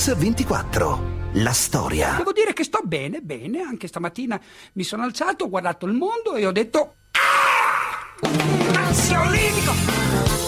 Mix24. 0.00 0.98
La 1.34 1.52
storia. 1.52 2.14
Devo 2.16 2.32
dire 2.32 2.54
che 2.54 2.64
sto 2.64 2.80
bene, 2.82 3.20
bene. 3.20 3.60
Anche 3.60 3.86
stamattina 3.86 4.40
mi 4.72 4.82
sono 4.82 5.02
alzato, 5.02 5.44
ho 5.44 5.48
guardato 5.50 5.84
il 5.84 5.92
mondo 5.92 6.36
e 6.36 6.46
ho 6.46 6.52
detto. 6.52 6.94
Ah! 7.12 8.26
Un 8.26 8.76
ansiolitico! 8.76 9.72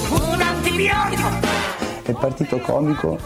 Un 0.08 0.40
antibiotico! 0.40 1.28
Il 2.06 2.16
partito 2.18 2.58
comico 2.60 3.18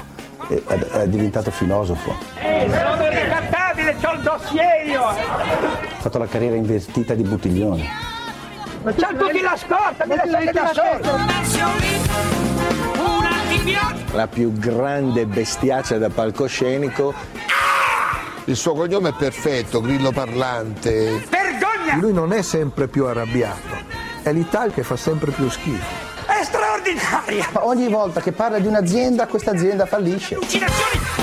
è, 0.48 0.54
è 0.54 1.08
diventato 1.08 1.52
filosofo. 1.52 2.16
Eh, 2.40 2.68
sono 2.70 3.08
ricattabile, 3.08 3.96
c'ho 4.02 4.12
il 4.12 4.22
dossier 4.22 4.86
io! 4.86 5.04
Ha 5.04 5.16
fatto 5.98 6.18
la 6.18 6.26
carriera 6.26 6.56
invertita 6.56 7.14
di 7.14 7.22
Buttiglione. 7.22 7.88
Ma 8.82 8.92
c'ha 8.92 9.14
tutti 9.14 9.40
la 9.40 9.56
scorta, 9.56 10.04
mi 10.06 10.16
lasciate 10.16 10.52
da 10.52 10.72
solo! 10.74 12.45
La 14.12 14.28
più 14.28 14.52
grande 14.52 15.26
bestiaccia 15.26 15.98
da 15.98 16.08
palcoscenico 16.08 17.14
il 18.48 18.54
suo 18.54 18.74
cognome 18.74 19.08
è 19.08 19.12
perfetto, 19.12 19.80
grillo 19.80 20.12
parlante. 20.12 21.26
Vergogna! 21.28 21.96
Lui 21.98 22.12
non 22.12 22.32
è 22.32 22.42
sempre 22.42 22.86
più 22.86 23.06
arrabbiato, 23.06 23.74
è 24.22 24.32
l'Italia 24.32 24.72
che 24.72 24.84
fa 24.84 24.96
sempre 24.96 25.32
più 25.32 25.48
schifo. 25.50 26.04
È 26.26 26.44
straordinaria! 26.44 27.48
Ma 27.52 27.66
ogni 27.66 27.88
volta 27.88 28.20
che 28.20 28.30
parla 28.30 28.60
di 28.60 28.68
un'azienda, 28.68 29.26
questa 29.26 29.50
azienda 29.50 29.84
fallisce. 29.84 30.38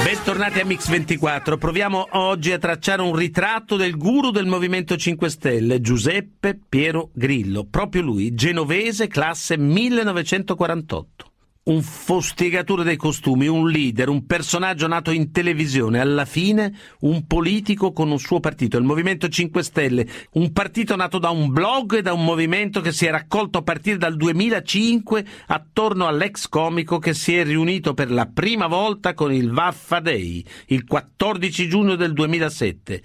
Bentornati 0.03 0.59
a 0.59 0.65
Mix24. 0.65 1.57
Proviamo 1.57 2.07
oggi 2.11 2.51
a 2.51 2.57
tracciare 2.57 3.01
un 3.01 3.15
ritratto 3.15 3.77
del 3.77 3.95
guru 3.95 4.29
del 4.29 4.45
Movimento 4.45 4.97
5 4.97 5.29
Stelle, 5.29 5.79
Giuseppe 5.79 6.59
Piero 6.67 7.09
Grillo. 7.13 7.65
Proprio 7.69 8.01
lui, 8.01 8.33
genovese, 8.33 9.07
classe 9.07 9.55
1948 9.57 11.27
un 11.65 11.81
fustigatore 11.81 12.83
dei 12.83 12.97
costumi, 12.97 13.47
un 13.47 13.69
leader, 13.69 14.09
un 14.09 14.25
personaggio 14.25 14.87
nato 14.87 15.11
in 15.11 15.31
televisione, 15.31 16.01
alla 16.01 16.25
fine 16.25 16.73
un 17.01 17.25
politico 17.25 17.93
con 17.93 18.11
un 18.11 18.19
suo 18.19 18.41
partito, 18.41 18.77
il 18.77 18.83
Movimento 18.83 19.29
5 19.29 19.63
Stelle, 19.63 20.07
un 20.33 20.51
partito 20.51 20.95
nato 20.97 21.19
da 21.19 21.29
un 21.29 21.51
blog 21.51 21.95
e 21.95 22.01
da 22.01 22.11
un 22.11 22.25
movimento 22.25 22.81
che 22.81 22.91
si 22.91 23.05
è 23.05 23.11
raccolto 23.11 23.59
a 23.59 23.63
partire 23.63 23.97
dal 23.97 24.17
2005 24.17 25.25
attorno 25.47 26.07
all'ex 26.07 26.49
comico 26.49 26.99
che 26.99 27.13
si 27.13 27.35
è 27.35 27.43
riunito 27.45 27.93
per 27.93 28.11
la 28.11 28.25
prima 28.25 28.67
volta 28.67 29.13
con 29.13 29.31
il 29.31 29.51
Vaffa 29.51 30.01
Day, 30.01 30.43
il 30.67 30.83
14 30.85 31.69
giugno 31.69 31.95
del 31.95 32.11
2007 32.11 33.03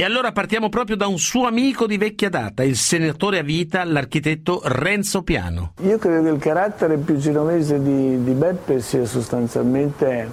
e 0.00 0.04
allora 0.04 0.32
partiamo 0.32 0.70
proprio 0.70 0.96
da 0.96 1.06
un 1.06 1.18
suo 1.18 1.46
amico 1.46 1.86
di 1.86 1.98
vecchia 1.98 2.30
data, 2.30 2.62
il 2.62 2.76
senatore 2.76 3.40
a 3.40 3.42
vita, 3.42 3.84
l'architetto 3.84 4.62
Renzo 4.64 5.22
Piano. 5.22 5.74
Io 5.82 5.98
credo 5.98 6.22
che 6.22 6.28
il 6.30 6.38
carattere 6.40 6.96
più 6.96 7.18
genovese 7.18 7.82
di, 7.82 8.24
di 8.24 8.32
Beppe 8.32 8.80
sia 8.80 9.04
sostanzialmente 9.04 10.26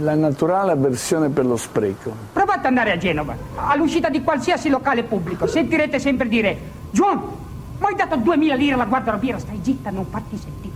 la 0.00 0.14
naturale 0.14 0.72
avversione 0.72 1.30
per 1.30 1.46
lo 1.46 1.56
spreco. 1.56 2.14
Provate 2.34 2.58
ad 2.58 2.64
andare 2.66 2.92
a 2.92 2.98
Genova, 2.98 3.34
all'uscita 3.54 4.10
di 4.10 4.20
qualsiasi 4.20 4.68
locale 4.68 5.04
pubblico, 5.04 5.46
sentirete 5.46 5.98
sempre 5.98 6.28
dire 6.28 6.58
John, 6.90 7.18
ma 7.78 7.88
hai 7.88 7.94
dato 7.94 8.16
2000 8.16 8.54
lire 8.56 8.74
alla 8.74 8.84
guardarobiera, 8.84 9.38
stai 9.38 9.58
zitta, 9.62 9.88
non 9.88 10.04
farti 10.04 10.36
sentire. 10.36 10.71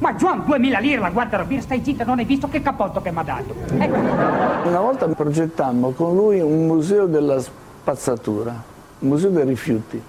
Ma 0.00 0.14
John, 0.14 0.44
2000 0.46 0.78
lire 0.78 0.98
la 0.98 1.10
guardarobiera, 1.10 1.62
stai 1.62 1.82
zitta, 1.84 2.04
non 2.04 2.18
hai 2.18 2.24
visto 2.24 2.48
che 2.48 2.62
cappotto 2.62 3.02
che 3.02 3.10
mi 3.10 3.18
ha 3.18 3.22
dato. 3.22 3.54
Ecco. 3.78 4.68
Una 4.68 4.80
volta 4.80 5.06
progettammo 5.06 5.90
con 5.90 6.14
lui 6.14 6.40
un 6.40 6.66
museo 6.66 7.04
della 7.04 7.38
spazzatura, 7.38 8.50
un 9.00 9.08
museo 9.08 9.28
dei 9.28 9.44
rifiuti. 9.44 10.02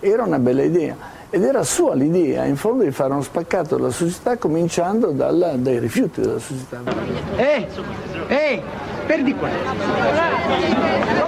Era 0.00 0.24
una 0.24 0.40
bella 0.40 0.62
idea 0.62 0.96
ed 1.30 1.44
era 1.44 1.62
sua 1.62 1.94
l'idea, 1.94 2.44
in 2.44 2.56
fondo, 2.56 2.82
di 2.82 2.90
fare 2.90 3.12
uno 3.12 3.22
spaccato 3.22 3.76
della 3.76 3.90
società 3.90 4.36
cominciando 4.36 5.12
dalla, 5.12 5.52
dai 5.54 5.78
rifiuti 5.78 6.20
della 6.22 6.40
società. 6.40 6.80
Ehi, 7.36 7.66
ehi, 8.26 8.60
perdi 9.06 9.34
qua. 9.36 9.48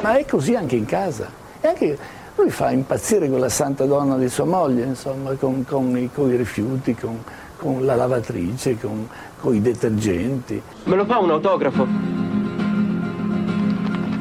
Ma 0.01 0.17
è 0.17 0.25
così 0.25 0.57
anche 0.57 0.75
in 0.75 0.87
casa. 0.87 1.29
E 1.61 1.69
anche 1.69 1.99
lui 2.35 2.51
fa 2.51 2.73
impazzire 2.73 3.29
quella 3.29 3.49
santa 3.49 3.85
donna 3.85 4.17
di 4.17 4.29
sua 4.29 4.45
moglie, 4.45 4.83
insomma, 4.87 5.35
con, 5.35 5.65
con, 5.65 5.97
i, 5.97 6.11
con 6.13 6.33
i 6.33 6.37
rifiuti, 6.37 6.97
con, 6.97 7.23
con 7.63 7.87
la 7.87 7.95
lavatrice, 7.95 8.77
con, 8.77 9.09
con, 9.39 9.55
i 9.55 9.61
detergenti. 9.61 10.61
Me 10.85 10.97
lo 10.97 11.05
fa 11.05 11.19
un 11.21 11.31
autografo? 11.31 11.87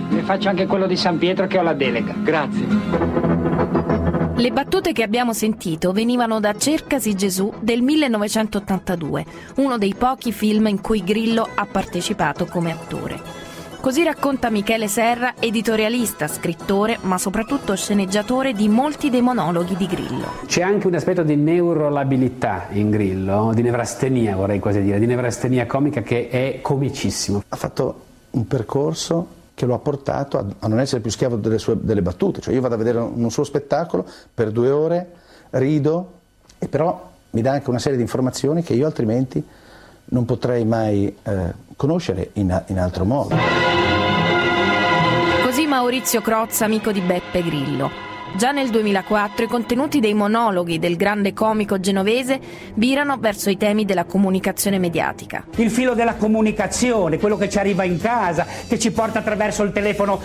Ne 0.10 0.22
faccio 0.22 0.50
anche 0.50 0.68
quello 0.68 0.86
di 0.86 0.96
San 0.96 1.18
Pietro 1.18 1.48
che 1.48 1.58
ho 1.58 1.64
la 1.64 1.74
delega. 1.74 2.14
Grazie. 2.22 2.68
Le 4.36 4.52
battute 4.52 4.92
che 4.92 5.02
abbiamo 5.02 5.34
sentito 5.34 5.92
venivano 5.92 6.40
da 6.40 6.56
Cercasi 6.56 7.16
Gesù 7.16 7.52
del 7.60 7.82
1982, 7.82 9.26
uno 9.56 9.80
dei 9.80 9.96
pochi 9.98 10.32
film 10.32 10.68
in 10.68 10.80
cui 10.80 11.04
Grillo 11.04 11.48
ha 11.56 11.66
partecipato 11.66 12.46
come 12.46 12.72
attore. 12.72 13.41
Così 13.82 14.04
racconta 14.04 14.52
Michele 14.52 14.88
Serra, 14.88 15.34
editorialista, 15.40 16.28
scrittore, 16.28 17.00
ma 17.02 17.18
soprattutto 17.18 17.76
sceneggiatore 17.76 18.54
di 18.54 18.70
molti 18.70 19.10
dei 19.10 19.22
monologhi 19.22 19.76
di 19.76 19.88
Grillo. 19.88 20.28
C'è 20.46 20.62
anche 20.62 20.86
un 20.86 20.94
aspetto 20.94 21.24
di 21.24 21.36
neurolabilità 21.36 22.68
in 22.74 22.92
Grillo, 22.92 23.52
di 23.56 23.64
nevrastenia 23.64 24.36
vorrei 24.36 24.60
quasi 24.60 24.84
dire, 24.84 25.00
di 25.00 25.08
nevrastenia 25.08 25.66
comica 25.66 26.04
che 26.04 26.30
è 26.30 26.60
comicissimo. 26.62 27.42
Ha 27.48 27.56
fatto 27.56 28.02
un 28.30 28.46
percorso 28.46 29.28
che 29.56 29.66
lo 29.66 29.74
ha 29.74 29.80
portato 29.80 30.38
a, 30.38 30.46
a 30.60 30.68
non 30.68 30.80
essere 30.80 31.02
più 31.02 31.10
schiavo 31.10 31.38
delle, 31.38 31.58
sue, 31.58 31.76
delle 31.82 32.04
battute. 32.04 32.40
Cioè 32.40 32.54
io 32.54 32.62
vado 32.62 32.76
a 32.76 32.78
vedere 32.78 33.00
un, 33.00 33.14
un 33.16 33.32
suo 33.32 33.44
spettacolo 33.44 34.06
per 34.32 34.52
due 34.52 34.70
ore, 34.70 35.12
rido, 35.50 36.12
e 36.60 36.68
però 36.68 37.10
mi 37.32 37.42
dà 37.42 37.54
anche 37.54 37.72
una 37.72 37.80
serie 37.80 37.98
di 37.98 38.04
informazioni 38.04 38.62
che 38.62 38.74
io 38.74 38.86
altrimenti 38.86 39.44
non 40.12 40.26
potrei 40.26 40.66
mai 40.66 41.14
eh, 41.24 41.54
conoscere 41.76 42.32
in, 42.34 42.64
in 42.68 42.80
altro 42.80 43.06
modo. 43.06 43.36
Così 45.44 45.66
Maurizio 45.66 46.22
Crozza, 46.22 46.66
amico 46.66 46.92
di 46.92 47.02
Beppe 47.02 47.44
Grillo. 47.44 48.11
Già 48.34 48.52
nel 48.52 48.70
2004 48.70 49.44
i 49.44 49.48
contenuti 49.48 50.00
dei 50.00 50.14
monologhi 50.14 50.80
del 50.80 50.96
grande 50.96 51.34
comico 51.34 51.82
genovese 51.82 52.40
virano 52.76 53.18
verso 53.20 53.50
i 53.50 53.58
temi 53.58 53.84
della 53.84 54.06
comunicazione 54.06 54.80
mediatica. 54.80 55.44
Il 55.58 55.70
filo 55.70 55.94
della 55.94 56.16
comunicazione, 56.16 57.20
quello 57.20 57.36
che 57.36 57.50
ci 57.50 57.60
arriva 57.60 57.84
in 57.84 58.00
casa, 58.00 58.48
che 58.68 58.80
ci 58.80 58.92
porta 58.92 59.20
attraverso 59.20 59.64
il 59.64 59.74
telefono 59.74 60.22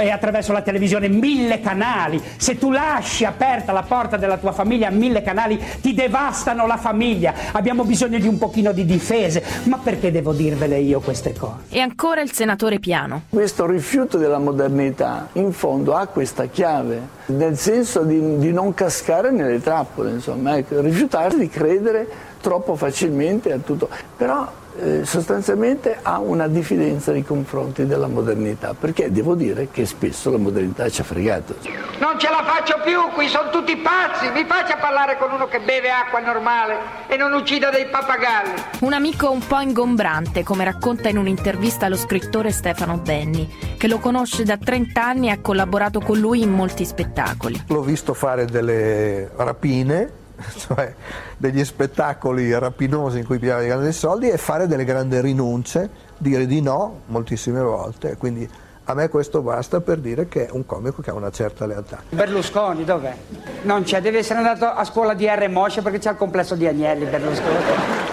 e 0.00 0.10
attraverso 0.10 0.52
la 0.52 0.62
televisione 0.62 1.08
mille 1.08 1.60
canali. 1.60 2.20
Se 2.36 2.58
tu 2.58 2.72
lasci 2.72 3.24
aperta 3.24 3.70
la 3.70 3.82
porta 3.82 4.16
della 4.16 4.36
tua 4.36 4.52
famiglia 4.52 4.88
a 4.88 4.90
mille 4.90 5.22
canali, 5.22 5.58
ti 5.80 5.94
devastano 5.94 6.66
la 6.66 6.76
famiglia. 6.76 7.34
Abbiamo 7.52 7.84
bisogno 7.84 8.18
di 8.18 8.26
un 8.26 8.36
pochino 8.36 8.72
di 8.72 8.84
difese. 8.84 9.42
Ma 9.64 9.78
perché 9.78 10.10
devo 10.10 10.32
dirvele 10.32 10.80
io 10.80 10.98
queste 11.00 11.32
cose? 11.32 11.62
E 11.68 11.78
ancora 11.78 12.20
il 12.20 12.32
senatore 12.32 12.80
Piano. 12.80 13.22
Questo 13.28 13.64
rifiuto 13.64 14.18
della 14.18 14.38
modernità, 14.38 15.28
in 15.34 15.52
fondo, 15.52 15.94
ha 15.94 16.08
questa 16.08 16.46
chiave 16.46 17.22
nel 17.44 17.58
senso 17.58 18.02
di, 18.02 18.38
di, 18.38 18.52
non 18.52 18.74
cascare 18.74 19.30
nelle 19.30 19.60
trappole, 19.60 20.10
insomma, 20.10 20.56
ecco, 20.56 20.80
rifiutarsi 20.80 21.38
di 21.38 21.48
credere 21.48 22.06
troppo 22.40 22.74
facilmente 22.74 23.52
a 23.52 23.58
tutto. 23.58 23.88
Però 24.16 24.50
eh, 24.80 25.04
sostanzialmente 25.04 25.98
ha 26.02 26.18
una 26.18 26.48
diffidenza 26.48 27.12
nei 27.12 27.24
confronti 27.24 27.86
della 27.86 28.08
modernità, 28.08 28.74
perché 28.78 29.10
devo 29.12 29.34
dire 29.34 29.68
che 29.70 29.86
spesso 29.86 30.30
la 30.30 30.38
modernità 30.38 30.88
ci 30.88 31.00
ha 31.00 31.04
fregato. 31.04 31.56
Non 31.98 32.18
ce 32.18 32.28
la 32.28 32.42
faccio 32.44 32.80
più, 32.84 32.98
qui 33.14 33.28
sono 33.28 33.50
tutti 33.50 33.76
pazzi, 33.76 34.28
mi 34.30 34.44
faccia 34.46 34.76
parlare 34.76 35.16
con 35.16 35.30
uno 35.30 35.46
che 35.46 35.60
beve 35.60 35.90
acqua 35.90 36.20
normale 36.20 36.76
e 37.06 37.16
non 37.16 37.32
uccida 37.32 37.70
dei 37.70 37.86
pappagalli. 37.86 38.62
Un 38.80 38.92
amico 38.92 39.30
un 39.30 39.46
po' 39.46 39.60
ingombrante, 39.60 40.42
come 40.42 40.64
racconta 40.64 41.08
in 41.08 41.18
un'intervista 41.18 41.88
lo 41.88 41.96
scrittore 41.96 42.50
Stefano 42.50 42.98
Benni, 42.98 43.73
che 43.84 43.90
lo 43.90 43.98
conosce 43.98 44.44
da 44.44 44.56
30 44.56 45.04
anni 45.04 45.26
e 45.26 45.32
ha 45.32 45.40
collaborato 45.42 46.00
con 46.00 46.18
lui 46.18 46.40
in 46.40 46.50
molti 46.50 46.86
spettacoli. 46.86 47.64
L'ho 47.66 47.82
visto 47.82 48.14
fare 48.14 48.46
delle 48.46 49.30
rapine 49.36 50.10
cioè 50.56 50.94
degli 51.36 51.62
spettacoli 51.62 52.50
rapinosi 52.58 53.18
in 53.18 53.26
cui 53.26 53.38
pigliava 53.38 53.62
grandi 53.62 53.92
soldi 53.92 54.30
e 54.30 54.38
fare 54.38 54.66
delle 54.66 54.86
grandi 54.86 55.20
rinunce, 55.20 55.90
dire 56.16 56.46
di 56.46 56.62
no 56.62 57.02
moltissime 57.08 57.60
volte. 57.60 58.16
Quindi 58.16 58.48
a 58.86 58.94
me 58.94 59.08
questo 59.08 59.40
basta 59.40 59.80
per 59.80 59.98
dire 59.98 60.28
che 60.28 60.46
è 60.46 60.50
un 60.50 60.66
comico 60.66 61.00
che 61.00 61.10
ha 61.10 61.14
una 61.14 61.30
certa 61.30 61.64
lealtà. 61.64 62.02
Berlusconi 62.10 62.84
dov'è? 62.84 63.14
Non 63.62 63.82
c'è, 63.82 64.02
deve 64.02 64.18
essere 64.18 64.40
andato 64.40 64.66
a 64.66 64.84
scuola 64.84 65.14
di 65.14 65.26
R. 65.26 65.48
Moscia 65.48 65.80
perché 65.80 65.98
c'è 65.98 66.10
il 66.10 66.16
complesso 66.16 66.54
di 66.54 66.66
Agnelli 66.66 67.06
Berlusconi. 67.06 67.56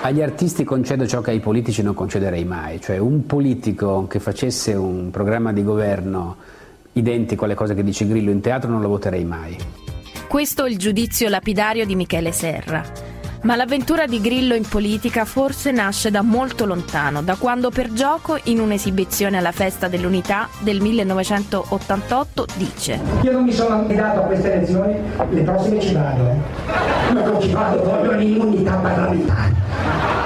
Agli 0.02 0.22
artisti 0.22 0.64
concedo 0.64 1.06
ciò 1.06 1.20
che 1.22 1.32
ai 1.32 1.40
politici 1.40 1.84
non 1.84 1.94
concederei 1.94 2.46
mai, 2.46 2.80
cioè 2.80 2.98
un 2.98 3.26
politico 3.26 4.08
che 4.08 4.20
facesse 4.20 4.74
un 4.74 5.12
programma 5.12 5.52
di 5.52 5.64
governo 5.64 6.38
identico 6.94 7.46
alle 7.46 7.56
cose 7.56 7.74
che 7.74 7.84
dice 7.84 8.08
Grillo 8.08 8.32
in 8.32 8.42
teatro 8.42 8.70
non 8.70 8.82
lo 8.82 8.88
voterei 8.88 9.26
mai. 9.26 9.58
Questo 10.28 10.64
è 10.64 10.70
il 10.70 10.78
giudizio 10.78 11.28
lapidario 11.28 11.86
di 11.86 11.96
Michele 11.96 12.32
Serra. 12.32 12.84
Ma 13.44 13.56
l'avventura 13.56 14.06
di 14.06 14.22
Grillo 14.22 14.54
in 14.54 14.68
politica 14.68 15.26
forse 15.26 15.72
nasce 15.72 16.12
da 16.12 16.22
molto 16.22 16.66
lontano, 16.66 17.24
da 17.24 17.36
quando 17.38 17.72
per 17.72 17.92
gioco, 17.92 18.40
in 18.44 18.60
un'esibizione 18.60 19.38
alla 19.38 19.52
festa 19.52 19.88
dell'unità 19.88 20.48
del 20.60 20.80
1988, 20.80 22.46
dice 22.56 23.00
Io 23.24 23.32
non 23.32 23.44
mi 23.44 23.52
sono 23.52 23.70
candidato 23.78 24.20
a 24.20 24.24
queste 24.26 24.54
elezioni, 24.54 24.96
le 25.32 25.42
prossime 25.42 25.82
ci 25.82 25.94
vado, 25.94 26.30
eh. 26.30 27.14
Ma 27.14 27.26
non 27.26 27.42
ci 27.42 27.50
vado, 27.52 27.84
voglio 27.84 28.12
l'immunità 28.12 28.76
parlamentare. 28.76 29.56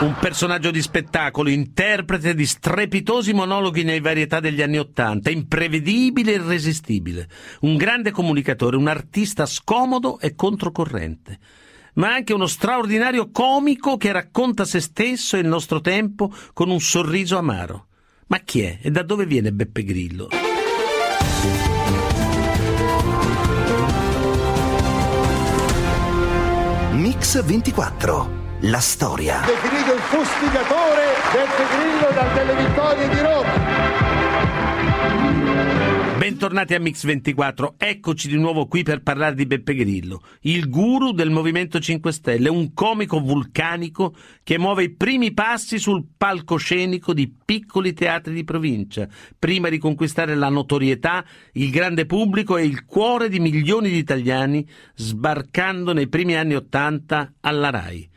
Un 0.02 0.16
personaggio 0.20 0.72
di 0.72 0.82
spettacolo, 0.82 1.48
interprete 1.50 2.34
di 2.34 2.46
strepitosi 2.46 3.32
monologhi 3.32 3.84
nei 3.84 4.02
varietà 4.02 4.42
degli 4.42 4.62
anni 4.62 4.78
Ottanta, 4.78 5.30
imprevedibile 5.30 6.34
e 6.34 6.36
irresistibile. 6.36 7.30
Un 7.62 7.78
grande 7.78 8.12
comunicatore, 8.12 8.76
un 8.76 8.90
artista 8.90 9.46
scomodo 9.46 10.20
e 10.20 10.36
controcorrente. 10.36 11.40
Ma 11.96 12.14
anche 12.14 12.34
uno 12.34 12.48
straordinario 12.48 13.32
comico 13.32 13.98
che 13.98 14.12
racconta 14.12 14.66
se 14.66 14.82
stesso 14.82 15.38
e 15.38 15.40
il 15.40 15.48
nostro 15.48 15.80
tempo 15.82 16.34
con 16.54 16.70
un 16.70 16.80
sorriso 16.80 17.38
amaro. 17.38 17.88
Ma 18.28 18.40
chi 18.40 18.62
è 18.62 18.80
e 18.82 18.92
da 18.92 19.04
dove 19.04 19.26
viene 19.26 19.54
Beppe 19.54 19.84
Grillo? 19.84 20.28
Mix 26.92 27.44
24. 27.44 28.44
La 28.62 28.80
storia. 28.80 29.42
Definito 29.46 29.94
il 29.94 30.00
fustigatore 30.00 31.04
Beppe 31.32 31.64
Grillo 31.78 32.12
dal 32.14 32.34
delle 32.34 32.56
vittorie 32.56 33.10
di 33.10 33.20
Roma. 33.20 34.15
Bentornati 36.18 36.74
a 36.74 36.80
Mix24, 36.80 37.74
eccoci 37.78 38.30
di 38.30 38.38
nuovo 38.38 38.68
qui 38.68 38.84
per 38.84 39.02
parlare 39.02 39.36
di 39.36 39.46
Beppe 39.46 39.76
Grillo, 39.76 40.22
il 40.42 40.70
guru 40.70 41.12
del 41.12 41.30
Movimento 41.30 41.78
5 41.78 42.12
Stelle, 42.14 42.48
un 42.48 42.74
comico 42.74 43.20
vulcanico 43.20 44.16
che 44.42 44.58
muove 44.58 44.84
i 44.84 44.90
primi 44.92 45.34
passi 45.34 45.78
sul 45.78 46.06
palcoscenico 46.16 47.14
di 47.14 47.30
piccoli 47.44 47.94
teatri 47.94 48.34
di 48.34 48.46
provincia, 48.46 49.10
prima 49.38 49.68
di 49.68 49.78
conquistare 49.78 50.36
la 50.36 50.50
notorietà, 50.50 51.26
il 51.54 51.70
grande 51.70 52.06
pubblico 52.06 52.56
e 52.56 52.64
il 52.64 52.86
cuore 52.86 53.28
di 53.28 53.42
milioni 53.42 53.90
di 53.90 53.98
italiani, 53.98 54.66
sbarcando 54.96 55.92
nei 55.92 56.08
primi 56.08 56.38
anni 56.38 56.56
Ottanta 56.56 57.34
alla 57.42 57.70
RAI. 57.70 58.10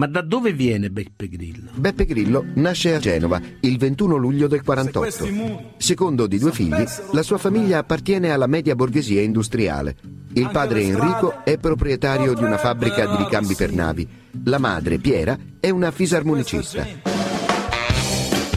Ma 0.00 0.06
da 0.06 0.22
dove 0.22 0.54
viene 0.54 0.88
Beppe 0.88 1.28
Grillo? 1.28 1.72
Beppe 1.74 2.06
Grillo 2.06 2.42
nasce 2.54 2.94
a 2.94 2.98
Genova 2.98 3.38
il 3.60 3.76
21 3.76 4.16
luglio 4.16 4.46
del 4.46 4.62
48. 4.62 5.74
Secondo 5.76 6.26
di 6.26 6.38
due 6.38 6.52
figli, 6.52 6.82
la 7.12 7.22
sua 7.22 7.36
famiglia 7.36 7.76
appartiene 7.76 8.30
alla 8.30 8.46
media 8.46 8.74
borghesia 8.74 9.20
industriale. 9.20 9.94
Il 10.32 10.48
padre 10.50 10.84
Enrico 10.84 11.44
è 11.44 11.58
proprietario 11.58 12.32
di 12.32 12.42
una 12.42 12.56
fabbrica 12.56 13.04
di 13.08 13.16
ricambi 13.16 13.54
per 13.54 13.74
navi. 13.74 14.08
La 14.44 14.56
madre, 14.56 14.96
Piera, 14.96 15.36
è 15.60 15.68
una 15.68 15.90
fisarmonicista. 15.90 16.86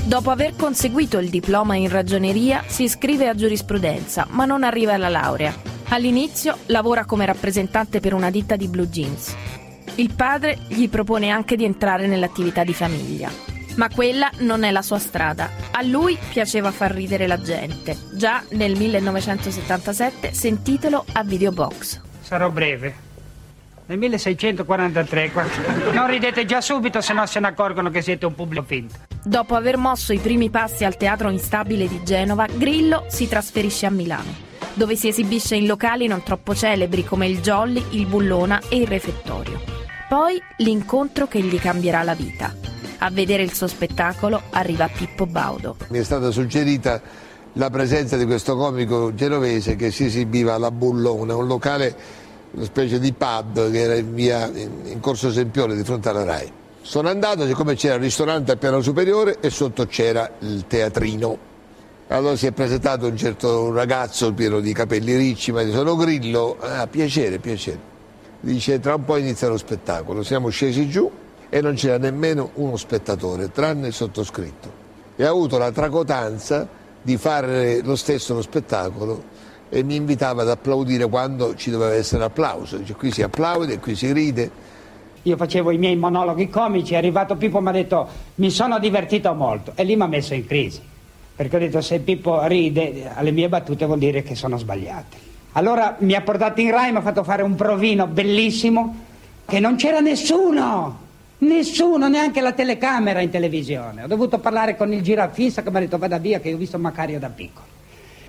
Dopo 0.06 0.30
aver 0.30 0.56
conseguito 0.56 1.18
il 1.18 1.30
diploma 1.30 1.76
in 1.76 1.90
ragioneria, 1.90 2.64
si 2.68 2.84
iscrive 2.84 3.28
a 3.28 3.36
giurisprudenza, 3.36 4.28
ma 4.30 4.46
non 4.46 4.64
arriva 4.64 4.94
alla 4.94 5.10
laurea. 5.10 5.54
All'inizio 5.90 6.60
lavora 6.68 7.04
come 7.04 7.26
rappresentante 7.26 8.00
per 8.00 8.14
una 8.14 8.30
ditta 8.30 8.56
di 8.56 8.70
blue 8.70 8.88
jeans. 8.88 9.36
Il 9.96 10.14
padre 10.16 10.58
gli 10.68 10.90
propone 10.90 11.30
anche 11.30 11.56
di 11.56 11.64
entrare 11.64 12.08
nell'attività 12.08 12.64
di 12.64 12.74
famiglia. 12.74 13.30
Ma 13.76 13.90
quella 13.90 14.30
non 14.40 14.64
è 14.64 14.72
la 14.72 14.82
sua 14.82 15.00
strada. 15.00 15.50
A 15.72 15.82
lui 15.82 16.18
piaceva 16.30 16.72
far 16.72 16.92
ridere 16.92 17.28
la 17.28 17.42
gente. 17.42 17.98
Già 18.14 18.44
nel 18.52 18.78
1977 18.78 20.34
sentitelo 20.34 21.06
a 21.14 21.24
Videobox. 21.24 22.02
Sarò 22.22 22.50
breve. 22.50 23.12
Nel 23.86 23.98
1643, 23.98 25.32
non 25.92 26.08
ridete 26.08 26.46
già 26.46 26.62
subito 26.62 27.02
se 27.02 27.12
no 27.12 27.26
se 27.26 27.42
ne 27.42 27.48
accorgono 27.48 27.90
che 27.90 28.02
siete 28.02 28.26
un 28.26 28.34
pubblico 28.34 28.64
finto. 28.64 28.96
Dopo 29.22 29.56
aver 29.56 29.76
mosso 29.76 30.14
i 30.14 30.20
primi 30.20 30.50
passi 30.50 30.86
al 30.86 30.96
Teatro 30.96 31.30
Instabile 31.30 31.88
di 31.90 32.02
Genova, 32.02 32.46
Grillo 32.46 33.06
si 33.10 33.28
trasferisce 33.28 33.86
a 33.86 33.90
Milano, 33.90 34.34
dove 34.74 34.96
si 34.96 35.08
esibisce 35.08 35.56
in 35.56 35.66
locali 35.66 36.08
non 36.08 36.24
troppo 36.24 36.56
celebri 36.56 37.04
come 37.04 37.28
il 37.28 37.42
Jolly, 37.42 37.84
il 37.92 38.06
Bullona 38.06 38.62
e 38.70 38.78
il 38.78 38.88
Refettorio. 38.88 39.62
Poi 40.10 40.42
l'incontro 40.58 41.28
che 41.28 41.42
gli 41.42 41.60
cambierà 41.60 42.04
la 42.04 42.16
vita. 42.16 42.54
A 43.00 43.10
vedere 43.10 43.44
il 43.44 43.54
suo 43.54 43.68
spettacolo 43.68 44.42
arriva 44.52 44.88
Pippo 44.88 45.26
Baudo. 45.26 45.78
Mi 45.90 46.00
è 46.00 46.04
stata 46.04 46.32
suggerita 46.32 47.02
la 47.54 47.70
presenza 47.70 48.18
di 48.18 48.26
questo 48.26 48.56
comico 48.56 49.14
genovese 49.14 49.76
che 49.76 49.92
si 49.92 50.06
esibiva 50.06 50.54
alla 50.54 50.72
Bullona, 50.72 51.36
un 51.36 51.48
locale, 51.48 51.96
una 52.52 52.66
specie 52.66 53.00
di 53.00 53.14
pub 53.14 53.72
che 53.72 53.80
era 53.80 53.96
in, 53.96 54.14
via, 54.14 54.50
in 54.54 55.00
Corso 55.00 55.32
Sempione 55.32 55.76
di 55.76 55.84
fronte 55.84 56.10
alla 56.10 56.24
RAI. 56.24 56.52
Sono 56.82 57.10
andato, 57.10 57.46
siccome 57.46 57.76
c'era 57.76 57.96
il 57.96 58.02
ristorante 58.02 58.52
al 58.52 58.58
piano 58.58 58.82
superiore 58.82 59.38
e 59.40 59.50
sotto 59.50 59.86
c'era 59.86 60.30
il 60.40 60.66
teatrino. 60.68 61.53
Allora 62.14 62.36
si 62.36 62.46
è 62.46 62.52
presentato 62.52 63.08
un 63.08 63.18
certo 63.18 63.74
ragazzo 63.74 64.34
pieno 64.34 64.60
di 64.60 64.72
capelli 64.72 65.16
ricci, 65.16 65.50
ha 65.50 65.56
detto 65.56 65.78
sono 65.78 65.96
Grillo, 65.96 66.58
ah, 66.60 66.86
piacere, 66.86 67.40
piacere 67.40 67.92
dice 68.44 68.80
tra 68.80 68.96
un 68.96 69.06
po' 69.06 69.16
inizia 69.18 69.48
lo 69.48 69.58
spettacolo, 69.58 70.22
siamo 70.22 70.50
scesi 70.50 70.90
giù 70.90 71.10
e 71.50 71.62
non 71.62 71.76
c'era 71.76 71.98
nemmeno 71.98 72.52
uno 72.56 72.76
spettatore, 72.76 73.52
tranne 73.52 73.88
il 73.88 73.94
sottoscritto. 73.94 74.82
E 75.16 75.24
ha 75.24 75.30
avuto 75.30 75.58
la 75.58 75.72
tracotanza 75.72 76.68
di 77.02 77.16
fare 77.18 77.82
lo 77.82 77.96
stesso 77.96 78.34
lo 78.34 78.42
spettacolo 78.42 79.24
e 79.70 79.84
mi 79.84 79.96
invitava 79.96 80.42
ad 80.42 80.50
applaudire 80.50 81.08
quando 81.08 81.56
ci 81.56 81.72
doveva 81.72 81.94
essere 81.94 82.26
applauso. 82.26 82.78
Dice 82.78 82.96
qui 82.96 83.12
si 83.12 83.24
applaude, 83.24 83.80
qui 83.80 83.96
si 83.96 84.12
ride. 84.12 84.52
Io 85.24 85.38
facevo 85.38 85.72
i 85.72 85.78
miei 85.78 85.96
monologhi 85.96 86.50
comici, 86.50 86.96
è 86.96 86.98
arrivato 86.98 87.38
Pippo 87.38 87.60
e 87.60 87.62
mi 87.62 87.70
ha 87.70 87.72
detto 87.72 88.08
mi 88.36 88.50
sono 88.50 88.78
divertito 88.78 89.34
molto 89.34 89.72
e 89.76 89.84
lì 89.84 89.96
mi 89.96 90.02
ha 90.02 90.08
messo 90.08 90.34
in 90.34 90.46
crisi, 90.46 90.82
perché 91.36 91.56
ho 91.56 91.60
detto 91.60 91.82
se 91.82 92.00
Pippo 92.00 92.46
ride 92.46 93.12
alle 93.14 93.32
mie 93.32 93.50
battute 93.50 93.86
vuol 93.86 93.98
dire 93.98 94.22
che 94.22 94.36
sono 94.36 94.58
sbagliate. 94.58 95.32
Allora 95.54 95.96
mi 96.00 96.14
ha 96.14 96.22
portato 96.22 96.62
in 96.62 96.72
Rai, 96.72 96.92
mi 96.92 96.98
ha 96.98 97.02
fatto 97.02 97.24
fare 97.24 97.42
un 97.42 97.56
provino 97.56 98.08
bellissimo, 98.08 98.96
che 99.46 99.60
non 99.60 99.76
c'era 99.76 100.00
nessuno, 100.00 101.00
nessuno, 101.40 102.08
neanche 102.08 102.42
la 102.42 102.54
telecamera 102.54 103.22
in 103.22 103.30
televisione. 103.30 104.04
Ho 104.04 104.08
dovuto 104.08 104.40
parlare 104.40 104.76
con 104.76 104.94
il 104.94 105.02
girafista 105.02 105.64
che 105.64 105.70
mi 105.72 105.78
ha 105.78 105.80
detto 105.82 105.98
vada 105.98 106.18
via 106.18 106.40
che 106.40 106.50
io 106.50 106.56
ho 106.56 106.60
visto 106.60 106.78
Macario 106.78 107.20
da 107.20 107.30
piccolo. 107.30 107.66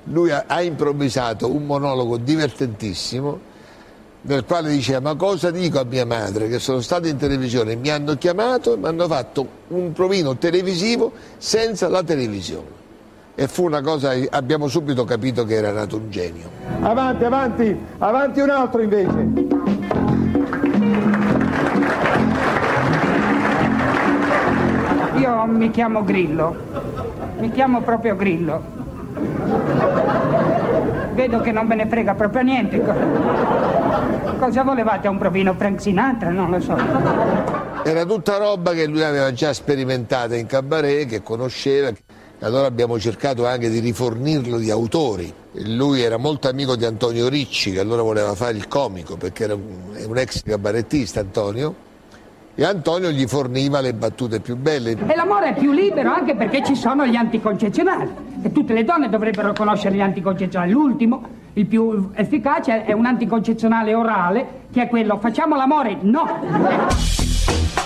Lui 0.05 0.31
ha, 0.31 0.45
ha 0.47 0.62
improvvisato 0.62 1.51
un 1.51 1.65
monologo 1.65 2.17
divertentissimo 2.17 3.53
nel 4.23 4.45
quale 4.45 4.71
diceva 4.71 5.01
ma 5.01 5.15
cosa 5.17 5.51
dico 5.51 5.79
a 5.79 5.85
mia 5.85 6.06
madre 6.06 6.49
che 6.49 6.59
sono 6.59 6.81
stato 6.81 7.06
in 7.09 7.19
televisione, 7.19 7.77
mi 7.77 7.91
hanno 7.91 8.17
chiamato 8.17 8.75
e 8.75 8.77
mi 8.79 8.87
hanno 8.87 9.06
fatto 9.06 9.47
un 9.69 9.93
provino 9.93 10.37
televisivo 10.39 11.12
senza 11.37 11.89
la 11.89 12.03
televisione 12.03 12.84
e 13.37 13.49
fu 13.49 13.65
una 13.65 13.81
cosa, 13.81 14.13
abbiamo 14.31 14.69
subito 14.69 15.05
capito 15.05 15.45
che 15.45 15.55
era 15.55 15.73
nato 15.73 15.97
un 15.97 16.11
genio. 16.11 16.49
Avanti, 16.83 17.25
avanti, 17.25 17.79
avanti 17.99 18.41
un 18.41 18.51
altro 18.51 18.81
invece. 18.81 19.53
Io 25.17 25.44
mi 25.47 25.70
chiamo 25.70 26.05
Grillo, 26.05 26.56
mi 27.39 27.51
chiamo 27.51 27.81
proprio 27.81 28.15
Grillo. 28.15 28.73
Vedo 31.15 31.41
che 31.41 31.53
non 31.53 31.67
ve 31.67 31.75
ne 31.77 31.87
frega 31.87 32.15
proprio 32.15 32.43
niente. 32.43 32.82
Cosa 34.39 34.63
volevate? 34.63 35.08
Un 35.08 35.19
provino 35.19 35.55
Frank 35.55 35.81
Sinatra? 35.81 36.31
Non 36.31 36.51
lo 36.51 36.61
so. 36.61 36.77
Era 37.85 38.05
tutta 38.05 38.37
roba 38.37 38.73
che 38.73 38.87
lui 38.87 39.03
aveva 39.03 39.32
già 39.32 39.53
sperimentata 39.53 40.37
in 40.37 40.47
cabaret, 40.47 41.08
che 41.08 41.23
conosceva. 41.23 41.93
Allora 42.44 42.67
abbiamo 42.67 42.98
cercato 42.98 43.46
anche 43.46 43.70
di 43.70 43.79
rifornirlo 43.79 44.58
di 44.58 44.70
autori. 44.70 45.32
Lui 45.65 46.03
era 46.03 46.19
molto 46.19 46.46
amico 46.46 46.77
di 46.77 46.84
Antonio 46.84 47.27
Ricci, 47.31 47.72
che 47.72 47.81
allora 47.81 48.03
voleva 48.03 48.34
fare 48.34 48.53
il 48.53 48.69
comico, 48.69 49.17
perché 49.17 49.44
era 49.44 49.55
un, 49.55 50.19
ex 50.19 50.43
cabarettista 50.43 51.20
Antonio, 51.20 51.74
e 52.55 52.63
Antonio 52.63 53.10
gli 53.10 53.27
forniva 53.27 53.81
le 53.81 53.94
battute 53.94 54.41
più 54.41 54.56
belle. 54.56 54.91
E 54.91 55.17
l'amore 55.17 55.55
è 55.55 55.55
più 55.55 55.72
libero 55.72 56.13
anche 56.13 56.36
perché 56.36 56.63
ci 56.63 56.77
sono 56.77 57.06
gli 57.06 57.17
anticoncezionali. 57.17 58.10
E 58.43 58.53
tutte 58.53 58.74
le 58.74 58.84
donne 58.84 59.08
dovrebbero 59.08 59.55
conoscere 59.55 59.94
gli 59.94 60.03
anticoncezionali. 60.03 60.70
L'ultimo, 60.70 61.27
il 61.55 61.65
più 61.65 62.10
efficace, 62.13 62.84
è 62.84 62.93
un 62.93 63.06
anticoncezionale 63.06 63.94
orale, 63.94 64.46
che 64.70 64.82
è 64.82 64.89
quello 64.89 65.17
facciamo 65.19 65.56
l'amore? 65.56 65.96
No! 66.03 67.83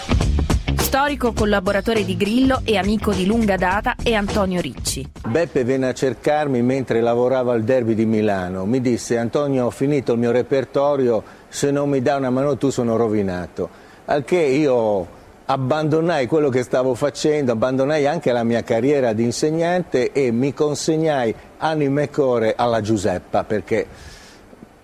Storico 0.89 1.35
collaboratore 1.35 2.03
di 2.03 2.17
Grillo 2.17 2.63
e 2.65 2.79
amico 2.79 3.13
di 3.13 3.27
lunga 3.27 3.57
data 3.57 3.95
è 4.03 4.15
Antonio 4.15 4.59
Ricci. 4.59 5.07
Beppe 5.29 5.63
venne 5.63 5.89
a 5.89 5.93
cercarmi 5.93 6.63
mentre 6.63 7.03
lavoravo 7.03 7.51
al 7.51 7.63
derby 7.63 7.93
di 7.93 8.07
Milano. 8.07 8.65
Mi 8.65 8.81
disse 8.81 9.19
Antonio 9.19 9.67
ho 9.67 9.71
finito 9.71 10.15
il 10.15 10.19
mio 10.19 10.31
repertorio, 10.31 11.23
se 11.47 11.71
non 11.71 11.91
mi 11.91 12.01
dai 12.01 12.17
una 12.17 12.31
mano 12.31 12.57
tu 12.57 12.71
sono 12.71 12.97
rovinato. 12.97 13.69
Al 14.07 14.25
che 14.25 14.39
io 14.39 15.07
abbandonai 15.45 16.27
quello 16.27 16.49
che 16.49 16.63
stavo 16.63 16.95
facendo, 16.95 17.53
abbandonai 17.53 18.07
anche 18.07 18.33
la 18.33 18.43
mia 18.43 18.63
carriera 18.63 19.13
di 19.13 19.25
insegnante 19.25 20.13
e 20.13 20.31
mi 20.31 20.55
consegnai 20.55 21.35
anima 21.59 22.01
e 22.01 22.09
core 22.09 22.55
alla 22.57 22.81
Giuseppa 22.81 23.45
perché 23.45 23.87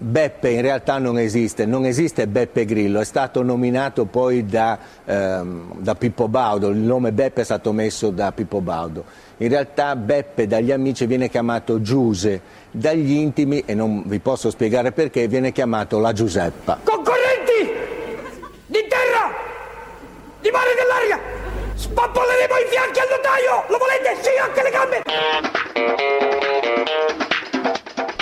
Beppe 0.05 0.51
in 0.51 0.61
realtà 0.61 0.99
non 0.99 1.19
esiste, 1.19 1.65
non 1.65 1.87
esiste 1.87 2.27
Beppe 2.27 2.67
Grillo, 2.67 3.01
è 3.01 3.05
stato 3.05 3.43
nominato 3.43 4.05
poi 4.05 4.45
da, 4.45 4.79
ehm, 5.03 5.79
da, 5.79 5.95
Pippo 5.95 6.29
Baudo, 6.29 6.69
il 6.69 6.77
nome 6.77 7.11
Beppe 7.13 7.41
è 7.41 7.45
stato 7.45 7.73
messo 7.73 8.11
da 8.11 8.31
Pippo 8.31 8.61
Baudo. 8.61 9.03
In 9.39 9.49
realtà 9.49 9.97
Beppe 9.97 10.47
dagli 10.47 10.71
amici 10.73 11.07
viene 11.07 11.31
chiamato 11.31 11.81
Giuse, 11.81 12.39
dagli 12.71 13.13
intimi, 13.13 13.63
e 13.65 13.73
non 13.73 14.03
vi 14.05 14.19
posso 14.19 14.51
spiegare 14.51 14.93
perché, 14.93 15.27
viene 15.27 15.53
chiamato 15.53 15.99
la 15.99 16.13
Giuseppa. 16.13 16.81
Concorrenti! 16.85 17.73
Di 18.67 18.85
terra! 18.87 19.33
Di 20.43 20.51
mare 20.51 20.75
dell'aria! 20.77 21.19
Pappolleremo 21.95 22.55
i 22.55 22.67
fianchi 22.69 22.99
al 22.99 23.07
notaio! 23.09 23.65
Lo 23.69 23.79
volete? 23.79 24.17
Sì, 24.21 24.37
anche 24.39 24.63
le 24.63 24.71
gambe! 24.71 25.03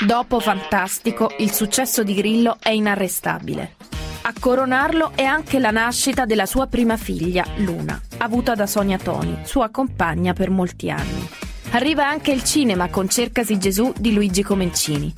Dopo 0.06 0.40
Fantastico, 0.40 1.30
il 1.38 1.52
successo 1.52 2.02
di 2.02 2.14
Grillo 2.14 2.56
è 2.60 2.70
inarrestabile. 2.70 3.76
A 4.22 4.32
coronarlo 4.38 5.12
è 5.14 5.22
anche 5.22 5.60
la 5.60 5.70
nascita 5.70 6.24
della 6.24 6.44
sua 6.44 6.66
prima 6.66 6.96
figlia, 6.96 7.44
Luna, 7.58 8.00
avuta 8.18 8.56
da 8.56 8.66
Sonia 8.66 8.98
Toni, 8.98 9.42
sua 9.44 9.68
compagna 9.70 10.32
per 10.32 10.50
molti 10.50 10.90
anni. 10.90 11.28
Arriva 11.70 12.04
anche 12.04 12.32
il 12.32 12.42
cinema 12.42 12.88
con 12.88 13.08
Cercasi 13.08 13.58
Gesù 13.58 13.92
di 13.96 14.12
Luigi 14.12 14.42
Comencini. 14.42 15.14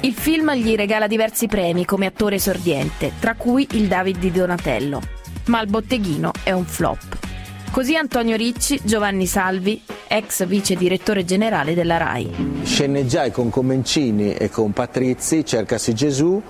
Il 0.00 0.12
film 0.12 0.52
gli 0.52 0.74
regala 0.74 1.06
diversi 1.06 1.46
premi 1.46 1.86
come 1.86 2.04
attore 2.04 2.34
esordiente, 2.34 3.12
tra 3.18 3.36
cui 3.36 3.66
il 3.70 3.88
David 3.88 4.18
di 4.18 4.30
Donatello. 4.30 5.00
Ma 5.46 5.62
il 5.62 5.70
botteghino 5.70 6.32
è 6.42 6.52
un 6.52 6.66
flop. 6.66 7.25
Così 7.70 7.94
Antonio 7.94 8.36
Ricci, 8.36 8.80
Giovanni 8.82 9.26
Salvi, 9.26 9.82
ex 10.08 10.46
vice 10.46 10.74
direttore 10.76 11.24
generale 11.24 11.74
della 11.74 11.98
RAI. 11.98 12.62
Sceneggiai 12.64 13.30
con 13.30 13.50
Comencini 13.50 14.34
e 14.34 14.48
con 14.48 14.72
Patrizi, 14.72 15.44
Cercasi 15.44 15.94
Gesù 15.94 16.40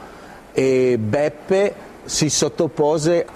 e 0.52 0.98
Beppe 0.98 1.74
si 2.04 2.30
sottopose 2.30 3.26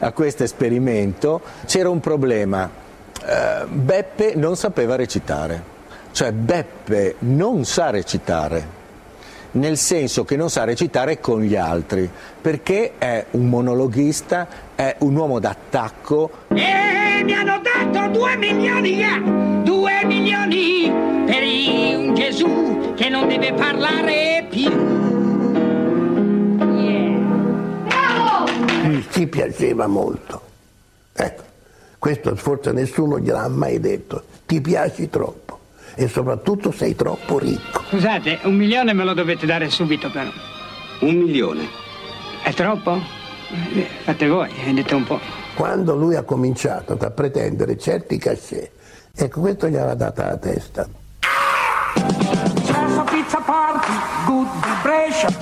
a 0.00 0.12
questo 0.12 0.44
esperimento. 0.44 1.42
C'era 1.66 1.90
un 1.90 2.00
problema, 2.00 2.64
uh, 2.64 3.66
Beppe 3.68 4.34
non 4.34 4.56
sapeva 4.56 4.96
recitare, 4.96 5.62
cioè 6.12 6.32
Beppe 6.32 7.16
non 7.20 7.64
sa 7.64 7.90
recitare 7.90 8.76
nel 9.56 9.78
senso 9.78 10.24
che 10.24 10.36
non 10.36 10.50
sa 10.50 10.64
recitare 10.64 11.18
con 11.18 11.40
gli 11.40 11.56
altri, 11.56 12.08
perché 12.40 12.92
è 12.98 13.24
un 13.32 13.48
monologhista, 13.48 14.46
è 14.74 14.96
un 14.98 15.16
uomo 15.16 15.38
d'attacco. 15.38 16.30
E 16.48 16.85
mi 17.26 17.32
hanno 17.32 17.60
dato 17.60 18.08
due 18.16 18.36
milioni, 18.36 18.94
yeah! 18.94 19.18
due 19.64 20.04
milioni 20.04 20.88
per 21.26 21.42
un 21.98 22.14
Gesù 22.14 22.94
che 22.94 23.08
non 23.08 23.26
deve 23.26 23.52
parlare 23.52 24.46
più. 24.48 24.70
Yeah. 26.60 28.44
Ci 29.10 29.26
piaceva 29.26 29.88
molto. 29.88 30.40
Ecco, 31.12 31.42
questo 31.98 32.36
forse 32.36 32.70
nessuno 32.70 33.18
gliel'ha 33.18 33.48
mai 33.48 33.80
detto. 33.80 34.22
Ti 34.46 34.60
piaci 34.60 35.10
troppo 35.10 35.58
e 35.96 36.06
soprattutto 36.06 36.70
sei 36.70 36.94
troppo 36.94 37.40
ricco. 37.40 37.82
Scusate, 37.88 38.38
un 38.44 38.54
milione 38.54 38.92
me 38.92 39.02
lo 39.02 39.14
dovete 39.14 39.46
dare 39.46 39.68
subito 39.68 40.12
però. 40.12 40.30
Un 41.00 41.16
milione? 41.16 41.66
È 42.44 42.52
troppo? 42.52 43.00
Eh, 43.74 43.88
fate 44.04 44.28
voi, 44.28 44.48
dite 44.72 44.94
un 44.94 45.02
po'. 45.02 45.45
Quando 45.56 45.96
lui 45.96 46.16
ha 46.16 46.22
cominciato 46.22 46.98
a 47.00 47.10
pretendere 47.10 47.78
certi 47.78 48.18
cachet, 48.18 48.70
ecco 49.14 49.40
questo 49.40 49.68
gli 49.68 49.76
aveva 49.76 49.94
data 49.94 50.26
la 50.26 50.36
testa. 50.36 50.86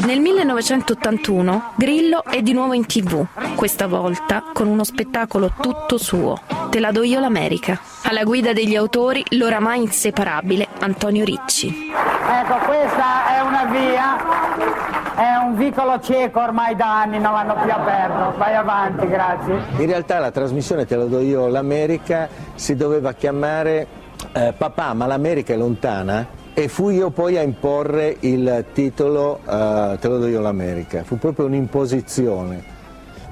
Nel 0.07 0.21
1981 0.21 1.73
Grillo 1.75 2.23
è 2.25 2.43
di 2.43 2.53
nuovo 2.53 2.75
in 2.75 2.87
tv, 2.87 3.27
questa 3.57 3.89
volta 3.89 4.45
con 4.53 4.69
uno 4.69 4.85
spettacolo 4.85 5.53
tutto 5.61 5.99
suo. 5.99 6.41
Te 6.71 6.79
la 6.79 6.93
do 6.93 7.03
io 7.03 7.19
l'America. 7.19 7.81
Alla 8.05 8.23
guida 8.23 8.53
degli 8.53 8.77
autori 8.77 9.25
l'oramai 9.31 9.83
inseparabile 9.83 10.69
Antonio 10.79 11.25
Ricci. 11.25 11.91
Ecco, 12.27 12.57
questa 12.67 13.37
è 13.37 13.41
una 13.41 13.65
via, 13.65 14.94
è 15.15 15.37
un 15.37 15.55
vicolo 15.57 16.01
cieco 16.01 16.41
ormai 16.41 16.75
da 16.75 17.03
anni, 17.03 17.19
non 17.19 17.33
l'hanno 17.33 17.55
più 17.63 17.71
aperto. 17.71 18.37
Vai 18.37 18.55
avanti, 18.55 19.07
grazie. 19.09 19.63
In 19.77 19.87
realtà 19.87 20.19
la 20.19 20.31
trasmissione 20.31 20.87
Te 20.87 20.97
la 20.97 21.05
do 21.05 21.21
io 21.21 21.47
l'America 21.47 22.29
si 22.55 22.75
doveva 22.75 23.13
chiamare 23.13 23.87
eh, 24.33 24.53
Papà, 24.57 24.93
ma 24.95 25.07
l'America 25.07 25.55
è 25.55 25.57
lontana? 25.57 26.43
E 26.53 26.69
fui 26.69 26.97
io 26.97 27.11
poi 27.11 27.37
a 27.37 27.43
imporre 27.43 28.17
il 28.21 28.65
titolo 28.73 29.41
uh, 29.45 29.99
Te 29.99 30.09
lo 30.09 30.19
do 30.19 30.27
io 30.27 30.41
l'America, 30.41 31.03
fu 31.05 31.19
proprio 31.19 31.47
un'imposizione. 31.47 32.73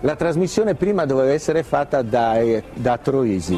La 0.00 0.16
trasmissione 0.16 0.74
prima 0.74 1.06
doveva 1.06 1.32
essere 1.32 1.62
fatta 1.62 2.02
da, 2.02 2.36
da 2.74 2.98
Troisi. 2.98 3.56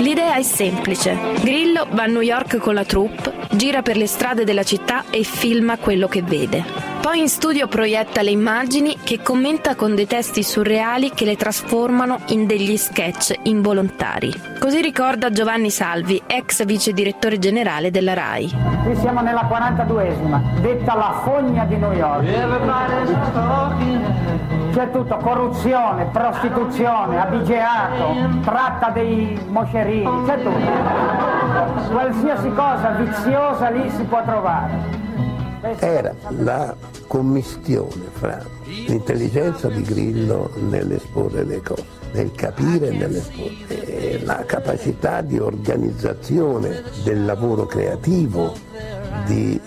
L'idea 0.00 0.34
è 0.34 0.42
semplice. 0.42 1.16
Grillo 1.40 1.86
va 1.92 2.02
a 2.02 2.06
New 2.06 2.20
York 2.20 2.58
con 2.58 2.74
la 2.74 2.84
troupe, 2.84 3.32
gira 3.52 3.80
per 3.80 3.96
le 3.96 4.06
strade 4.06 4.44
della 4.44 4.64
città 4.64 5.04
e 5.10 5.22
filma 5.22 5.78
quello 5.78 6.08
che 6.08 6.20
vede. 6.22 6.91
Poi 7.02 7.18
in 7.18 7.28
studio 7.28 7.66
proietta 7.66 8.22
le 8.22 8.30
immagini 8.30 8.96
che 9.02 9.20
commenta 9.22 9.74
con 9.74 9.96
dei 9.96 10.06
testi 10.06 10.44
surreali 10.44 11.10
che 11.10 11.24
le 11.24 11.34
trasformano 11.34 12.20
in 12.28 12.46
degli 12.46 12.76
sketch 12.76 13.34
involontari. 13.42 14.32
Così 14.60 14.80
ricorda 14.80 15.30
Giovanni 15.30 15.68
Salvi, 15.70 16.22
ex 16.24 16.64
vice 16.64 16.92
direttore 16.92 17.40
generale 17.40 17.90
della 17.90 18.14
RAI. 18.14 18.54
Qui 18.84 18.94
siamo 18.98 19.20
nella 19.20 19.48
42esima, 19.50 20.60
detta 20.60 20.94
la 20.94 21.20
fogna 21.24 21.64
di 21.64 21.76
New 21.76 21.90
York. 21.90 22.24
C'è 24.72 24.90
tutto, 24.92 25.16
corruzione, 25.16 26.04
prostituzione, 26.04 27.20
abigeato, 27.20 28.14
tratta 28.44 28.90
dei 28.90 29.36
moscerini, 29.48 30.24
c'è 30.24 30.40
tutto. 30.40 31.90
Qualsiasi 31.90 32.48
cosa 32.50 32.90
viziosa 32.90 33.70
lì 33.70 33.90
si 33.90 34.04
può 34.04 34.22
trovare 34.22 35.01
era 35.78 36.14
la 36.38 36.74
commistione 37.06 38.04
fra 38.12 38.44
l'intelligenza 38.64 39.68
di 39.68 39.82
Grillo 39.82 40.50
nell'esporre 40.68 41.44
le 41.44 41.62
cose, 41.62 41.84
nel 42.12 42.32
capire 42.32 42.88
e 42.88 42.96
nell'esporre, 42.96 43.86
e 43.86 44.20
la 44.24 44.44
capacità 44.44 45.20
di 45.20 45.38
organizzazione 45.38 46.82
del 47.04 47.24
lavoro 47.24 47.66
creativo 47.66 48.54
di 49.26 49.60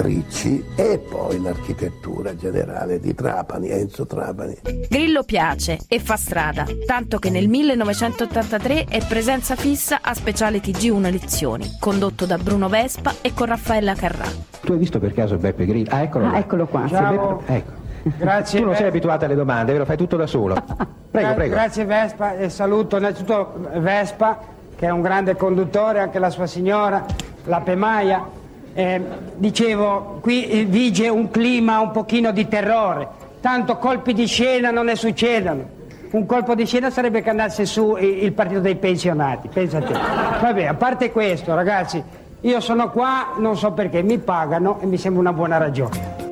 Ricci 0.00 0.64
e 0.76 1.00
poi 1.00 1.42
l'architettura 1.42 2.36
generale 2.36 3.00
di 3.00 3.16
Trapani, 3.16 3.68
Enzo 3.68 4.06
Trapani. 4.06 4.56
Grillo 4.88 5.24
piace 5.24 5.76
e 5.88 5.98
fa 5.98 6.14
strada, 6.14 6.64
tanto 6.86 7.18
che 7.18 7.30
nel 7.30 7.48
1983 7.48 8.84
è 8.84 9.04
presenza 9.04 9.56
fissa 9.56 9.98
a 10.00 10.14
Speciale 10.14 10.60
TG1 10.60 11.10
Lezioni, 11.10 11.78
condotto 11.80 12.26
da 12.26 12.38
Bruno 12.38 12.68
Vespa 12.68 13.14
e 13.20 13.34
con 13.34 13.46
Raffaella 13.46 13.94
Carrà. 13.94 14.26
Tu 14.60 14.70
hai 14.70 14.78
visto 14.78 15.00
per 15.00 15.12
caso 15.12 15.36
Beppe 15.36 15.66
Grillo? 15.66 15.90
Ah, 15.90 16.02
eccolo, 16.02 16.26
ah, 16.26 16.38
eccolo 16.38 16.66
qua. 16.68 16.82
Beppe... 16.82 17.52
Ecco. 17.52 17.72
Grazie. 18.18 18.60
Tu 18.60 18.66
non 18.66 18.76
sei 18.76 18.86
abituata 18.86 19.24
alle 19.24 19.34
domande, 19.34 19.76
lo 19.76 19.84
fai 19.84 19.96
tutto 19.96 20.16
da 20.16 20.28
solo. 20.28 20.54
Prego, 21.10 21.34
prego. 21.34 21.54
Grazie 21.54 21.84
Vespa 21.86 22.36
e 22.36 22.50
saluto 22.50 22.98
innanzitutto 22.98 23.68
Vespa, 23.78 24.38
che 24.76 24.86
è 24.86 24.90
un 24.90 25.00
grande 25.00 25.34
conduttore, 25.34 25.98
anche 25.98 26.20
la 26.20 26.30
sua 26.30 26.46
signora, 26.46 27.04
la 27.46 27.60
Pemaia 27.62 28.37
eh, 28.78 29.00
dicevo, 29.34 30.18
qui 30.20 30.48
eh, 30.48 30.64
vige 30.64 31.08
un 31.08 31.32
clima 31.32 31.80
un 31.80 31.90
pochino 31.90 32.30
di 32.30 32.46
terrore, 32.46 33.08
tanto 33.40 33.76
colpi 33.76 34.14
di 34.14 34.26
scena 34.26 34.70
non 34.70 34.84
ne 34.84 34.94
succedono. 34.94 35.76
Un 36.12 36.24
colpo 36.26 36.54
di 36.54 36.64
scena 36.64 36.88
sarebbe 36.88 37.20
che 37.20 37.28
andasse 37.28 37.66
su 37.66 37.96
il 37.96 38.32
partito 38.32 38.60
dei 38.60 38.76
pensionati, 38.76 39.48
pensate. 39.48 39.92
Vabbè, 39.92 40.66
a 40.66 40.74
parte 40.74 41.10
questo, 41.10 41.56
ragazzi, 41.56 42.00
io 42.40 42.60
sono 42.60 42.90
qua, 42.90 43.34
non 43.38 43.56
so 43.56 43.72
perché, 43.72 44.02
mi 44.02 44.18
pagano 44.18 44.78
e 44.80 44.86
mi 44.86 44.96
sembra 44.96 45.22
una 45.22 45.32
buona 45.32 45.56
ragione. 45.56 46.26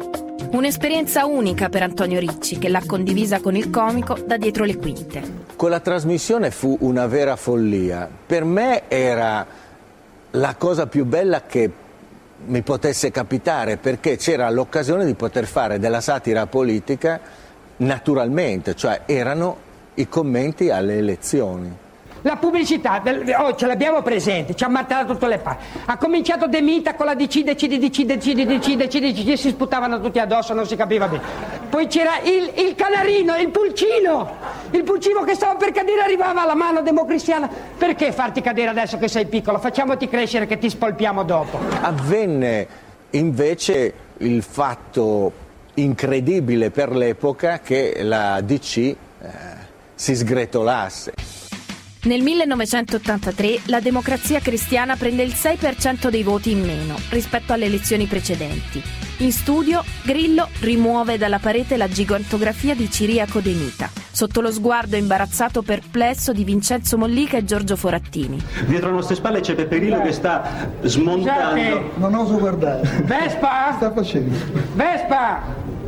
Un'esperienza 0.52 1.26
unica 1.26 1.68
per 1.68 1.82
Antonio 1.82 2.20
Ricci, 2.20 2.58
che 2.58 2.68
l'ha 2.68 2.82
condivisa 2.86 3.40
con 3.40 3.56
il 3.56 3.70
comico 3.70 4.16
da 4.24 4.36
dietro 4.36 4.62
le 4.62 4.76
quinte. 4.76 5.20
Quella 5.56 5.80
trasmissione 5.80 6.52
fu 6.52 6.76
una 6.82 7.08
vera 7.08 7.34
follia. 7.34 8.08
Per 8.24 8.44
me 8.44 8.82
era 8.86 9.44
la 10.30 10.54
cosa 10.54 10.86
più 10.86 11.04
bella 11.04 11.42
che 11.42 11.84
mi 12.44 12.62
potesse 12.62 13.10
capitare 13.10 13.78
perché 13.78 14.16
c'era 14.16 14.48
l'occasione 14.50 15.04
di 15.04 15.14
poter 15.14 15.46
fare 15.46 15.78
della 15.78 16.00
satira 16.00 16.46
politica 16.46 17.20
naturalmente, 17.78 18.74
cioè 18.74 19.02
erano 19.06 19.64
i 19.94 20.08
commenti 20.08 20.70
alle 20.70 20.98
elezioni. 20.98 21.84
La 22.26 22.34
pubblicità, 22.34 23.00
oh, 23.38 23.54
ce 23.54 23.66
l'abbiamo 23.66 24.02
presente, 24.02 24.56
ci 24.56 24.64
ha 24.64 24.68
martellato 24.68 25.12
tutte 25.12 25.28
le 25.28 25.38
parti. 25.38 25.64
Ha 25.84 25.96
cominciato 25.96 26.48
De 26.48 26.60
Mita 26.60 26.96
con 26.96 27.06
la 27.06 27.14
DC, 27.14 27.44
decide, 27.44 27.78
decide, 27.78 28.16
decide, 28.16 28.44
decide, 28.44 28.76
decide, 28.82 29.12
decide, 29.12 29.36
si 29.36 29.50
sputavano 29.50 30.00
tutti 30.00 30.18
addosso, 30.18 30.52
non 30.52 30.66
si 30.66 30.74
capiva 30.74 31.06
bene. 31.06 31.22
Poi 31.70 31.86
c'era 31.86 32.18
il, 32.24 32.50
il 32.66 32.74
canarino, 32.74 33.36
il 33.36 33.50
pulcino, 33.50 34.38
il 34.72 34.82
pulcino 34.82 35.22
che 35.22 35.34
stava 35.34 35.54
per 35.54 35.70
cadere 35.70 36.00
arrivava 36.00 36.42
alla 36.42 36.56
mano 36.56 36.82
democristiana. 36.82 37.48
Perché 37.78 38.10
farti 38.10 38.40
cadere 38.40 38.70
adesso 38.70 38.98
che 38.98 39.06
sei 39.06 39.26
piccolo? 39.26 39.60
Facciamoti 39.60 40.08
crescere 40.08 40.46
che 40.46 40.58
ti 40.58 40.68
spolpiamo 40.68 41.22
dopo. 41.22 41.60
Avvenne 41.80 42.66
invece 43.10 43.94
il 44.16 44.42
fatto 44.42 45.30
incredibile 45.74 46.72
per 46.72 46.90
l'epoca 46.90 47.60
che 47.60 48.00
la 48.02 48.40
DC 48.40 48.76
eh, 48.78 48.96
si 49.94 50.16
sgretolasse. 50.16 51.12
Nel 52.06 52.22
1983 52.22 53.62
la 53.64 53.80
democrazia 53.80 54.38
cristiana 54.38 54.94
prende 54.94 55.24
il 55.24 55.32
6% 55.32 56.08
dei 56.08 56.22
voti 56.22 56.52
in 56.52 56.64
meno 56.64 56.94
rispetto 57.10 57.52
alle 57.52 57.64
elezioni 57.64 58.06
precedenti. 58.06 58.80
In 59.18 59.32
studio 59.32 59.82
Grillo 60.04 60.48
rimuove 60.60 61.18
dalla 61.18 61.40
parete 61.40 61.76
la 61.76 61.88
gigantografia 61.88 62.76
di 62.76 62.88
Ciriaco 62.88 63.40
De 63.40 63.50
Mita, 63.50 63.90
sotto 64.12 64.40
lo 64.40 64.52
sguardo 64.52 64.94
imbarazzato 64.94 65.62
perplesso 65.62 66.32
di 66.32 66.44
Vincenzo 66.44 66.96
Mollica 66.96 67.38
e 67.38 67.44
Giorgio 67.44 67.74
Forattini. 67.74 68.40
Dietro 68.66 68.90
le 68.90 68.94
nostre 68.94 69.16
spalle 69.16 69.40
c'è 69.40 69.56
Peppe 69.56 69.80
Grillo 69.80 70.00
che 70.02 70.12
sta 70.12 70.70
smontando. 70.82 71.90
Non 71.96 72.14
oso 72.14 72.38
guardare. 72.38 72.88
Vespa? 73.02 73.72
Sta 73.74 73.92
facendo? 73.92 74.36
Vespa! 74.74 75.42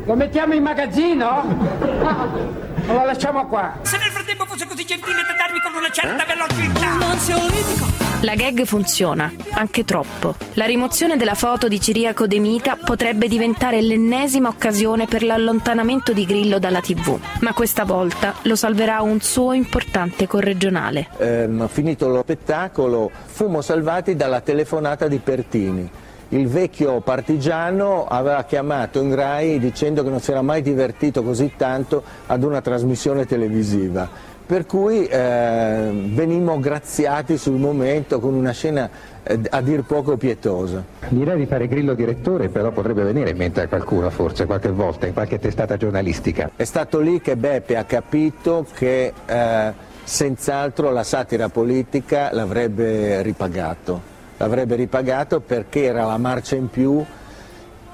Lo 0.05 0.17
mettiamo 0.17 0.55
in 0.55 0.65
magazzino? 0.65 2.67
O 2.89 2.93
lo 2.95 3.05
lasciamo 3.05 3.47
qua? 3.47 3.75
Se 3.83 3.99
nel 3.99 4.11
frattempo 4.11 4.47
fosse 4.47 4.65
gentile 4.89 5.21
da 5.21 5.35
darmi 5.37 5.61
con 5.61 5.75
una 5.75 5.91
certa 5.91 6.25
velocità. 6.25 6.95
Un 6.95 7.03
ansiolitico. 7.03 8.07
La 8.23 8.35
gag 8.35 8.65
funziona, 8.65 9.31
anche 9.51 9.85
troppo. 9.85 10.35
La 10.55 10.65
rimozione 10.65 11.19
della 11.19 11.35
foto 11.35 11.69
di 11.69 11.79
Ciriaco 11.79 12.27
De 12.27 12.39
Mita 12.39 12.79
potrebbe 12.83 13.29
diventare 13.29 13.83
l'ennesima 13.83 14.49
occasione 14.49 15.05
per 15.05 15.23
l'allontanamento 15.23 16.15
di 16.15 16.25
Grillo 16.25 16.59
dalla 16.59 16.81
TV, 16.81 17.21
ma 17.41 17.53
questa 17.53 17.85
volta 17.85 18.35
lo 18.45 18.57
salverà 18.57 19.03
un 19.03 19.21
suo 19.21 19.53
importante 19.53 20.27
corregionale. 20.27 21.09
Ehm, 21.19 21.69
finito 21.69 22.09
lo 22.09 22.23
spettacolo, 22.23 23.11
fummo 23.27 23.61
salvati 23.61 24.17
dalla 24.17 24.41
telefonata 24.41 25.07
di 25.07 25.19
Pertini. 25.19 25.91
Il 26.31 26.49
vecchio 26.49 27.01
partigiano 27.01 28.07
aveva 28.07 28.43
chiamato 28.45 29.01
in 29.01 29.15
Rai 29.15 29.59
dicendo 29.59 30.03
che 30.03 30.11
non 30.11 30.21
si 30.21 30.31
era 30.31 30.43
mai 30.43 30.61
divertito 30.63 31.23
così 31.23 31.53
tanto 31.57 32.03
ad 32.27 32.43
una 32.43 32.61
trasmissione 32.61 33.27
televisiva 33.27 34.37
per 34.49 34.65
cui 34.65 35.05
eh, 35.05 35.91
venimmo 35.93 36.59
graziati 36.59 37.37
sul 37.37 37.59
momento 37.59 38.19
con 38.19 38.33
una 38.33 38.53
scena 38.53 38.89
eh, 39.23 39.39
a 39.51 39.61
dir 39.61 39.83
poco 39.83 40.17
pietosa. 40.17 40.83
L'idea 41.11 41.35
di 41.35 41.45
fare 41.45 41.69
Grillo 41.69 41.93
direttore 41.93 42.49
però 42.49 42.71
potrebbe 42.71 43.03
venire 43.03 43.29
in 43.29 43.37
mente 43.37 43.61
a 43.61 43.69
qualcuno 43.69 44.09
forse 44.09 44.47
qualche 44.47 44.71
volta 44.71 45.07
in 45.07 45.13
qualche 45.13 45.39
testata 45.39 45.77
giornalistica. 45.77 46.53
È 46.57 46.65
stato 46.65 46.99
lì 46.99 47.21
che 47.21 47.37
Beppe 47.37 47.77
ha 47.77 47.85
capito 47.85 48.65
che 48.75 49.13
eh, 49.27 49.73
senz'altro 50.03 50.93
la 50.93 51.03
satira 51.03 51.51
politica 51.51 52.31
l'avrebbe 52.33 53.21
ripagato, 53.21 54.01
l'avrebbe 54.39 54.77
ripagato 54.77 55.41
perché 55.41 55.85
era 55.85 56.07
la 56.07 56.17
marcia 56.17 56.57
in 56.57 56.71
più 56.71 57.05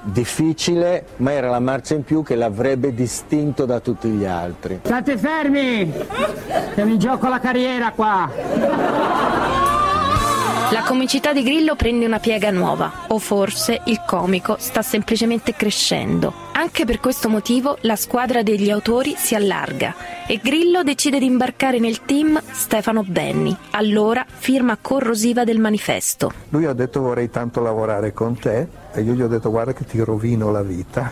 difficile, 0.05 1.05
ma 1.17 1.31
era 1.31 1.49
la 1.49 1.59
marcia 1.59 1.95
in 1.95 2.03
più 2.03 2.23
che 2.23 2.35
l'avrebbe 2.35 2.93
distinto 2.93 3.65
da 3.65 3.79
tutti 3.79 4.07
gli 4.09 4.25
altri. 4.25 4.79
State 4.83 5.17
fermi! 5.17 5.91
Siamo 6.73 6.91
in 6.91 6.99
gioco 6.99 7.27
la 7.27 7.39
carriera 7.39 7.91
qua! 7.91 9.64
La 10.71 10.81
comicità 10.81 11.31
di 11.31 11.43
Grillo 11.43 11.75
prende 11.75 12.05
una 12.05 12.19
piega 12.19 12.49
nuova, 12.49 12.91
o 13.07 13.19
forse 13.19 13.81
il 13.85 14.01
comico 14.05 14.55
sta 14.57 14.81
semplicemente 14.81 15.53
crescendo. 15.53 16.33
Anche 16.53 16.85
per 16.85 16.99
questo 16.99 17.29
motivo 17.29 17.77
la 17.81 17.95
squadra 17.95 18.41
degli 18.41 18.71
autori 18.71 19.13
si 19.15 19.35
allarga 19.35 19.93
e 20.25 20.39
Grillo 20.41 20.81
decide 20.81 21.19
di 21.19 21.25
imbarcare 21.25 21.77
nel 21.77 22.01
team 22.03 22.41
Stefano 22.51 23.03
Benni, 23.03 23.55
allora 23.71 24.25
firma 24.27 24.75
corrosiva 24.81 25.43
del 25.43 25.59
manifesto. 25.59 26.31
Lui 26.49 26.65
ha 26.65 26.73
detto 26.73 26.99
vorrei 26.99 27.29
tanto 27.29 27.61
lavorare 27.61 28.11
con 28.11 28.37
te 28.39 28.67
e 28.91 29.01
io 29.01 29.13
gli 29.13 29.21
ho 29.21 29.27
detto 29.27 29.51
guarda 29.51 29.73
che 29.73 29.85
ti 29.85 29.99
rovino 29.99 30.51
la 30.51 30.63
vita. 30.63 31.11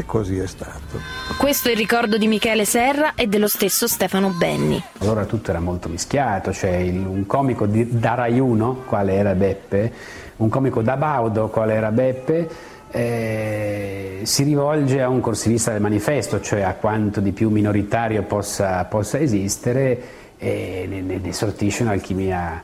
E 0.00 0.04
così 0.06 0.38
è 0.38 0.46
stato. 0.46 1.00
Questo 1.38 1.66
è 1.66 1.72
il 1.72 1.76
ricordo 1.76 2.18
di 2.18 2.28
Michele 2.28 2.64
Serra 2.64 3.14
e 3.16 3.26
dello 3.26 3.48
stesso 3.48 3.88
Stefano 3.88 4.28
Benni. 4.28 4.80
Allora 4.98 5.24
tutto 5.24 5.50
era 5.50 5.58
molto 5.58 5.88
mischiato, 5.88 6.52
cioè 6.52 6.82
un 6.88 7.26
comico 7.26 7.66
di, 7.66 7.98
da 7.98 8.14
Rai 8.14 8.38
1, 8.38 8.84
quale 8.86 9.14
era 9.14 9.34
Beppe, 9.34 9.92
un 10.36 10.48
comico 10.48 10.82
da 10.82 10.96
Baudo, 10.96 11.48
quale 11.48 11.74
era 11.74 11.90
Beppe, 11.90 12.48
eh, 12.92 14.20
si 14.22 14.44
rivolge 14.44 15.02
a 15.02 15.08
un 15.08 15.18
corsivista 15.18 15.72
del 15.72 15.80
manifesto, 15.80 16.40
cioè 16.40 16.60
a 16.60 16.74
quanto 16.74 17.18
di 17.18 17.32
più 17.32 17.50
minoritario 17.50 18.22
possa, 18.22 18.84
possa 18.84 19.18
esistere 19.18 20.02
e 20.38 20.86
ne, 20.88 21.00
ne, 21.00 21.18
ne 21.18 21.32
sortisce 21.32 21.82
un'alchimia 21.82 22.62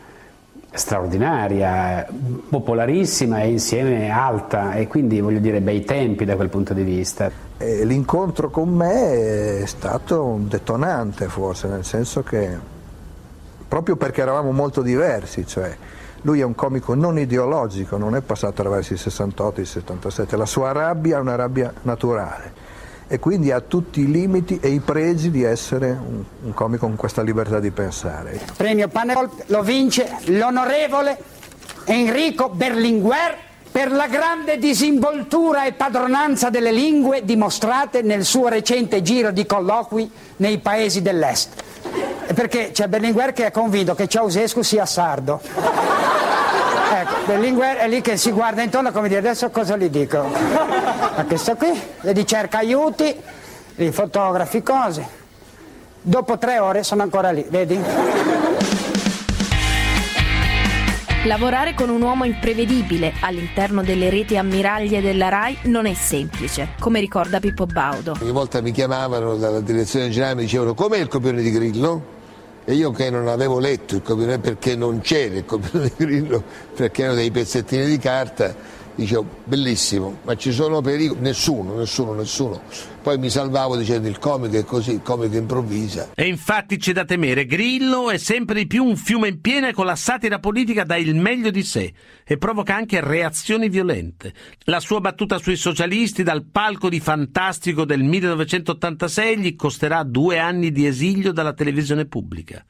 straordinaria, 0.75 2.07
popolarissima 2.49 3.43
e 3.43 3.51
insieme 3.51 4.11
alta 4.11 4.75
e 4.75 4.87
quindi 4.87 5.21
voglio 5.21 5.39
dire 5.39 5.61
bei 5.61 5.85
tempi 5.85 6.25
da 6.25 6.37
quel 6.37 6.49
punto 6.49 6.75
di 6.75 6.83
vista. 6.83 7.31
L'incontro 7.59 8.51
con 8.51 8.69
me 8.69 9.63
è 9.63 9.67
stato 9.67 10.25
un 10.25 10.49
detonante 10.49 11.29
forse, 11.29 11.69
nel 11.69 11.85
senso 11.85 12.23
che 12.23 12.59
proprio 13.67 13.97
perché 13.97 14.21
eravamo 14.21 14.51
molto 14.51 14.83
diversi, 14.83 15.47
cioè 15.47 15.75
lui 16.23 16.41
è 16.41 16.45
un 16.45 16.55
comico 16.55 16.95
non 16.95 17.19
ideologico, 17.19 17.97
non 17.97 18.17
è 18.17 18.21
passato 18.21 18.61
attraverso 18.61 18.93
i 18.95 18.97
68 18.97 19.61
e 19.61 19.63
i 19.63 19.67
77, 19.67 20.37
la 20.37 20.47
sua 20.47 20.73
rabbia 20.73 21.19
è 21.19 21.21
una 21.21 21.37
rabbia 21.37 21.73
naturale 21.83 22.64
e 23.07 23.19
quindi 23.19 23.51
ha 23.51 23.61
tutti 23.61 24.01
i 24.01 24.11
limiti 24.11 24.59
e 24.61 24.69
i 24.69 24.81
pregi 24.81 25.31
di 25.31 25.43
essere 25.43 25.91
un, 25.91 26.23
un 26.43 26.55
comico 26.55 26.87
con 26.87 26.97
questa 26.97 27.23
libertà 27.23 27.61
di 27.61 27.71
pensare. 27.71 28.41
Premio 28.57 28.89
Panel 28.89 29.29
lo 29.47 29.63
vince 29.63 30.09
l'onorevole 30.27 31.19
Enrico 31.85 32.49
Berlinguer 32.49 33.37
per 33.71 33.91
la 33.91 34.07
grande 34.07 34.57
disinvoltura 34.59 35.65
e 35.67 35.73
padronanza 35.73 36.49
delle 36.49 36.71
lingue 36.71 37.25
dimostrate 37.25 38.03
nel 38.03 38.25
suo 38.25 38.49
recente 38.49 39.03
giro 39.03 39.33
di 39.33 39.45
colloqui 39.45 40.09
nei 40.37 40.59
paesi 40.59 41.03
dell'Est. 41.03 41.63
Perché 42.33 42.71
c'è 42.73 42.87
Berlinguer 42.87 43.33
che 43.33 43.47
è 43.47 43.51
convinto 43.51 43.95
che 43.95 44.07
Ceausescu 44.07 44.63
sia 44.63 44.87
sardo. 44.87 45.41
Berlinguer 47.27 47.79
è 47.79 47.89
lì 47.89 48.03
che 48.03 48.19
si 48.19 48.33
guarda 48.33 48.63
intorno 48.63 48.93
come 48.93 49.09
dire 49.09 49.21
adesso 49.21 49.49
cosa 49.51 49.79
gli 49.79 49.89
dico. 49.89 50.23
Ma 50.23 51.25
questo 51.27 51.55
qui, 51.55 51.73
vedi 52.03 52.27
cerca 52.27 52.59
aiuti, 52.59 53.15
li 53.77 53.91
fotografi 53.93 54.63
cose. 54.63 55.23
Dopo 56.03 56.37
tre 56.37 56.59
ore 56.59 56.83
sono 56.83 57.03
ancora 57.03 57.31
lì, 57.31 57.47
vedi? 57.49 57.81
Lavorare 61.25 61.73
con 61.73 61.89
un 61.89 62.03
uomo 62.03 62.25
imprevedibile 62.25 63.15
all'interno 63.21 63.83
delle 63.83 64.11
reti 64.11 64.37
ammiraglie 64.37 65.01
della 65.01 65.31
RAI 65.31 65.61
non 65.63 65.87
è 65.87 65.95
semplice, 65.95 66.75
come 66.79 67.01
ricorda 67.01 67.41
Pippo 67.41 67.65
Baudo. 67.65 68.19
Ogni 68.21 68.33
volta 68.33 68.61
mi 68.61 68.71
chiamavano 68.71 69.37
dalla 69.37 69.61
direzione 69.61 70.11
generale 70.11 70.33
e 70.33 70.37
mi 70.37 70.43
dicevano 70.43 70.75
com'è 70.75 70.99
il 70.99 71.09
copione 71.09 71.41
di 71.41 71.51
Grillo? 71.51 72.14
E 72.67 72.73
io 72.73 72.91
che 72.93 73.11
non 73.11 73.29
avevo 73.29 73.59
letto 73.59 73.95
il 73.95 74.03
copione 74.03 74.39
perché 74.39 74.75
non 74.75 75.01
c'era 75.01 75.35
il 75.35 75.45
copione 75.45 75.93
di 75.97 76.05
Grillo, 76.05 76.43
perché 76.75 77.03
erano 77.03 77.17
dei 77.17 77.31
pezzettini 77.31 77.85
di 77.85 77.99
carta, 77.99 78.55
dicevo 78.95 79.27
bellissimo, 79.45 80.19
ma 80.25 80.37
ci 80.37 80.53
sono 80.53 80.81
pericoli? 80.81 81.21
Nessuno, 81.21 81.77
nessuno, 81.77 82.13
nessuno. 82.15 82.61
Poi 83.03 83.19
mi 83.19 83.29
salvavo 83.29 83.77
dicendo 83.77 84.09
il 84.09 84.19
comico 84.19 84.57
è 84.57 84.65
così, 84.65 84.93
il 84.93 85.03
comico 85.03 85.37
improvvisa. 85.37 86.11
E 86.15 86.27
infatti 86.27 86.79
c'è 86.79 86.93
da 86.93 87.05
temere, 87.05 87.45
Grillo 87.45 88.11
è 88.11 88.17
sempre 88.17 88.55
di 88.55 88.67
più 88.67 88.85
un 88.85 88.97
fiume 88.97 89.29
in 89.29 89.41
piena 89.41 89.73
con 89.73 89.85
la 89.87 89.97
satira 89.97 90.39
politica 90.39 90.85
dà 90.85 90.97
il 90.97 91.15
meglio 91.15 91.51
di 91.51 91.63
sé 91.63 91.93
e 92.25 92.39
provoca 92.39 92.75
anche 92.75 93.01
reazioni 93.01 93.69
violente. 93.69 94.33
La 94.65 94.81
sua 94.81 95.01
battuta 95.01 95.39
sui 95.39 95.57
socialisti 95.57 96.23
dal 96.23 96.45
palco 96.45 96.89
di 96.89 97.01
Fantastico 97.01 97.85
del 97.85 98.03
1986 98.03 99.39
gli 99.39 99.55
costerà 99.57 100.03
due 100.03 100.39
anni 100.39 100.73
di 100.73 100.87
esilio 100.87 101.33
dalla 101.33 101.53
televisione 101.53 102.07
pubblica. 102.07 102.65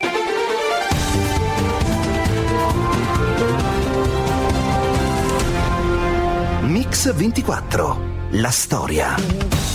Mix 6.94 7.12
24. 7.12 7.98
La 8.34 8.50
storia. 8.50 9.16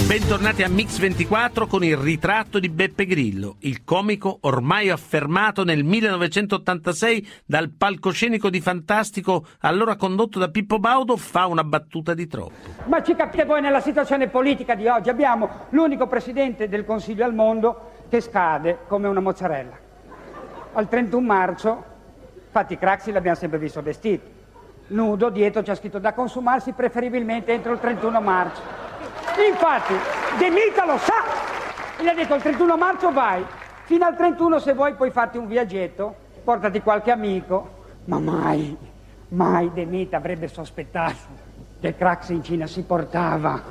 Bentornati 0.07 0.63
a 0.63 0.69
Mix 0.69 0.99
24 0.99 1.67
con 1.67 1.83
il 1.83 1.97
ritratto 1.97 2.59
di 2.59 2.69
Beppe 2.69 3.05
Grillo, 3.05 3.57
il 3.59 3.83
comico 3.83 4.37
ormai 4.43 4.89
affermato 4.89 5.65
nel 5.65 5.83
1986 5.83 7.27
dal 7.45 7.71
palcoscenico 7.71 8.49
di 8.49 8.61
Fantastico, 8.61 9.45
allora 9.59 9.97
condotto 9.97 10.39
da 10.39 10.47
Pippo 10.49 10.79
Baudo, 10.79 11.17
fa 11.17 11.47
una 11.47 11.65
battuta 11.65 12.13
di 12.13 12.25
troppo. 12.25 12.53
Ma 12.85 13.03
ci 13.03 13.13
capite 13.15 13.43
voi 13.43 13.59
nella 13.59 13.81
situazione 13.81 14.29
politica 14.29 14.75
di 14.75 14.87
oggi? 14.87 15.09
Abbiamo 15.09 15.65
l'unico 15.71 16.07
presidente 16.07 16.69
del 16.69 16.85
Consiglio 16.85 17.25
al 17.25 17.33
mondo 17.33 17.91
che 18.07 18.21
scade 18.21 18.85
come 18.87 19.09
una 19.09 19.19
mozzarella. 19.19 19.77
Al 20.71 20.87
31 20.87 21.25
marzo, 21.25 21.83
infatti 22.45 22.77
Craxi 22.77 23.11
l'abbiamo 23.11 23.35
sempre 23.35 23.59
visto 23.59 23.81
vestito 23.81 24.38
nudo, 24.89 25.29
dietro 25.29 25.61
c'è 25.61 25.75
scritto 25.75 25.99
da 25.99 26.13
consumarsi 26.13 26.71
preferibilmente 26.71 27.51
entro 27.51 27.73
il 27.73 27.79
31 27.79 28.21
marzo. 28.21 28.61
Infatti, 29.47 29.93
De 30.37 30.49
Mita 30.49 30.85
lo 30.85 30.97
sa, 30.97 31.23
gli 32.01 32.07
ha 32.07 32.13
detto 32.13 32.35
il 32.35 32.41
31 32.41 32.77
marzo 32.77 33.11
vai, 33.11 33.45
fino 33.83 34.05
al 34.05 34.15
31 34.15 34.59
se 34.59 34.73
vuoi 34.73 34.93
puoi 34.93 35.11
farti 35.11 35.37
un 35.37 35.47
viaggetto, 35.47 36.15
portati 36.43 36.81
qualche 36.81 37.11
amico, 37.11 37.77
ma 38.05 38.19
mai, 38.19 38.75
mai 39.29 39.71
De 39.73 39.85
Mita 39.85 40.17
avrebbe 40.17 40.47
sospettato 40.47 41.47
che 41.79 41.95
Crax 41.95 42.29
in 42.29 42.43
Cina 42.43 42.67
si 42.67 42.83
portava 42.83 43.61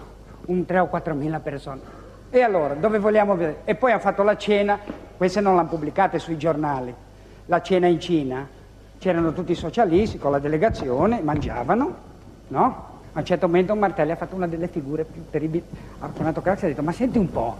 un 0.47 0.65
3 0.65 0.79
o 0.79 0.87
4 0.87 1.15
mila 1.15 1.41
persone. 1.41 1.81
E 2.31 2.43
allora, 2.43 2.75
dove 2.75 2.99
vogliamo 2.99 3.35
vedere? 3.37 3.61
E 3.65 3.75
poi 3.75 3.93
ha 3.93 3.99
fatto 3.99 4.23
la 4.23 4.37
cena, 4.37 4.79
queste 5.17 5.41
non 5.41 5.57
l'hanno 5.57 5.69
pubblicate 5.69 6.19
sui 6.19 6.37
giornali, 6.37 6.95
la 7.47 7.63
cena 7.63 7.87
in 7.87 8.01
Cina, 8.01 8.47
c'erano 8.99 9.33
tutti 9.33 9.53
i 9.53 9.55
socialisti 9.55 10.19
con 10.19 10.31
la 10.33 10.39
delegazione, 10.39 11.21
mangiavano, 11.23 11.95
no? 12.49 12.87
A 13.13 13.19
un 13.21 13.25
certo 13.25 13.47
momento 13.47 13.75
Martelli 13.75 14.11
ha 14.13 14.17
fatto 14.17 14.35
una 14.35 14.47
delle 14.47 14.69
figure 14.69 15.05
più 15.05 15.25
terribili. 15.31 15.65
Ha 16.01 16.09
chiamato 16.15 16.41
Craxi 16.41 16.65
e 16.65 16.67
ha 16.67 16.71
detto, 16.71 16.83
ma 16.83 16.93
senti 16.93 17.19
un 17.19 17.31
po', 17.31 17.57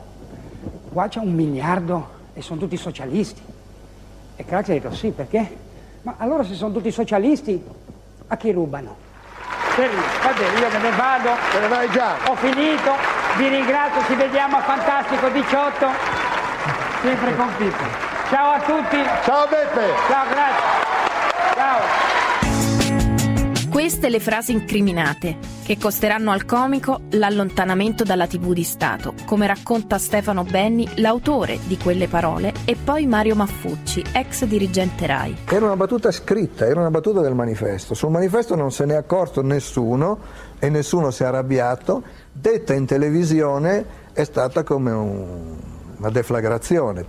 qua 0.93 1.09
c'è 1.09 1.21
un 1.21 1.33
miliardo 1.33 2.09
e 2.35 2.43
sono 2.43 2.61
tutti 2.61 2.77
socialisti. 2.77 3.43
E 4.37 4.45
Craxi 4.45 4.71
ha 4.71 4.75
detto, 4.75 4.93
sì, 4.95 5.11
perché? 5.11 5.57
Ma 6.03 6.15
allora 6.19 6.45
se 6.45 6.55
sono 6.55 6.73
tutti 6.73 6.91
socialisti, 6.91 7.63
a 8.29 8.37
chi 8.37 8.53
rubano? 8.53 8.95
Per- 9.75 9.91
Va 9.91 10.33
bene, 10.33 10.59
io 10.61 10.69
me 10.71 10.91
ne 10.91 10.97
vado. 10.97 11.31
Te 11.53 11.61
ne 11.61 11.69
vai 11.69 11.89
già. 11.91 12.17
Ho 12.29 12.35
finito, 12.37 12.93
vi 13.37 13.49
ringrazio, 13.49 14.03
ci 14.07 14.15
vediamo 14.15 14.57
a 14.57 14.61
Fantastico 14.63 15.29
18, 15.29 15.87
sempre 17.03 17.35
con 17.37 17.49
Pippo. 17.57 17.85
Ciao 18.29 18.51
a 18.53 18.61
tutti. 18.61 19.03
Ciao 19.25 19.47
Beppe. 19.47 19.87
Ciao, 20.09 20.27
grazie. 20.29 20.88
Ciao. 21.69 21.83
Queste 23.71 24.09
le 24.09 24.21
frasi 24.21 24.53
incriminate, 24.53 25.37
che 25.65 25.77
costeranno 25.77 26.31
al 26.31 26.47
comico 26.47 27.03
l'allontanamento 27.11 28.05
dalla 28.05 28.27
TV 28.27 28.55
di 28.55 28.63
Stato, 28.63 29.13
come 29.27 29.47
racconta 29.47 29.99
Stefano 29.99 30.45
Benni, 30.45 30.89
l'autore 30.97 31.59
di 31.67 31.77
quelle 31.77 32.09
parole, 32.09 32.55
e 32.65 32.75
poi 32.83 33.07
Mario 33.07 33.35
Maffucci, 33.35 34.03
ex 34.13 34.47
dirigente 34.47 35.07
RAI. 35.07 35.37
Era 35.47 35.67
una 35.67 35.77
battuta 35.77 36.11
scritta, 36.11 36.67
era 36.67 36.81
una 36.81 36.91
battuta 36.91 37.21
del 37.21 37.35
manifesto. 37.35 37.93
Sul 37.93 38.11
manifesto 38.11 38.55
non 38.55 38.73
se 38.73 38.87
ne 38.87 38.95
è 38.95 38.97
accorto 38.97 39.43
nessuno 39.43 40.19
e 40.59 40.71
nessuno 40.71 41.11
si 41.11 41.23
è 41.23 41.27
arrabbiato. 41.27 42.03
Detta 42.33 42.73
in 42.73 42.87
televisione 42.87 43.85
è 44.15 44.25
stata 44.25 44.63
come 44.63 44.91
un- 44.91 45.57
una 45.99 46.11
deflagrazione. 46.11 47.05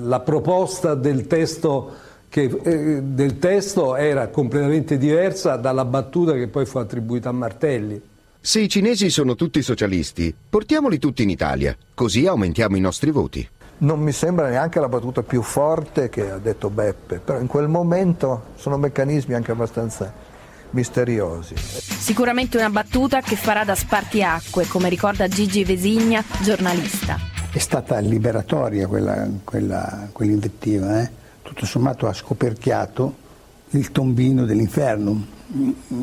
La 0.00 0.20
proposta 0.20 0.94
del 0.94 1.26
testo, 1.28 2.08
che, 2.30 2.42
eh, 2.42 3.02
del 3.02 3.38
testo 3.38 3.96
era 3.96 4.28
completamente 4.28 4.96
diversa 4.96 5.56
dalla 5.56 5.84
battuta 5.84 6.32
che 6.34 6.46
poi 6.46 6.64
fu 6.64 6.78
attribuita 6.78 7.28
a 7.28 7.32
Martelli. 7.32 8.00
Se 8.40 8.60
i 8.60 8.68
cinesi 8.68 9.10
sono 9.10 9.34
tutti 9.34 9.60
socialisti, 9.60 10.34
portiamoli 10.48 10.98
tutti 10.98 11.24
in 11.24 11.28
Italia, 11.28 11.76
così 11.92 12.26
aumentiamo 12.26 12.76
i 12.76 12.80
nostri 12.80 13.10
voti. 13.10 13.46
Non 13.78 14.00
mi 14.00 14.12
sembra 14.12 14.48
neanche 14.48 14.78
la 14.78 14.88
battuta 14.88 15.22
più 15.22 15.42
forte 15.42 16.08
che 16.08 16.30
ha 16.30 16.38
detto 16.38 16.70
Beppe, 16.70 17.18
però 17.18 17.40
in 17.40 17.48
quel 17.48 17.66
momento 17.66 18.44
sono 18.54 18.78
meccanismi 18.78 19.34
anche 19.34 19.50
abbastanza 19.50 20.12
misteriosi. 20.70 21.54
Sicuramente 21.56 22.56
una 22.58 22.70
battuta 22.70 23.20
che 23.22 23.34
farà 23.34 23.64
da 23.64 23.74
spartiacque, 23.74 24.66
come 24.66 24.88
ricorda 24.88 25.26
Gigi 25.26 25.64
Vesigna, 25.64 26.22
giornalista. 26.42 27.18
È 27.50 27.58
stata 27.58 27.98
liberatoria 27.98 28.86
quella, 28.86 29.26
quella- 29.42 30.08
quell'invettiva, 30.12 31.02
eh? 31.02 31.18
Tutto 31.42 31.66
sommato 31.66 32.06
ha 32.06 32.12
scoperchiato 32.12 33.14
il 33.70 33.92
tombino 33.92 34.44
dell'inferno 34.44 35.24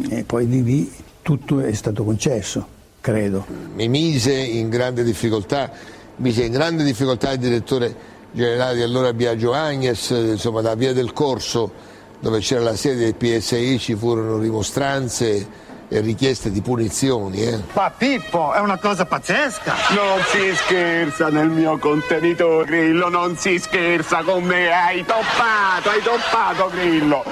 e 0.10 0.24
poi 0.24 0.48
di 0.48 0.64
lì 0.64 0.92
tutto 1.22 1.60
è 1.60 1.74
stato 1.74 2.04
concesso, 2.04 2.66
credo. 3.02 3.46
mi 3.74 3.88
mise 3.88 4.34
in 4.34 4.70
grande 4.70 5.04
difficoltà, 5.04 5.72
mise 6.18 6.46
in 6.46 6.52
grande 6.52 6.84
difficoltà 6.84 7.32
il 7.32 7.40
direttore 7.40 7.96
generale 8.32 8.76
di 8.76 8.82
allora 8.82 9.14
Biagio 9.14 9.54
Agnes, 9.54 10.10
insomma 10.10 10.62
da 10.62 10.76
Via 10.76 10.94
del 10.94 11.14
Corso 11.14 11.96
dove 12.20 12.40
c'era 12.40 12.62
la 12.62 12.76
sede 12.76 13.04
del 13.04 13.16
PSI 13.16 13.78
ci 13.80 13.96
furono 13.96 14.40
rimostranze 14.40 15.66
e 15.90 16.00
richieste 16.02 16.52
di 16.52 16.62
punizioni. 16.62 17.44
eh. 17.44 17.60
Ma 17.74 17.92
Pippo, 17.96 18.54
è 18.54 18.60
una 18.60 18.78
cosa 18.78 19.06
pazzesca! 19.06 19.74
Non 19.96 20.20
si 20.26 20.56
scherza 20.56 21.30
nel 21.30 21.50
mio 21.50 21.78
contenitore, 21.78 22.66
Grillo, 22.66 23.10
non 23.10 23.38
si 23.38 23.58
scherza 23.58 24.22
con 24.24 24.44
me, 24.44 24.70
hai 24.72 25.06
toppato, 25.06 25.90
hai 25.90 26.02
toppato, 26.02 26.70
Grillo! 26.74 27.24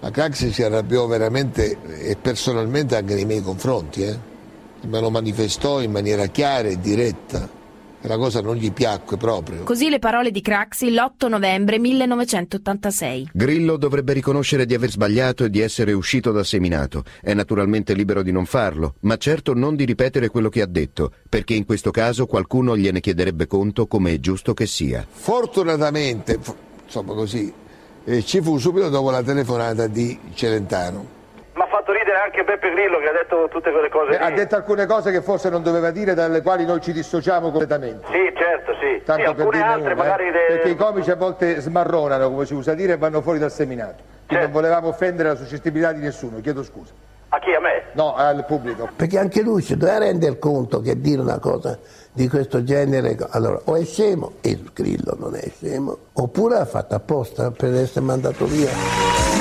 La 0.00 0.10
Craxi 0.10 0.52
si 0.52 0.62
arrabbiò 0.62 1.06
veramente 1.06 1.78
e 2.00 2.16
personalmente 2.20 2.96
anche 2.96 3.14
nei 3.14 3.24
miei 3.24 3.42
confronti, 3.42 4.02
eh. 4.02 4.18
me 4.86 5.00
lo 5.00 5.10
manifestò 5.10 5.80
in 5.80 5.92
maniera 5.92 6.26
chiara 6.26 6.68
e 6.68 6.80
diretta 6.80 7.60
la 8.02 8.16
cosa 8.16 8.40
non 8.40 8.56
gli 8.56 8.72
piacque 8.72 9.16
proprio. 9.16 9.62
Così 9.62 9.88
le 9.88 9.98
parole 9.98 10.30
di 10.30 10.40
Craxi 10.40 10.90
l'8 10.90 11.28
novembre 11.28 11.78
1986. 11.78 13.30
Grillo 13.32 13.76
dovrebbe 13.76 14.12
riconoscere 14.12 14.66
di 14.66 14.74
aver 14.74 14.90
sbagliato 14.90 15.44
e 15.44 15.50
di 15.50 15.60
essere 15.60 15.92
uscito 15.92 16.32
da 16.32 16.44
seminato. 16.44 17.04
È 17.20 17.32
naturalmente 17.34 17.94
libero 17.94 18.22
di 18.22 18.32
non 18.32 18.44
farlo, 18.44 18.94
ma 19.00 19.16
certo 19.16 19.54
non 19.54 19.76
di 19.76 19.84
ripetere 19.84 20.28
quello 20.28 20.48
che 20.48 20.62
ha 20.62 20.66
detto, 20.66 21.12
perché 21.28 21.54
in 21.54 21.64
questo 21.64 21.90
caso 21.90 22.26
qualcuno 22.26 22.76
gliene 22.76 23.00
chiederebbe 23.00 23.46
conto 23.46 23.86
come 23.86 24.12
è 24.12 24.20
giusto 24.20 24.54
che 24.54 24.66
sia. 24.66 25.06
Fortunatamente, 25.08 26.38
insomma 26.84 27.14
così, 27.14 27.52
eh, 28.04 28.24
ci 28.24 28.40
fu 28.40 28.58
subito 28.58 28.88
dopo 28.88 29.10
la 29.10 29.22
telefonata 29.22 29.86
di 29.86 30.18
Celentano. 30.34 31.20
Mi 31.54 31.60
ha 31.60 31.66
fatto 31.66 31.92
ridere 31.92 32.16
anche 32.16 32.44
Beppe 32.44 32.70
Grillo 32.70 32.98
che 32.98 33.08
ha 33.08 33.12
detto 33.12 33.46
tutte 33.50 33.70
quelle 33.70 33.90
cose. 33.90 34.12
Eh, 34.12 34.22
ha 34.22 34.28
lì. 34.28 34.36
detto 34.36 34.56
alcune 34.56 34.86
cose 34.86 35.10
che 35.12 35.20
forse 35.20 35.50
non 35.50 35.62
doveva 35.62 35.90
dire, 35.90 36.14
dalle 36.14 36.40
quali 36.40 36.64
noi 36.64 36.80
ci 36.80 36.92
dissociamo 36.92 37.50
completamente. 37.50 38.06
Sì, 38.10 38.32
certo, 38.34 38.72
sì. 38.80 39.02
Tanto 39.04 39.28
Sì, 39.28 39.34
per 39.34 39.44
alcune 39.44 39.56
dirne 39.58 39.72
altre 39.72 39.92
una, 39.92 40.02
eh. 40.02 40.06
magari 40.08 40.30
le- 40.30 40.46
Perché 40.48 40.68
i 40.70 40.76
comici 40.76 41.10
a 41.10 41.16
volte 41.16 41.60
smarronano, 41.60 42.30
come 42.30 42.46
si 42.46 42.54
usa 42.54 42.72
dire, 42.72 42.94
e 42.94 42.96
vanno 42.96 43.20
fuori 43.20 43.38
dal 43.38 43.52
seminato. 43.52 43.96
Quindi 44.02 44.26
Certo. 44.28 44.42
non 44.44 44.52
volevamo 44.52 44.88
offendere 44.88 45.28
la 45.28 45.34
suscettibilità 45.34 45.92
di 45.92 46.00
nessuno, 46.00 46.40
chiedo 46.40 46.62
scusa. 46.62 46.92
A 47.34 47.38
chi? 47.38 47.52
A 47.54 47.60
me? 47.60 47.82
No, 47.92 48.14
al 48.14 48.44
pubblico. 48.46 48.88
Perché 48.96 49.18
anche 49.18 49.42
lui 49.42 49.60
si 49.60 49.76
doveva 49.76 49.98
rendere 49.98 50.38
conto 50.38 50.80
che 50.80 50.98
dire 51.00 51.20
una 51.20 51.38
cosa 51.38 51.78
di 52.12 52.28
questo 52.28 52.62
genere, 52.64 53.14
allora 53.30 53.60
o 53.64 53.76
è 53.76 53.84
scemo, 53.84 54.32
e 54.40 54.50
il 54.50 54.70
Grillo 54.74 55.16
non 55.18 55.34
è 55.34 55.50
scemo, 55.54 55.96
oppure 56.14 56.56
ha 56.56 56.64
fatto 56.64 56.94
apposta 56.94 57.50
per 57.50 57.74
essere 57.74 58.04
mandato 58.04 58.46
via. 58.46 59.31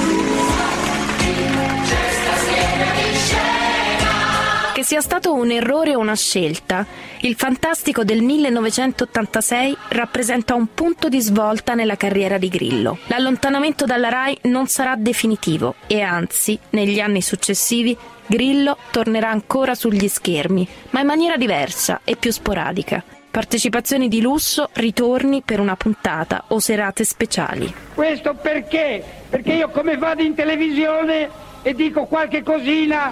Sia 4.92 5.00
stato 5.00 5.34
un 5.34 5.52
errore 5.52 5.96
o 5.96 6.00
una 6.00 6.18
scelta, 6.18 6.86
il 7.22 7.36
fantastico 7.36 8.04
del 8.04 8.22
1986 8.22 9.78
rappresenta 9.88 10.54
un 10.54 10.74
punto 10.74 11.08
di 11.08 11.22
svolta 11.22 11.76
nella 11.76 11.96
carriera 11.96 12.38
di 12.38 12.50
Grillo. 12.50 12.98
L'allontanamento 13.06 13.86
dalla 13.86 14.10
RAI 14.10 14.40
non 14.44 14.68
sarà 14.68 14.98
definitivo 14.98 15.76
e 15.88 16.02
anzi, 16.02 16.60
negli 16.72 17.00
anni 17.00 17.22
successivi, 17.22 17.98
Grillo 18.26 18.76
tornerà 18.92 19.30
ancora 19.30 19.76
sugli 19.76 20.10
schermi, 20.10 20.68
ma 20.90 21.00
in 21.00 21.08
maniera 21.08 21.38
diversa 21.38 22.02
e 22.04 22.18
più 22.18 22.34
sporadica. 22.34 23.02
Partecipazioni 23.32 24.10
di 24.10 24.20
lusso, 24.20 24.68
ritorni 24.74 25.42
per 25.42 25.62
una 25.62 25.78
puntata 25.78 26.44
o 26.48 26.60
serate 26.60 27.06
speciali. 27.06 27.74
Questo 27.96 28.34
perché? 28.34 29.02
Perché 29.30 29.54
io 29.54 29.70
come 29.70 29.96
vado 29.96 30.22
in 30.22 30.36
televisione 30.36 31.30
e 31.62 31.74
dico 31.74 32.06
qualche 32.06 32.44
cosina. 32.44 33.12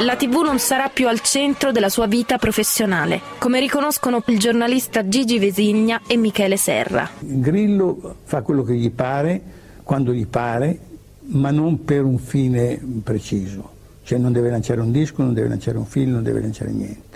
La 0.00 0.16
TV 0.16 0.40
non 0.42 0.58
sarà 0.58 0.88
più 0.88 1.08
al 1.08 1.20
centro 1.20 1.72
della 1.72 1.90
sua 1.90 2.06
vita 2.06 2.38
professionale, 2.38 3.20
come 3.38 3.60
riconoscono 3.60 4.22
il 4.26 4.38
giornalista 4.38 5.06
Gigi 5.06 5.38
Vesigna 5.38 6.00
e 6.06 6.16
Michele 6.16 6.56
Serra. 6.56 7.08
Grillo 7.18 8.16
fa 8.24 8.40
quello 8.40 8.62
che 8.62 8.74
gli 8.74 8.90
pare, 8.90 9.42
quando 9.82 10.12
gli 10.12 10.26
pare, 10.26 10.78
ma 11.32 11.50
non 11.50 11.84
per 11.84 12.04
un 12.04 12.18
fine 12.18 12.80
preciso. 13.04 13.78
Cioè 14.02 14.18
non 14.18 14.32
deve 14.32 14.48
lanciare 14.48 14.80
un 14.80 14.90
disco, 14.90 15.22
non 15.22 15.34
deve 15.34 15.48
lanciare 15.48 15.76
un 15.76 15.86
film, 15.86 16.12
non 16.12 16.22
deve 16.22 16.40
lanciare 16.40 16.70
niente. 16.70 17.09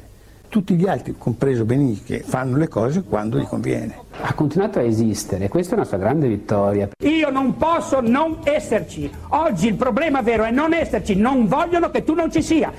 Tutti 0.55 0.77
gli 0.77 0.87
altri, 0.87 1.17
compreso 1.19 1.65
Benigni, 1.65 2.01
che 2.05 2.21
fanno 2.21 2.57
le 2.57 2.69
cose 2.69 3.03
quando 3.03 3.41
gli 3.41 3.45
conviene. 3.45 3.99
Ha 4.21 4.35
continuato 4.35 4.79
a 4.79 4.83
esistere, 4.83 5.49
questa 5.49 5.73
è 5.73 5.79
una 5.79 5.85
sua 5.85 5.97
grande 5.97 6.29
vittoria. 6.29 6.91
Io 7.03 7.29
non 7.29 7.57
posso 7.57 8.01
non 8.01 8.39
esserci. 8.45 9.11
Oggi 9.31 9.67
il 9.67 9.75
problema 9.75 10.23
vero 10.23 10.45
è 10.45 10.53
non 10.53 10.73
esserci. 10.73 11.17
Non 11.17 11.49
vogliono 11.49 11.91
che 11.91 12.05
tu 12.05 12.15
non 12.15 12.31
ci 12.31 12.41
sia. 12.41 12.73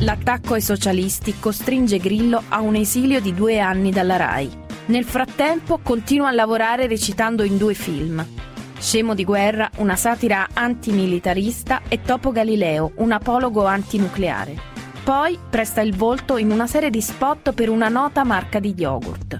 L'attacco 0.00 0.54
ai 0.54 0.62
socialisti 0.62 1.38
costringe 1.38 1.98
Grillo 1.98 2.42
a 2.48 2.60
un 2.60 2.74
esilio 2.74 3.20
di 3.20 3.32
due 3.32 3.60
anni 3.60 3.92
dalla 3.92 4.16
RAI. 4.16 4.50
Nel 4.86 5.04
frattempo 5.04 5.78
continua 5.80 6.26
a 6.26 6.32
lavorare 6.32 6.88
recitando 6.88 7.44
in 7.44 7.56
due 7.56 7.74
film. 7.74 8.26
Scemo 8.80 9.14
di 9.14 9.22
guerra, 9.22 9.70
una 9.76 9.94
satira 9.94 10.48
antimilitarista 10.52 11.82
e 11.88 12.02
Topo 12.02 12.32
Galileo, 12.32 12.90
un 12.96 13.12
apologo 13.12 13.64
antinucleare. 13.64 14.74
Poi 15.06 15.38
presta 15.48 15.82
il 15.82 15.94
volto 15.94 16.36
in 16.36 16.50
una 16.50 16.66
serie 16.66 16.90
di 16.90 17.00
spot 17.00 17.52
per 17.52 17.68
una 17.68 17.86
nota 17.86 18.24
marca 18.24 18.58
di 18.58 18.74
yogurt. 18.76 19.36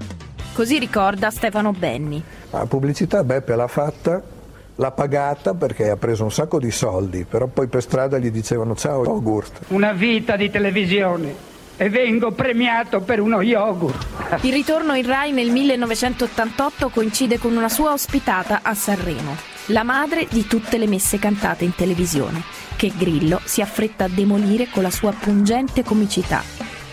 Così 0.55 0.79
ricorda 0.79 1.29
Stefano 1.33 1.72
Benni. 1.72 2.22
La 2.50 2.66
pubblicità 2.66 3.24
Beppe 3.24 3.57
l'ha 3.57 3.66
fatta, 3.66 4.22
l'ha 4.76 4.90
pagata 4.92 5.55
perché 5.55 5.90
ha 5.90 5.96
preso 5.96 6.22
un 6.22 6.31
sacco 6.31 6.61
di 6.61 6.70
soldi, 6.70 7.24
però 7.29 7.48
poi 7.48 7.66
per 7.66 7.83
strada 7.83 8.16
gli 8.18 8.31
dicevano 8.31 8.76
ciao 8.76 9.02
yogurt. 9.02 9.62
Una 9.70 9.92
vita 9.92 10.37
di 10.37 10.50
televisione 10.50 11.35
e 11.76 11.90
vengo 11.90 12.31
premiato 12.31 13.00
per 13.00 13.18
uno 13.18 13.42
yogurt. 13.42 14.07
Il 14.42 14.52
ritorno 14.52 14.94
in 14.94 15.05
Rai 15.05 15.33
nel 15.33 15.50
1988 15.50 16.90
coincide 16.90 17.38
con 17.40 17.57
una 17.57 17.68
sua 17.68 17.90
ospitata 17.90 18.61
a 18.62 18.72
Sanremo, 18.72 19.35
la 19.66 19.83
madre 19.83 20.29
di 20.31 20.46
tutte 20.46 20.79
le 20.79 20.87
messe 20.87 21.18
cantate 21.18 21.64
in 21.64 21.74
televisione, 21.74 22.42
che 22.76 22.92
Grillo 22.96 23.40
si 23.44 23.61
affretta 23.61 24.05
a 24.05 24.09
demolire 24.09 24.68
con 24.70 24.83
la 24.83 24.90
sua 24.90 25.12
pungente 25.12 25.83
comicità. 25.83 26.42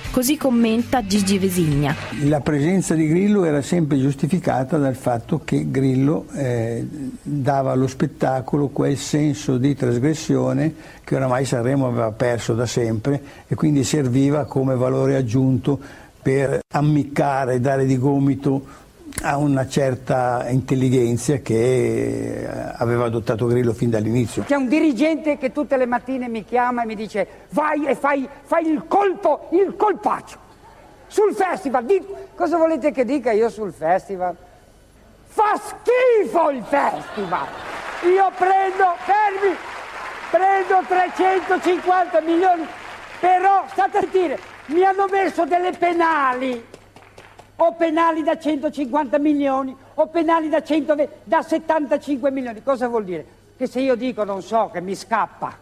Così 0.09 0.37
commenta 0.37 1.05
Gigi 1.05 1.39
Vesigna. 1.39 1.95
La 2.25 2.39
presenza 2.39 2.93
di 2.93 3.07
Grillo 3.07 3.45
era 3.45 3.63
sempre 3.63 3.99
giustificata 3.99 4.77
dal 4.77 4.95
fatto 4.95 5.41
che 5.43 5.71
Grillo 5.71 6.27
eh, 6.35 6.85
dava 7.23 7.71
allo 7.71 7.87
spettacolo 7.87 8.67
quel 8.67 8.95
senso 8.95 9.57
di 9.57 9.75
trasgressione 9.75 10.73
che 11.03 11.15
oramai 11.15 11.45
Sanremo 11.45 11.87
aveva 11.87 12.11
perso 12.11 12.53
da 12.53 12.67
sempre 12.67 13.21
e 13.47 13.55
quindi 13.55 13.83
serviva 13.83 14.45
come 14.45 14.75
valore 14.75 15.15
aggiunto 15.15 15.79
per 16.21 16.59
ammiccare, 16.71 17.59
dare 17.59 17.85
di 17.85 17.97
gomito 17.97 18.82
a 19.21 19.37
una 19.37 19.67
certa 19.67 20.47
intelligenza 20.49 21.37
che 21.37 22.41
eh, 22.41 22.73
aveva 22.77 23.05
adottato 23.05 23.45
Grillo 23.45 23.73
fin 23.73 23.89
dall'inizio. 23.89 24.43
C'è 24.43 24.55
un 24.55 24.67
dirigente 24.67 25.37
che 25.37 25.51
tutte 25.51 25.77
le 25.77 25.85
mattine 25.85 26.27
mi 26.27 26.43
chiama 26.43 26.83
e 26.83 26.85
mi 26.85 26.95
dice 26.95 27.27
vai 27.49 27.85
e 27.85 27.95
fai, 27.95 28.27
fai 28.43 28.67
il 28.67 28.85
colpo, 28.87 29.49
il 29.51 29.75
colpaccio. 29.77 30.37
Sul 31.07 31.33
festival, 31.35 31.85
Di- 31.85 32.03
cosa 32.35 32.57
volete 32.57 32.91
che 32.91 33.05
dica 33.05 33.31
io 33.31 33.49
sul 33.49 33.71
festival? 33.71 34.35
Fa 35.25 35.57
schifo 35.57 36.49
il 36.49 36.63
festival! 36.63 37.47
Io 38.03 38.31
prendo, 38.37 38.95
fermi, 38.97 39.55
prendo 40.31 40.83
350 40.87 42.21
milioni, 42.21 42.65
però 43.19 43.63
state 43.69 43.97
a 43.97 44.01
sentire, 44.01 44.39
mi 44.67 44.83
hanno 44.83 45.07
messo 45.09 45.45
delle 45.45 45.71
penali 45.71 46.65
o 47.65 47.71
penali 47.73 48.23
da 48.23 48.37
150 48.37 49.17
milioni 49.19 49.75
o 49.95 50.07
penali 50.07 50.49
da, 50.49 50.61
120, 50.61 51.13
da 51.23 51.41
75 51.41 52.29
milioni. 52.31 52.61
Cosa 52.61 52.87
vuol 52.87 53.05
dire? 53.05 53.25
Che 53.57 53.67
se 53.67 53.79
io 53.79 53.95
dico, 53.95 54.23
non 54.23 54.41
so, 54.41 54.69
che 54.71 54.81
mi 54.81 54.95
scappa, 54.95 55.55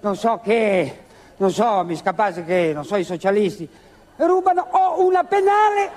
non 0.00 0.16
so 0.16 0.40
che, 0.42 1.04
non 1.36 1.50
so, 1.50 1.84
mi 1.84 1.96
scappasse 1.96 2.44
che, 2.44 2.72
non 2.72 2.84
so, 2.84 2.96
i 2.96 3.04
socialisti 3.04 3.68
rubano, 4.16 4.66
ho 4.70 5.04
una 5.04 5.22
penale, 5.24 5.90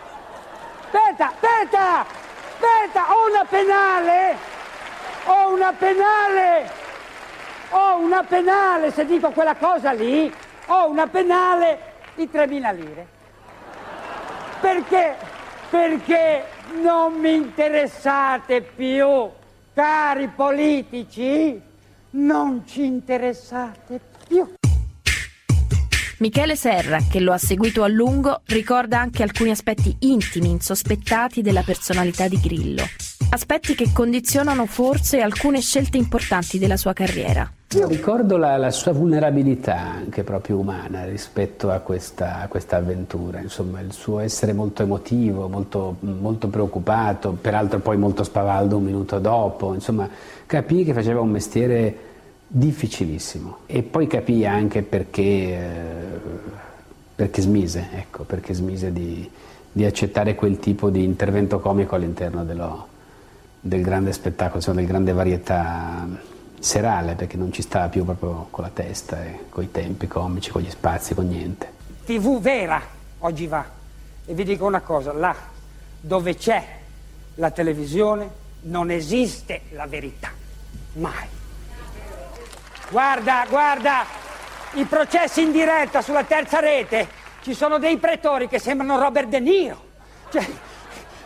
aspetta, 0.83 1.29
aspetta, 1.29 2.01
aspetta, 2.01 3.15
ho 3.15 3.29
una 3.29 3.45
penale, 3.45 4.35
ho 5.25 5.53
una 5.53 5.73
penale, 5.73 6.69
ho 7.69 7.97
una 7.97 8.23
penale, 8.23 8.91
se 8.91 9.05
dico 9.05 9.31
quella 9.31 9.55
cosa 9.55 9.91
lì, 9.91 10.31
ho 10.67 10.89
una 10.89 11.07
penale 11.07 11.79
di 12.15 12.29
3.000 12.31 12.75
lire. 12.75 13.19
Perché? 14.61 15.15
Perché 15.71 16.43
non 16.83 17.19
mi 17.19 17.33
interessate 17.33 18.61
più, 18.61 19.29
cari 19.73 20.27
politici, 20.27 21.59
non 22.11 22.63
ci 22.67 22.85
interessate 22.85 23.99
più. 24.27 24.53
Michele 26.19 26.55
Serra, 26.55 26.99
che 27.09 27.19
lo 27.19 27.33
ha 27.33 27.39
seguito 27.39 27.81
a 27.81 27.87
lungo, 27.87 28.41
ricorda 28.45 28.99
anche 28.99 29.23
alcuni 29.23 29.49
aspetti 29.49 29.95
intimi, 30.01 30.51
insospettati 30.51 31.41
della 31.41 31.63
personalità 31.63 32.27
di 32.27 32.39
Grillo. 32.39 32.83
Aspetti 33.33 33.75
che 33.75 33.91
condizionano 33.93 34.65
forse 34.65 35.21
alcune 35.21 35.61
scelte 35.61 35.95
importanti 35.95 36.59
della 36.59 36.75
sua 36.75 36.91
carriera. 36.91 37.49
Io 37.75 37.87
ricordo 37.87 38.35
la, 38.35 38.57
la 38.57 38.71
sua 38.71 38.91
vulnerabilità 38.91 39.79
anche 39.79 40.23
proprio 40.23 40.57
umana 40.57 41.05
rispetto 41.05 41.71
a 41.71 41.79
questa, 41.79 42.41
a 42.41 42.47
questa 42.49 42.75
avventura, 42.75 43.39
insomma 43.39 43.79
il 43.79 43.93
suo 43.93 44.19
essere 44.19 44.51
molto 44.51 44.83
emotivo, 44.83 45.47
molto, 45.47 45.95
molto 46.01 46.49
preoccupato, 46.49 47.31
peraltro 47.39 47.79
poi 47.79 47.95
molto 47.95 48.25
spavaldo 48.25 48.75
un 48.75 48.83
minuto 48.83 49.19
dopo, 49.19 49.73
insomma 49.73 50.09
capì 50.45 50.83
che 50.83 50.91
faceva 50.91 51.21
un 51.21 51.29
mestiere 51.29 51.95
difficilissimo. 52.47 53.59
E 53.65 53.81
poi 53.81 54.07
capì 54.07 54.45
anche 54.45 54.81
perché, 54.81 55.21
eh, 55.21 56.19
perché 57.15 57.41
smise, 57.41 57.87
ecco, 57.93 58.23
perché 58.23 58.53
smise 58.53 58.91
di, 58.91 59.29
di, 59.71 59.85
accettare 59.85 60.35
quel 60.35 60.59
tipo 60.59 60.89
di 60.89 61.05
intervento 61.05 61.61
comico 61.61 61.95
all'interno 61.95 62.43
dello, 62.43 62.87
del 63.61 63.81
grande 63.81 64.11
spettacolo, 64.11 64.57
insomma, 64.57 64.77
del 64.77 64.87
grande 64.87 65.13
varietà 65.13 66.05
serale, 66.59 67.13
perché 67.13 67.37
non 67.37 67.53
ci 67.53 67.61
stava 67.61 67.87
più 67.87 68.03
proprio 68.03 68.47
con 68.49 68.63
la 68.63 68.71
testa, 68.73 69.23
e 69.23 69.45
con 69.49 69.63
i 69.63 69.71
tempi 69.71 70.07
comici, 70.07 70.49
con 70.49 70.61
gli 70.61 70.69
spazi, 70.69 71.13
con 71.13 71.27
niente. 71.27 71.71
TV 72.03 72.41
vera 72.41 72.81
oggi 73.19 73.47
va. 73.47 73.63
E 74.25 74.33
vi 74.33 74.43
dico 74.43 74.65
una 74.65 74.81
cosa, 74.81 75.13
là 75.13 75.35
dove 75.99 76.35
c'è 76.35 76.79
la 77.35 77.51
televisione 77.51 78.39
non 78.63 78.91
esiste 78.91 79.61
la 79.71 79.85
verità, 79.87 80.29
mai. 80.93 81.27
Guarda, 82.89 83.45
guarda, 83.49 84.05
i 84.73 84.83
processi 84.85 85.41
in 85.41 85.51
diretta 85.51 86.01
sulla 86.01 86.23
terza 86.23 86.59
rete, 86.59 87.07
ci 87.41 87.53
sono 87.53 87.79
dei 87.79 87.97
pretori 87.97 88.47
che 88.47 88.59
sembrano 88.59 88.99
Robert 88.99 89.27
De 89.27 89.39
Niro. 89.39 89.89
Cioè, 90.29 90.45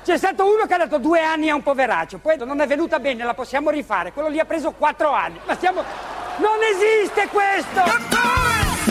c'è 0.05 0.17
stato 0.17 0.45
uno 0.45 0.67
che 0.67 0.75
ha 0.75 0.77
dato 0.77 0.99
due 0.99 1.19
anni 1.23 1.49
a 1.49 1.55
un 1.55 1.63
poveraccio, 1.63 2.19
poi 2.19 2.37
non 2.37 2.61
è 2.61 2.67
venuta 2.67 2.99
bene, 2.99 3.23
la 3.23 3.33
possiamo 3.33 3.71
rifare. 3.71 4.13
Quello 4.13 4.27
lì 4.27 4.37
ha 4.37 4.45
preso 4.45 4.71
quattro 4.77 5.09
anni. 5.09 5.39
Ma 5.47 5.55
stiamo. 5.55 5.81
Non 6.37 6.59
esiste 6.61 7.27
questo! 7.29 7.81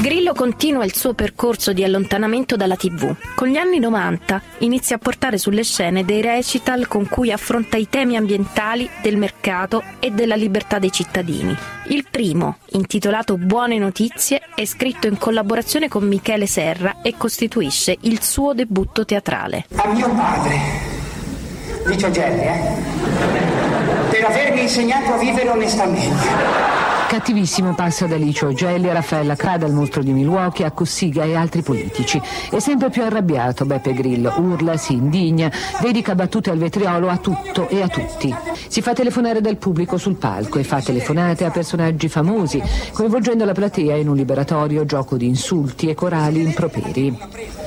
Grillo 0.01 0.35
continua 0.35 0.85
il 0.85 0.93
suo 0.93 1.15
percorso 1.15 1.73
di 1.73 1.85
allontanamento 1.85 2.57
dalla 2.57 2.75
TV. 2.75 3.15
Con 3.37 3.47
gli 3.47 3.57
anni 3.57 3.79
90 3.79 4.43
inizia 4.59 4.97
a 4.97 4.99
portare 4.99 5.39
sulle 5.39 5.63
scene 5.63 6.05
dei 6.05 6.21
recital 6.21 6.89
con 6.89 7.09
cui 7.09 7.31
affronta 7.31 7.77
i 7.77 7.89
temi 7.89 8.17
ambientali, 8.17 8.91
del 9.01 9.17
mercato 9.17 9.85
e 10.01 10.11
della 10.11 10.35
libertà 10.35 10.81
dei 10.81 10.91
cittadini. 10.91 11.57
Il 11.87 12.07
primo, 12.11 12.57
intitolato 12.71 13.37
Buone 13.37 13.79
notizie, 13.79 14.43
è 14.55 14.65
scritto 14.65 15.07
in 15.07 15.17
collaborazione 15.17 15.89
con 15.89 16.09
Michele 16.09 16.47
Serra 16.47 16.97
e 17.01 17.17
costituisce 17.17 17.97
il 18.01 18.21
suo 18.21 18.53
debutto 18.53 19.05
teatrale. 19.05 19.67
A 19.77 19.89
mio 19.89 20.13
padre, 20.13 20.94
Licio 21.87 22.11
Gelli, 22.11 22.43
eh? 22.43 22.61
Per 24.11 24.25
avermi 24.25 24.63
insegnato 24.63 25.13
a 25.13 25.19
vivere 25.19 25.49
onestamente. 25.51 26.73
Cattivissimo 27.09 27.75
passa 27.75 28.07
da 28.07 28.17
Licio 28.17 28.53
Gelli 28.55 28.89
a 28.89 28.95
Raffaella 28.95 29.37
Crada, 29.37 29.67
al 29.67 29.73
mostro 29.73 30.03
di 30.03 30.13
Milwaukee, 30.13 30.65
a 30.65 30.71
Cossiga 30.71 31.25
e 31.25 31.37
altri 31.37 31.63
politici. 31.63 32.21
È 32.51 32.59
sempre 32.59 32.91
più 32.91 33.03
arrabbiato 33.03 33.67
Beppe 33.67 33.93
Grillo, 33.93 34.33
urla, 34.39 34.77
si 34.77 34.95
indigna, 34.95 35.51
dedica 35.81 36.15
battute 36.15 36.51
al 36.51 36.59
vetriolo 36.59 37.09
a 37.09 37.19
tutto 37.19 37.69
e 37.69 37.83
a 37.83 37.89
tutti. 37.89 38.35
Si 38.67 38.81
fa 38.81 38.95
telefonare 38.95 39.41
dal 39.41 39.59
pubblico 39.59 39.99
sul 39.99 40.17
palco 40.17 40.59
e 40.59 40.65
fa 40.65 40.81
telefonate 40.81 41.45
a 41.45 41.51
personaggi 41.51 42.09
famosi, 42.09 42.63
coinvolgendo 42.93 43.45
la 43.45 43.53
platea 43.53 43.95
in 43.97 44.09
un 44.09 44.17
liberatorio 44.17 44.85
gioco 44.87 45.17
di 45.17 45.27
insulti 45.27 45.89
e 45.89 45.95
corali 45.95 46.41
improperi. 46.41 47.17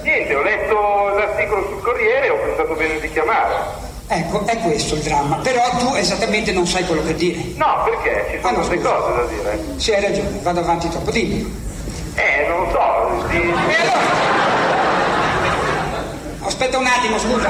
Niente, 0.03 0.35
ho 0.35 0.43
letto 0.43 0.75
l'articolo 1.17 1.67
sul 1.69 1.81
Corriere 1.81 2.25
e 2.25 2.29
ho 2.31 2.37
pensato 2.43 2.73
bene 2.73 2.99
di 2.99 3.09
chiamare. 3.11 3.86
Ecco, 4.09 4.45
è 4.45 4.57
questo 4.59 4.95
il 4.95 5.01
dramma. 5.01 5.35
Però 5.37 5.61
tu 5.79 5.93
esattamente 5.95 6.53
non 6.53 6.65
sai 6.65 6.85
quello 6.85 7.03
che 7.03 7.13
dire. 7.13 7.43
No, 7.55 7.83
perché? 7.83 8.31
Ci 8.31 8.39
sono 8.41 8.61
tante 8.61 8.81
cose 8.81 9.15
da 9.15 9.25
dire. 9.25 9.63
Sì, 9.75 9.91
hai 9.93 10.01
ragione, 10.01 10.39
vado 10.41 10.61
avanti 10.61 10.87
troppo, 10.89 11.11
dimmi. 11.11 11.65
Eh, 12.15 12.47
non 12.47 12.61
lo 12.61 12.69
so. 12.71 13.27
Di... 13.27 13.37
E 13.37 13.41
allora? 13.41 13.99
Aspetta 16.39 16.77
un 16.77 16.85
attimo, 16.85 17.19
scusa. 17.19 17.49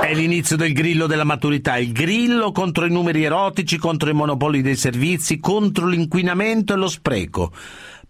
È 0.00 0.14
l'inizio 0.14 0.56
del 0.56 0.72
grillo 0.72 1.06
della 1.06 1.24
maturità, 1.24 1.76
il 1.76 1.92
grillo 1.92 2.50
contro 2.50 2.86
i 2.86 2.90
numeri 2.90 3.24
erotici, 3.24 3.76
contro 3.76 4.08
i 4.08 4.14
monopoli 4.14 4.62
dei 4.62 4.76
servizi, 4.76 5.38
contro 5.38 5.84
l'inquinamento 5.84 6.72
e 6.72 6.76
lo 6.76 6.88
spreco. 6.88 7.52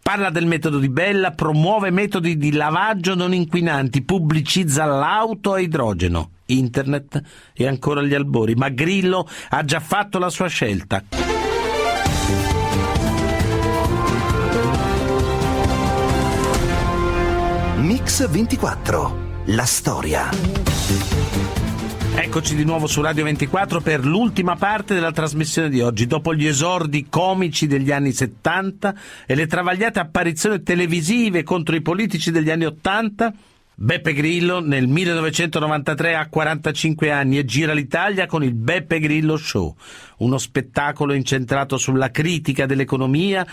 Parla 0.09 0.31
del 0.31 0.47
metodo 0.47 0.79
di 0.79 0.88
Bella, 0.88 1.33
promuove 1.33 1.90
metodi 1.90 2.38
di 2.38 2.53
lavaggio 2.53 3.14
non 3.14 3.35
inquinanti, 3.35 4.03
pubblicizza 4.03 4.87
l'auto 4.87 5.53
a 5.53 5.61
idrogeno, 5.61 6.31
internet 6.47 7.21
e 7.53 7.66
ancora 7.66 8.01
gli 8.01 8.14
albori, 8.14 8.55
ma 8.55 8.71
Grillo 8.71 9.29
ha 9.51 9.64
già 9.66 9.81
fatto 9.81 10.18
la 10.18 10.31
sua 10.31 10.47
scelta. 10.47 11.05
Mix 17.77 18.31
24. 18.31 19.42
La 19.49 19.66
storia. 19.66 21.58
Eccoci 22.38 22.55
di 22.55 22.64
nuovo 22.64 22.87
su 22.87 23.03
Radio 23.03 23.24
24 23.24 23.81
per 23.81 24.07
l'ultima 24.07 24.55
parte 24.55 24.94
della 24.94 25.11
trasmissione 25.11 25.68
di 25.68 25.81
oggi. 25.81 26.07
Dopo 26.07 26.33
gli 26.37 26.46
esordi 26.46 27.09
comici 27.11 27.66
degli 27.66 27.90
anni 27.90 28.12
70 28.12 28.94
e 29.27 29.35
le 29.35 29.48
travagliate 29.48 29.98
apparizioni 29.98 30.62
televisive 30.62 31.42
contro 31.42 31.74
i 31.74 31.83
politici 31.83 32.31
degli 32.31 32.48
anni 32.48 32.66
80, 32.66 33.35
Beppe 33.74 34.12
Grillo 34.12 34.61
nel 34.61 34.87
1993 34.87 36.14
ha 36.14 36.29
45 36.29 37.11
anni 37.11 37.38
e 37.38 37.44
gira 37.44 37.72
l'Italia 37.72 38.27
con 38.27 38.44
il 38.44 38.55
Beppe 38.55 39.01
Grillo 39.01 39.37
Show, 39.37 39.74
uno 40.18 40.38
spettacolo 40.38 41.14
incentrato 41.14 41.77
sulla 41.77 42.12
critica 42.12 42.66
dell'economia, 42.66 43.44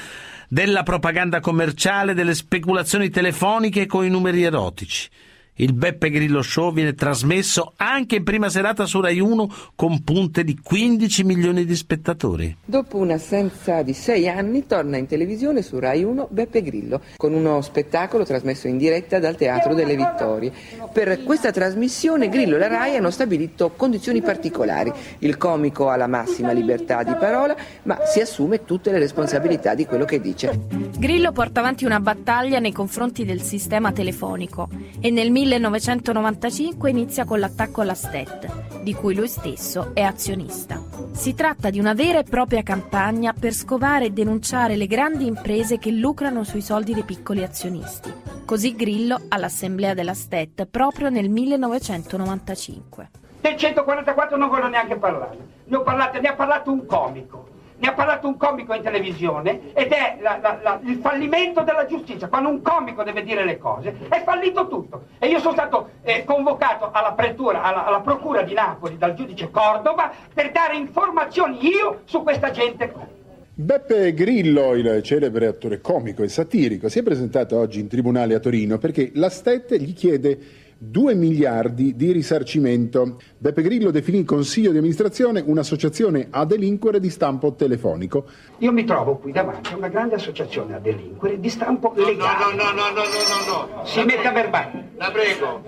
della 0.47 0.83
propaganda 0.83 1.39
commerciale, 1.39 2.13
delle 2.13 2.35
speculazioni 2.35 3.09
telefoniche 3.09 3.87
con 3.87 4.05
i 4.05 4.09
numeri 4.09 4.43
erotici. 4.43 5.09
Il 5.57 5.71
Beppe 5.71 6.09
Grillo 6.09 6.41
Show 6.41 6.73
viene 6.73 6.95
trasmesso 6.95 7.71
anche 7.77 8.17
in 8.17 8.25
prima 8.25 8.49
serata 8.49 8.85
su 8.85 8.99
Rai 8.99 9.21
1 9.21 9.49
con 9.73 10.03
punte 10.03 10.43
di 10.43 10.59
15 10.61 11.23
milioni 11.23 11.63
di 11.63 11.75
spettatori. 11.77 12.57
Dopo 12.65 12.97
un'assenza 12.97 13.81
di 13.81 13.93
sei 13.93 14.27
anni 14.27 14.65
torna 14.65 14.97
in 14.97 15.07
televisione 15.07 15.61
su 15.61 15.79
Rai 15.79 16.03
1 16.03 16.27
Beppe 16.29 16.61
Grillo 16.61 16.99
con 17.15 17.31
uno 17.31 17.61
spettacolo 17.61 18.25
trasmesso 18.25 18.67
in 18.67 18.77
diretta 18.77 19.17
dal 19.19 19.37
Teatro 19.37 19.73
delle 19.73 19.95
Vittorie. 19.95 20.51
Per 20.91 21.23
questa 21.23 21.51
trasmissione 21.51 22.27
Grillo 22.27 22.57
e 22.57 22.59
la 22.59 22.67
Rai 22.67 22.97
hanno 22.97 23.09
stabilito 23.09 23.71
condizioni 23.77 24.21
particolari. 24.21 24.91
Il 25.19 25.37
comico 25.37 25.87
ha 25.87 25.95
la 25.95 26.07
massima 26.07 26.51
libertà 26.51 27.01
di 27.03 27.15
parola 27.17 27.55
ma 27.83 27.99
si 28.03 28.19
assume 28.19 28.65
tutte 28.65 28.91
le 28.91 28.99
responsabilità 28.99 29.73
di 29.73 29.85
quello 29.85 30.03
che 30.03 30.19
dice. 30.19 30.51
Grillo 30.97 31.31
porta 31.31 31.61
avanti 31.61 31.85
una 31.85 32.01
battaglia 32.01 32.59
nei 32.59 32.73
confronti 32.73 33.23
del 33.23 33.41
sistema 33.41 33.93
telefonico 33.93 34.67
e 34.99 35.11
nel 35.11 35.31
1995 35.45 36.89
inizia 36.89 37.23
con 37.23 37.37
l'attacco 37.37 37.81
alla 37.81 37.93
STET, 37.93 38.81
di 38.81 38.95
cui 38.95 39.13
lui 39.13 39.27
stesso 39.27 39.91
è 39.93 40.01
azionista. 40.01 40.81
Si 41.11 41.35
tratta 41.35 41.69
di 41.69 41.77
una 41.77 41.93
vera 41.93 42.17
e 42.17 42.23
propria 42.23 42.63
campagna 42.63 43.31
per 43.31 43.53
scovare 43.53 44.05
e 44.05 44.09
denunciare 44.09 44.75
le 44.75 44.87
grandi 44.87 45.27
imprese 45.27 45.77
che 45.77 45.91
lucrano 45.91 46.43
sui 46.43 46.61
soldi 46.61 46.95
dei 46.95 47.03
piccoli 47.03 47.43
azionisti. 47.43 48.11
Così 48.43 48.75
Grillo 48.75 49.21
all'assemblea 49.27 49.93
della 49.93 50.15
STET 50.15 50.65
proprio 50.65 51.09
nel 51.09 51.29
1995. 51.29 53.09
Del 53.41 53.55
144 53.55 54.37
non 54.37 54.49
voglio 54.49 54.67
neanche 54.67 54.95
parlare. 54.95 55.37
Ne, 55.65 55.75
ho 55.77 55.83
parlato, 55.83 56.19
ne 56.19 56.27
ha 56.27 56.33
parlato 56.33 56.71
un 56.71 56.87
comico. 56.87 57.49
Ne 57.77 57.87
ha 57.87 57.93
parlato 57.93 58.27
un 58.27 58.37
comico 58.37 58.73
in 58.73 58.81
televisione 58.81 59.73
ed 59.73 59.91
è 59.91 60.17
la, 60.21 60.39
la, 60.41 60.59
la, 60.61 60.79
il 60.83 60.97
fallimento 60.97 61.61
della 61.61 61.85
giustizia. 61.85 62.27
Quando 62.27 62.49
un 62.49 62.61
comico 62.61 63.03
deve 63.03 63.23
dire 63.23 63.43
le 63.43 63.57
cose, 63.57 63.93
è 64.07 64.23
fallito 64.23 64.67
tutto. 64.67 65.07
E 65.19 65.27
io 65.27 65.39
sono 65.39 65.53
stato 65.53 65.89
eh, 66.03 66.23
convocato 66.23 66.89
alla, 66.91 67.11
pretura, 67.11 67.61
alla, 67.61 67.85
alla 67.85 67.99
procura 67.99 68.43
di 68.43 68.53
Napoli 68.53 68.97
dal 68.97 69.13
giudice 69.13 69.51
Cordova 69.51 70.11
per 70.33 70.51
dare 70.51 70.77
informazioni 70.77 71.59
io 71.67 72.01
su 72.05 72.23
questa 72.23 72.51
gente. 72.51 73.23
Beppe 73.57 74.13
Grillo, 74.13 74.73
il 74.73 75.01
celebre 75.01 75.47
attore 75.47 75.79
comico 75.79 76.23
e 76.23 76.27
satirico, 76.27 76.89
si 76.89 76.99
è 76.99 77.03
presentato 77.03 77.57
oggi 77.57 77.79
in 77.79 77.87
tribunale 77.87 78.35
a 78.35 78.39
Torino 78.39 78.77
perché 78.77 79.11
la 79.13 79.29
Stet 79.29 79.75
gli 79.75 79.93
chiede 79.93 80.37
2 80.77 81.15
miliardi 81.15 81.95
di 81.95 82.11
risarcimento. 82.11 83.17
Beppe 83.37 83.61
Grillo 83.61 83.91
definì 83.91 84.19
il 84.19 84.25
consiglio 84.25 84.71
di 84.71 84.77
amministrazione 84.77 85.43
un'associazione 85.45 86.27
a 86.29 86.45
delinquere 86.45 86.99
di 86.99 87.09
stampo 87.09 87.53
telefonico. 87.53 88.25
Io 88.59 88.71
mi 88.71 88.83
trovo 88.83 89.17
qui 89.17 89.31
davanti 89.31 89.73
a 89.73 89.77
una 89.77 89.87
grande 89.87 90.15
associazione 90.15 90.75
a 90.75 90.79
delinquere 90.79 91.39
di 91.39 91.49
stampo 91.49 91.93
legale. 91.95 92.55
No, 92.55 92.63
no, 92.63 92.71
no, 92.71 92.89
no, 92.89 93.03
no, 93.03 93.65
no, 93.67 93.75
no. 93.77 93.85
Si 93.85 94.03
metta 94.03 94.29
a 94.29 94.33
verbale. 94.33 94.91
La 94.97 95.11
prego. 95.11 95.63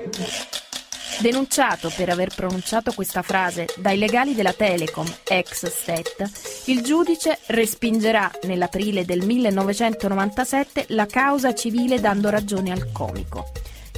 Denunciato 1.19 1.91
per 1.95 2.09
aver 2.09 2.31
pronunciato 2.35 2.91
questa 2.93 3.23
frase 3.23 3.65
dai 3.77 3.97
legali 3.97 4.35
della 4.35 4.53
Telecom, 4.53 5.07
ex 5.27 5.65
Stet, 5.65 6.69
il 6.69 6.83
giudice 6.83 7.39
respingerà 7.47 8.29
nell'aprile 8.43 9.03
del 9.03 9.25
1997 9.25 10.85
la 10.89 11.07
causa 11.07 11.55
civile 11.55 11.99
dando 11.99 12.29
ragione 12.29 12.71
al 12.71 12.91
comico 12.91 13.45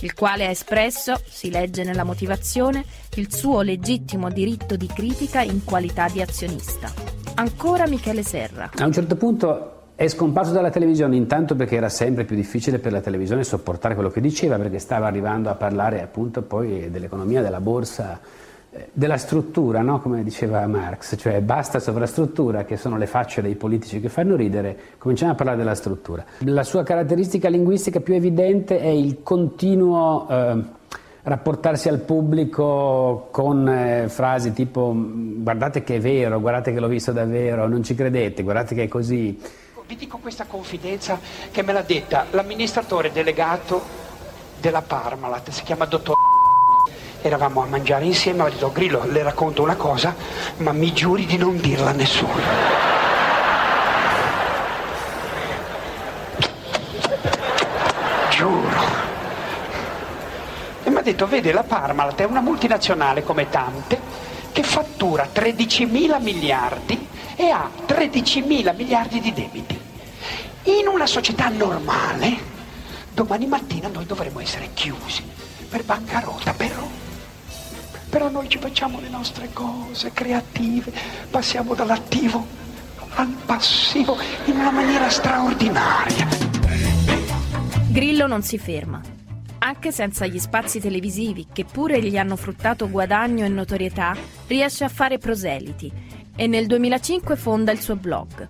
il 0.01 0.13
quale 0.13 0.45
ha 0.45 0.49
espresso, 0.49 1.19
si 1.25 1.49
legge 1.49 1.83
nella 1.83 2.03
motivazione, 2.03 2.83
il 3.15 3.33
suo 3.33 3.61
legittimo 3.61 4.29
diritto 4.29 4.75
di 4.75 4.87
critica 4.87 5.41
in 5.41 5.63
qualità 5.63 6.07
di 6.07 6.21
azionista. 6.21 6.91
Ancora 7.35 7.87
Michele 7.87 8.23
Serra. 8.23 8.71
A 8.75 8.85
un 8.85 8.91
certo 8.91 9.15
punto 9.15 9.73
è 9.95 10.07
scomparso 10.07 10.53
dalla 10.53 10.69
televisione 10.69 11.17
intanto 11.17 11.55
perché 11.55 11.75
era 11.75 11.89
sempre 11.89 12.23
più 12.23 12.35
difficile 12.35 12.79
per 12.79 12.93
la 12.93 13.01
televisione 13.01 13.43
sopportare 13.43 13.95
quello 13.95 14.09
che 14.09 14.21
diceva 14.21 14.57
perché 14.57 14.79
stava 14.79 15.07
arrivando 15.07 15.49
a 15.49 15.55
parlare 15.55 16.01
appunto 16.01 16.41
poi 16.41 16.89
dell'economia, 16.89 17.41
della 17.41 17.59
borsa, 17.59 18.19
della 18.91 19.17
struttura, 19.17 19.81
no? 19.81 19.99
come 19.99 20.23
diceva 20.23 20.65
Marx, 20.67 21.15
cioè 21.17 21.41
basta 21.41 21.79
sovrastruttura, 21.79 22.65
che 22.65 22.77
sono 22.77 22.97
le 22.97 23.07
facce 23.07 23.41
dei 23.41 23.55
politici 23.55 23.99
che 23.99 24.09
fanno 24.09 24.35
ridere, 24.35 24.77
cominciamo 24.97 25.31
a 25.31 25.35
parlare 25.35 25.57
della 25.57 25.73
struttura. 25.73 26.23
La 26.39 26.63
sua 26.63 26.83
caratteristica 26.83 27.49
linguistica 27.49 27.99
più 27.99 28.13
evidente 28.13 28.79
è 28.79 28.87
il 28.87 29.23
continuo 29.23 30.27
eh, 30.29 30.63
rapportarsi 31.23 31.89
al 31.89 31.99
pubblico 31.99 33.27
con 33.31 33.67
eh, 33.67 34.07
frasi 34.07 34.53
tipo 34.53 34.93
guardate 34.95 35.83
che 35.83 35.95
è 35.95 35.99
vero, 35.99 36.39
guardate 36.39 36.71
che 36.71 36.79
l'ho 36.79 36.87
visto 36.87 37.11
davvero, 37.11 37.67
non 37.67 37.83
ci 37.83 37.95
credete, 37.95 38.43
guardate 38.43 38.75
che 38.75 38.83
è 38.83 38.87
così. 38.87 39.41
Vi 39.87 39.95
dico 39.95 40.19
questa 40.19 40.45
confidenza 40.45 41.17
che 41.49 41.63
me 41.63 41.73
l'ha 41.73 41.81
detta 41.81 42.27
l'amministratore 42.29 43.11
delegato 43.11 43.81
della 44.61 44.83
Parmalat, 44.83 45.49
si 45.49 45.63
chiama 45.63 45.85
dottor 45.85 46.28
eravamo 47.21 47.61
a 47.61 47.65
mangiare 47.65 48.05
insieme, 48.05 48.43
ho 48.43 48.49
detto 48.49 48.71
Grillo 48.71 49.05
le 49.05 49.23
racconto 49.23 49.61
una 49.61 49.75
cosa, 49.75 50.15
ma 50.57 50.71
mi 50.71 50.93
giuri 50.93 51.25
di 51.25 51.37
non 51.37 51.57
dirla 51.57 51.89
a 51.89 51.93
nessuno. 51.93 52.33
Giuro. 58.29 59.07
E 60.83 60.89
mi 60.89 60.97
ha 60.97 61.01
detto, 61.01 61.27
vede 61.27 61.51
la 61.51 61.63
Parmalat 61.63 62.21
è 62.21 62.25
una 62.25 62.41
multinazionale 62.41 63.23
come 63.23 63.49
tante 63.49 63.99
che 64.51 64.63
fattura 64.63 65.27
13 65.31 65.85
mila 65.85 66.19
miliardi 66.19 67.07
e 67.35 67.49
ha 67.49 67.69
13 67.85 68.41
mila 68.41 68.71
miliardi 68.71 69.19
di 69.19 69.33
debiti. 69.33 69.79
In 70.63 70.87
una 70.87 71.05
società 71.05 71.49
normale, 71.49 72.37
domani 73.13 73.45
mattina 73.47 73.87
noi 73.87 74.05
dovremmo 74.05 74.39
essere 74.39 74.69
chiusi 74.73 75.23
per 75.69 75.83
bancarotta, 75.83 76.53
però 76.53 77.07
però 78.09 78.29
noi 78.29 78.49
ci 78.49 78.57
facciamo 78.57 78.99
le 78.99 79.09
nostre 79.09 79.49
cose 79.53 80.11
creative, 80.11 80.91
passiamo 81.29 81.75
dall'attivo 81.75 82.45
al 83.15 83.35
passivo 83.45 84.17
in 84.45 84.55
una 84.55 84.71
maniera 84.71 85.09
straordinaria. 85.09 86.27
Grillo 87.89 88.27
non 88.27 88.41
si 88.41 88.57
ferma. 88.57 89.01
Anche 89.61 89.91
senza 89.91 90.25
gli 90.25 90.39
spazi 90.39 90.79
televisivi, 90.79 91.47
che 91.51 91.65
pure 91.65 92.01
gli 92.01 92.17
hanno 92.17 92.35
fruttato 92.35 92.89
guadagno 92.89 93.45
e 93.45 93.49
notorietà, 93.49 94.15
riesce 94.47 94.85
a 94.85 94.89
fare 94.89 95.17
proseliti 95.17 95.91
e 96.35 96.47
nel 96.47 96.65
2005 96.65 97.35
fonda 97.35 97.71
il 97.71 97.81
suo 97.81 97.95
blog. 97.95 98.47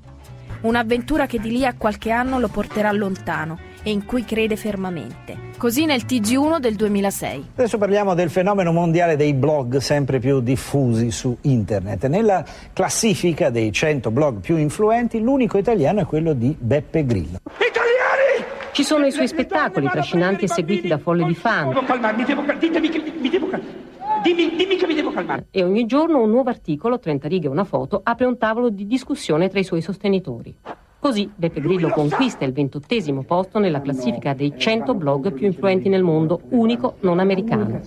Un'avventura 0.62 1.26
che 1.26 1.40
di 1.40 1.50
lì 1.50 1.66
a 1.66 1.74
qualche 1.74 2.12
anno 2.12 2.40
lo 2.40 2.50
porterà 2.50 2.92
lontano 2.92 3.69
e 3.84 3.92
in 3.92 4.06
cui 4.06 4.24
crede 4.24 4.56
fermamente. 4.56 5.38
Così 5.58 5.86
nel 5.86 6.04
TG1 6.06 6.60
del 6.60 6.76
2006. 6.76 7.46
Adesso 7.56 7.78
parliamo 7.78 8.14
del 8.14 8.30
fenomeno 8.30 8.72
mondiale 8.72 9.16
dei 9.16 9.34
blog 9.34 9.78
sempre 9.78 10.20
più 10.20 10.40
diffusi 10.42 11.12
su 11.12 11.38
internet. 11.42 12.08
Nella 12.08 12.46
classifica 12.74 13.50
dei 13.50 13.72
100 13.72 14.12
blog 14.12 14.40
più 14.40 14.58
influenti, 14.58 15.20
l'unico 15.20 15.58
italiano 15.58 16.02
è 16.02 16.06
quello 16.06 16.34
di 16.34 16.56
Beppe 16.58 17.06
Grillo. 17.06 17.40
Italiani! 17.56 18.46
Ci 18.72 18.84
sono 18.84 19.06
i 19.06 19.12
suoi 19.12 19.28
spettacoli 19.28 19.88
trascinanti 19.90 20.46
e 20.46 20.48
seguiti 20.48 20.88
da 20.88 20.98
folle 20.98 21.26
di 21.26 21.36
fan. 21.36 21.70
Devo 21.70 21.84
calmarmi, 21.84 22.24
devo, 22.24 22.44
ditemi 22.58 22.90
che 22.90 23.04
mi 23.20 23.30
devo 23.30 23.48
calmare. 23.48 23.88
Dimmi, 24.24 24.56
dimmi 24.56 24.76
che 24.76 24.86
mi 24.86 24.94
devo 24.94 25.12
calmare. 25.12 25.48
E 25.52 25.64
ogni 25.64 25.86
giorno 25.86 26.22
un 26.22 26.30
nuovo 26.30 26.50
articolo, 26.50 27.00
30 27.00 27.28
righe 27.28 27.48
e 27.48 27.50
una 27.50 27.64
foto, 27.64 28.02
apre 28.04 28.26
un 28.26 28.38
tavolo 28.38 28.70
di 28.70 28.86
discussione 28.86 29.50
tra 29.50 29.60
i 29.60 29.64
suoi 29.64 29.82
sostenitori. 29.82 30.56
Così 31.00 31.32
Beppe 31.34 31.62
Grillo 31.62 31.90
conquista 31.90 32.44
il 32.44 32.52
ventottesimo 32.52 33.24
posto 33.24 33.58
nella 33.58 33.80
classifica 33.80 34.34
dei 34.34 34.54
100 34.58 34.94
blog 34.96 35.32
più 35.32 35.46
influenti 35.46 35.88
nel 35.88 36.04
mondo, 36.04 36.42
unico 36.50 36.98
non 37.00 37.20
americano. 37.20 37.80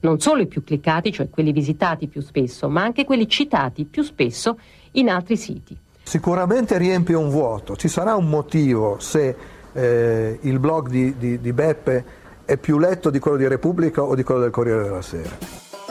Non 0.00 0.20
solo 0.20 0.42
i 0.42 0.46
più 0.46 0.62
cliccati, 0.62 1.10
cioè 1.10 1.30
quelli 1.30 1.52
visitati 1.52 2.08
più 2.08 2.20
spesso, 2.20 2.68
ma 2.68 2.82
anche 2.82 3.06
quelli 3.06 3.26
citati 3.26 3.86
più 3.86 4.02
spesso 4.02 4.58
in 4.92 5.08
altri 5.08 5.38
siti. 5.38 5.74
Sicuramente 6.02 6.76
riempie 6.76 7.14
un 7.14 7.30
vuoto, 7.30 7.74
ci 7.74 7.88
sarà 7.88 8.14
un 8.14 8.28
motivo 8.28 8.98
se 8.98 9.34
eh, 9.72 10.38
il 10.42 10.58
blog 10.58 10.88
di, 10.88 11.16
di, 11.16 11.40
di 11.40 11.52
Beppe 11.54 12.04
è 12.44 12.58
più 12.58 12.78
letto 12.78 13.08
di 13.08 13.18
quello 13.18 13.38
di 13.38 13.48
Repubblica 13.48 14.02
o 14.02 14.14
di 14.14 14.22
quello 14.22 14.40
del 14.40 14.50
Corriere 14.50 14.82
della 14.82 15.02
Sera. 15.02 15.36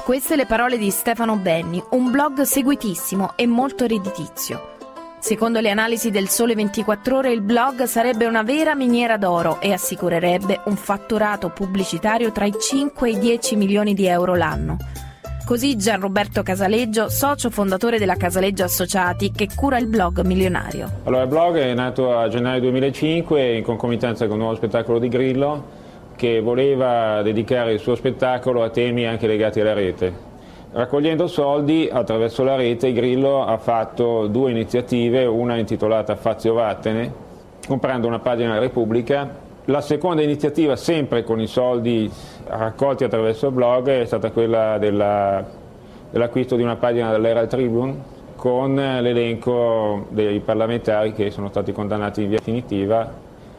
Queste 0.03 0.35
le 0.35 0.45
parole 0.45 0.77
di 0.77 0.91
Stefano 0.91 1.37
Benni, 1.37 1.83
un 1.91 2.11
blog 2.11 2.41
seguitissimo 2.41 3.33
e 3.35 3.47
molto 3.47 3.85
redditizio. 3.87 4.76
Secondo 5.27 5.59
le 5.59 5.69
analisi 5.69 6.09
del 6.09 6.29
Sole 6.29 6.55
24 6.55 7.17
Ore, 7.17 7.33
il 7.33 7.41
blog 7.41 7.83
sarebbe 7.83 8.25
una 8.25 8.43
vera 8.43 8.75
miniera 8.75 9.17
d'oro 9.17 9.59
e 9.59 9.73
assicurerebbe 9.73 10.61
un 10.67 10.77
fatturato 10.77 11.49
pubblicitario 11.49 12.31
tra 12.31 12.45
i 12.45 12.53
5 12.57 13.09
e 13.09 13.11
i 13.11 13.19
10 13.19 13.57
milioni 13.57 13.93
di 13.93 14.05
euro 14.05 14.35
l'anno. 14.35 14.77
Così 15.45 15.75
Gianroberto 15.75 16.43
Casaleggio, 16.43 17.09
socio 17.09 17.49
fondatore 17.49 17.99
della 17.99 18.15
Casaleggio 18.15 18.63
Associati, 18.63 19.33
che 19.33 19.49
cura 19.53 19.77
il 19.77 19.87
blog 19.87 20.21
milionario. 20.21 20.89
Allora, 21.03 21.23
il 21.23 21.27
blog 21.27 21.57
è 21.57 21.73
nato 21.73 22.17
a 22.17 22.29
gennaio 22.29 22.61
2005 22.61 23.55
in 23.57 23.63
concomitanza 23.63 24.27
con 24.27 24.35
un 24.35 24.43
nuovo 24.43 24.55
spettacolo 24.55 24.97
di 24.97 25.09
Grillo 25.09 25.65
che 26.15 26.39
voleva 26.39 27.21
dedicare 27.21 27.73
il 27.73 27.79
suo 27.79 27.95
spettacolo 27.95 28.63
a 28.63 28.69
temi 28.69 29.05
anche 29.05 29.27
legati 29.27 29.59
alla 29.59 29.73
rete. 29.73 30.26
Raccogliendo 30.77 31.25
soldi 31.25 31.89
attraverso 31.91 32.43
la 32.43 32.55
rete, 32.55 32.93
Grillo 32.93 33.43
ha 33.43 33.57
fatto 33.57 34.27
due 34.27 34.51
iniziative, 34.51 35.25
una 35.25 35.57
intitolata 35.57 36.15
Fazio 36.15 36.53
Vattene, 36.53 37.11
comprando 37.67 38.05
una 38.05 38.19
pagina 38.19 38.49
della 38.49 38.59
Repubblica 38.59 39.27
La 39.65 39.81
seconda 39.81 40.21
iniziativa, 40.21 40.75
sempre 40.75 41.23
con 41.23 41.41
i 41.41 41.47
soldi 41.47 42.07
raccolti 42.45 43.03
attraverso 43.03 43.47
il 43.47 43.53
blog, 43.53 43.89
è 43.89 44.05
stata 44.05 44.29
quella 44.29 44.77
della, 44.77 45.43
dell'acquisto 46.11 46.55
di 46.55 46.61
una 46.61 46.75
pagina 46.75 47.09
dell'Herald 47.09 47.49
Tribune 47.49 47.95
con 48.35 48.75
l'elenco 48.75 50.05
dei 50.09 50.39
parlamentari 50.41 51.11
che 51.11 51.31
sono 51.31 51.49
stati 51.49 51.71
condannati 51.71 52.21
in 52.21 52.29
via 52.29 52.37
definitiva. 52.37 53.11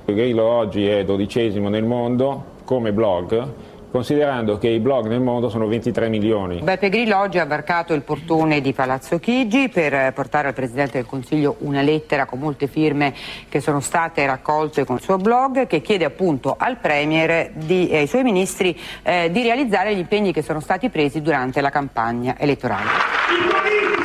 Grillo 0.04 0.44
oggi 0.44 0.86
è 0.86 1.02
dodicesimo 1.04 1.68
nel 1.68 1.82
mondo 1.82 2.44
come 2.62 2.92
blog, 2.92 3.44
considerando 3.90 4.58
che 4.58 4.68
i 4.68 4.78
blog 4.80 5.06
nel 5.06 5.20
mondo 5.20 5.48
sono 5.48 5.66
23 5.66 6.08
milioni. 6.08 6.60
Beppe 6.60 6.88
Grillo 6.88 7.18
oggi 7.18 7.38
ha 7.38 7.46
varcato 7.46 7.94
il 7.94 8.02
portone 8.02 8.60
di 8.60 8.72
Palazzo 8.72 9.18
Chigi 9.18 9.68
per 9.68 10.12
portare 10.12 10.48
al 10.48 10.54
Presidente 10.54 10.98
del 10.98 11.06
Consiglio 11.06 11.56
una 11.60 11.82
lettera 11.82 12.26
con 12.26 12.38
molte 12.38 12.66
firme 12.66 13.14
che 13.48 13.60
sono 13.60 13.80
state 13.80 14.26
raccolte 14.26 14.84
con 14.84 14.96
il 14.96 15.02
suo 15.02 15.16
blog 15.16 15.66
che 15.66 15.80
chiede 15.80 16.04
appunto 16.04 16.54
al 16.58 16.78
Premier 16.78 17.30
e 17.66 17.96
ai 17.96 18.06
suoi 18.06 18.22
ministri 18.22 18.78
eh, 19.02 19.30
di 19.30 19.42
realizzare 19.42 19.94
gli 19.94 19.98
impegni 19.98 20.32
che 20.32 20.42
sono 20.42 20.60
stati 20.60 20.88
presi 20.88 21.22
durante 21.22 21.60
la 21.60 21.70
campagna 21.70 22.36
elettorale. 22.38 23.97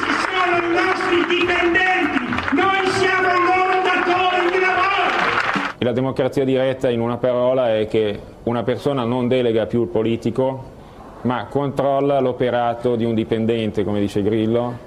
E 5.84 5.86
la 5.86 5.91
democrazia 5.91 6.45
diretta 6.45 6.89
in 6.89 7.01
una 7.01 7.17
parola 7.17 7.77
è 7.77 7.88
che 7.88 8.17
una 8.43 8.63
persona 8.63 9.03
non 9.03 9.27
delega 9.27 9.65
più 9.65 9.81
il 9.81 9.89
politico, 9.89 10.63
ma 11.23 11.47
controlla 11.47 12.21
l'operato 12.21 12.95
di 12.95 13.03
un 13.03 13.13
dipendente, 13.13 13.84
come 13.84 13.99
dice 13.99 14.21
Grillo, 14.21 14.77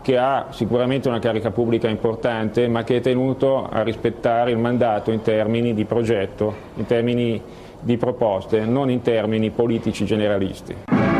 che 0.00 0.16
ha 0.16 0.46
sicuramente 0.50 1.08
una 1.08 1.18
carica 1.18 1.50
pubblica 1.50 1.88
importante, 1.88 2.68
ma 2.68 2.84
che 2.84 2.98
è 2.98 3.00
tenuto 3.00 3.68
a 3.68 3.82
rispettare 3.82 4.52
il 4.52 4.58
mandato 4.58 5.10
in 5.10 5.22
termini 5.22 5.74
di 5.74 5.86
progetto, 5.86 6.54
in 6.76 6.86
termini 6.86 7.42
di 7.80 7.96
proposte, 7.96 8.60
non 8.60 8.90
in 8.90 9.02
termini 9.02 9.50
politici 9.50 10.04
generalisti. 10.04 11.13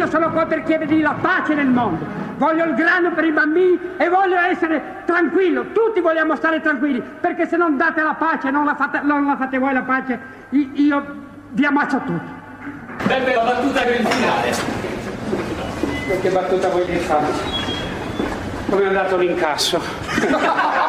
Io 0.00 0.08
sono 0.08 0.30
qua 0.30 0.46
per 0.46 0.62
chiedergli 0.62 1.02
la 1.02 1.14
pace 1.20 1.52
nel 1.52 1.66
mondo. 1.66 2.06
Voglio 2.38 2.64
il 2.64 2.72
grano 2.72 3.12
per 3.12 3.22
i 3.22 3.32
bambini 3.32 3.78
e 3.98 4.08
voglio 4.08 4.38
essere 4.38 5.02
tranquillo. 5.04 5.72
Tutti 5.72 6.00
vogliamo 6.00 6.36
stare 6.36 6.62
tranquilli, 6.62 7.02
perché 7.02 7.46
se 7.46 7.58
non 7.58 7.76
date 7.76 8.00
la 8.00 8.14
pace, 8.14 8.50
non 8.50 8.64
la 8.64 8.74
fate, 8.74 9.00
non 9.02 9.26
la 9.26 9.36
fate 9.36 9.58
voi 9.58 9.74
la 9.74 9.82
pace, 9.82 10.18
io 10.48 11.04
vi 11.50 11.66
ammazzo 11.66 11.98
tutti. 11.98 12.30
Beppe, 13.04 13.34
la 13.34 13.42
battuta 13.42 13.80
per 13.82 14.00
il 14.00 14.06
finale. 14.06 14.54
Che 16.18 16.30
battuta 16.30 16.68
vuoi 16.70 16.86
che 16.86 16.96
faccia? 16.96 17.44
Come 18.70 18.82
è 18.82 18.86
andato 18.86 19.18
l'incasso? 19.18 19.82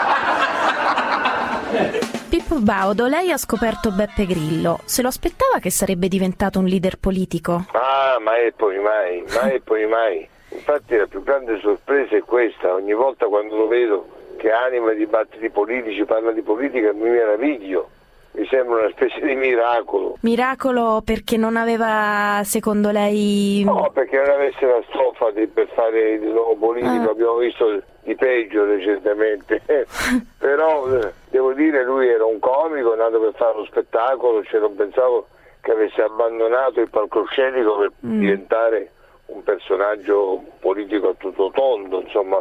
Pippo 2.52 2.66
Baudo, 2.66 3.08
lei 3.08 3.32
ha 3.32 3.38
scoperto 3.38 3.92
Beppe 3.92 4.26
Grillo. 4.26 4.82
Se 4.84 5.02
lo 5.02 5.08
aspettava 5.08 5.60
che 5.60 5.72
sarebbe 5.72 6.10
diventato 6.10 6.60
un 6.60 6.66
leader 6.66 6.98
politico? 7.00 7.64
Ah, 7.72 8.20
ma 8.20 8.36
e 8.36 8.52
poi 8.52 8.78
mai, 8.78 9.24
ma 9.34 9.50
e 9.50 9.62
poi 9.62 9.88
mai. 9.88 10.28
Infatti 10.50 10.98
la 10.98 11.08
più 11.08 11.24
grande 11.24 11.62
sorpresa 11.62 12.18
è 12.18 12.20
questa, 12.24 12.74
ogni 12.74 12.92
volta 12.92 13.28
quando 13.28 13.56
lo 13.56 13.68
vedo 13.68 14.06
che 14.36 14.52
anima 14.52 14.92
i 14.92 14.98
dibattiti 14.98 15.50
politici, 15.50 16.04
parla 16.04 16.34
di 16.34 16.42
politica, 16.42 16.92
mi 16.92 17.10
meraviglio. 17.10 17.90
Mi 18.34 18.48
sembra 18.48 18.80
una 18.80 18.90
specie 18.92 19.20
di 19.26 19.36
miracolo. 19.36 20.16
Miracolo 20.22 21.02
perché 21.04 21.36
non 21.38 21.58
aveva, 21.58 22.42
secondo 22.46 22.90
lei... 22.92 23.62
No, 23.66 23.90
perché 23.94 24.18
non 24.18 24.30
avesse 24.30 24.66
la 24.66 24.82
stoffa 24.90 25.32
di, 25.32 25.48
per 25.48 25.68
fare 25.74 26.12
il 26.12 26.22
nuovo 26.30 26.56
politico, 26.56 26.92
Ah. 27.10 27.12
abbiamo 27.12 27.36
visto 27.38 27.82
di 28.04 28.16
peggio 28.16 28.64
recentemente. 28.66 29.62
Però 30.40 30.88
devo 31.30 31.54
dire, 31.54 31.84
lui 31.84 32.08
era 32.08 32.26
un 32.26 32.40
comico, 32.40 32.94
è 32.94 32.98
nato 32.98 33.20
per 33.20 33.34
fare 33.36 33.58
lo 33.58 33.66
spettacolo, 33.66 34.44
cioè 34.46 34.62
non 34.62 34.76
pensavo 34.76 35.28
che 35.62 35.72
avesse 35.72 36.02
abbandonato 36.02 36.80
il 36.80 36.90
palcoscenico 36.90 37.78
per 37.78 37.92
Mm. 38.06 38.20
diventare 38.20 38.92
un 39.28 39.44
personaggio 39.44 40.42
politico 40.60 41.10
a 41.10 41.14
tutto 41.18 41.52
tondo, 41.54 42.02
insomma. 42.02 42.40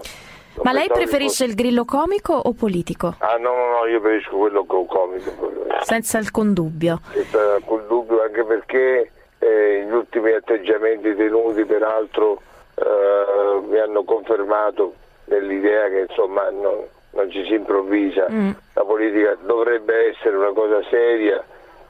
Ma 0.63 0.73
lei 0.73 0.89
preferisce 0.89 1.45
il 1.45 1.55
Grillo 1.55 1.85
comico 1.85 2.35
o 2.35 2.53
politico? 2.53 3.15
Ah 3.19 3.37
no, 3.37 3.55
no, 3.55 3.79
no, 3.81 3.87
io 3.87 4.01
preferisco 4.01 4.37
quello 4.37 4.65
co- 4.65 4.85
comico. 4.85 5.53
Senza 5.83 6.19
alcun 6.19 6.53
dubbio. 6.53 7.01
senza 7.13 7.55
alcun 7.55 7.87
dubbio, 7.87 8.23
anche 8.23 8.45
perché 8.45 9.11
eh, 9.39 9.85
gli 9.87 9.93
ultimi 9.93 10.33
atteggiamenti 10.33 11.15
tenuti 11.15 11.65
peraltro 11.65 12.43
eh, 12.75 13.61
mi 13.69 13.79
hanno 13.79 14.03
confermato 14.05 14.95
nell'idea 15.27 15.89
che 15.89 16.07
insomma 16.09 16.51
non, 16.51 16.85
non 17.13 17.31
ci 17.31 17.45
si 17.47 17.55
improvvisa, 17.55 18.27
Mm. 18.31 18.51
la 18.75 18.85
politica 18.85 19.37
dovrebbe 19.43 20.11
essere 20.11 20.37
una 20.37 20.53
cosa 20.53 20.83
seria, 20.91 21.43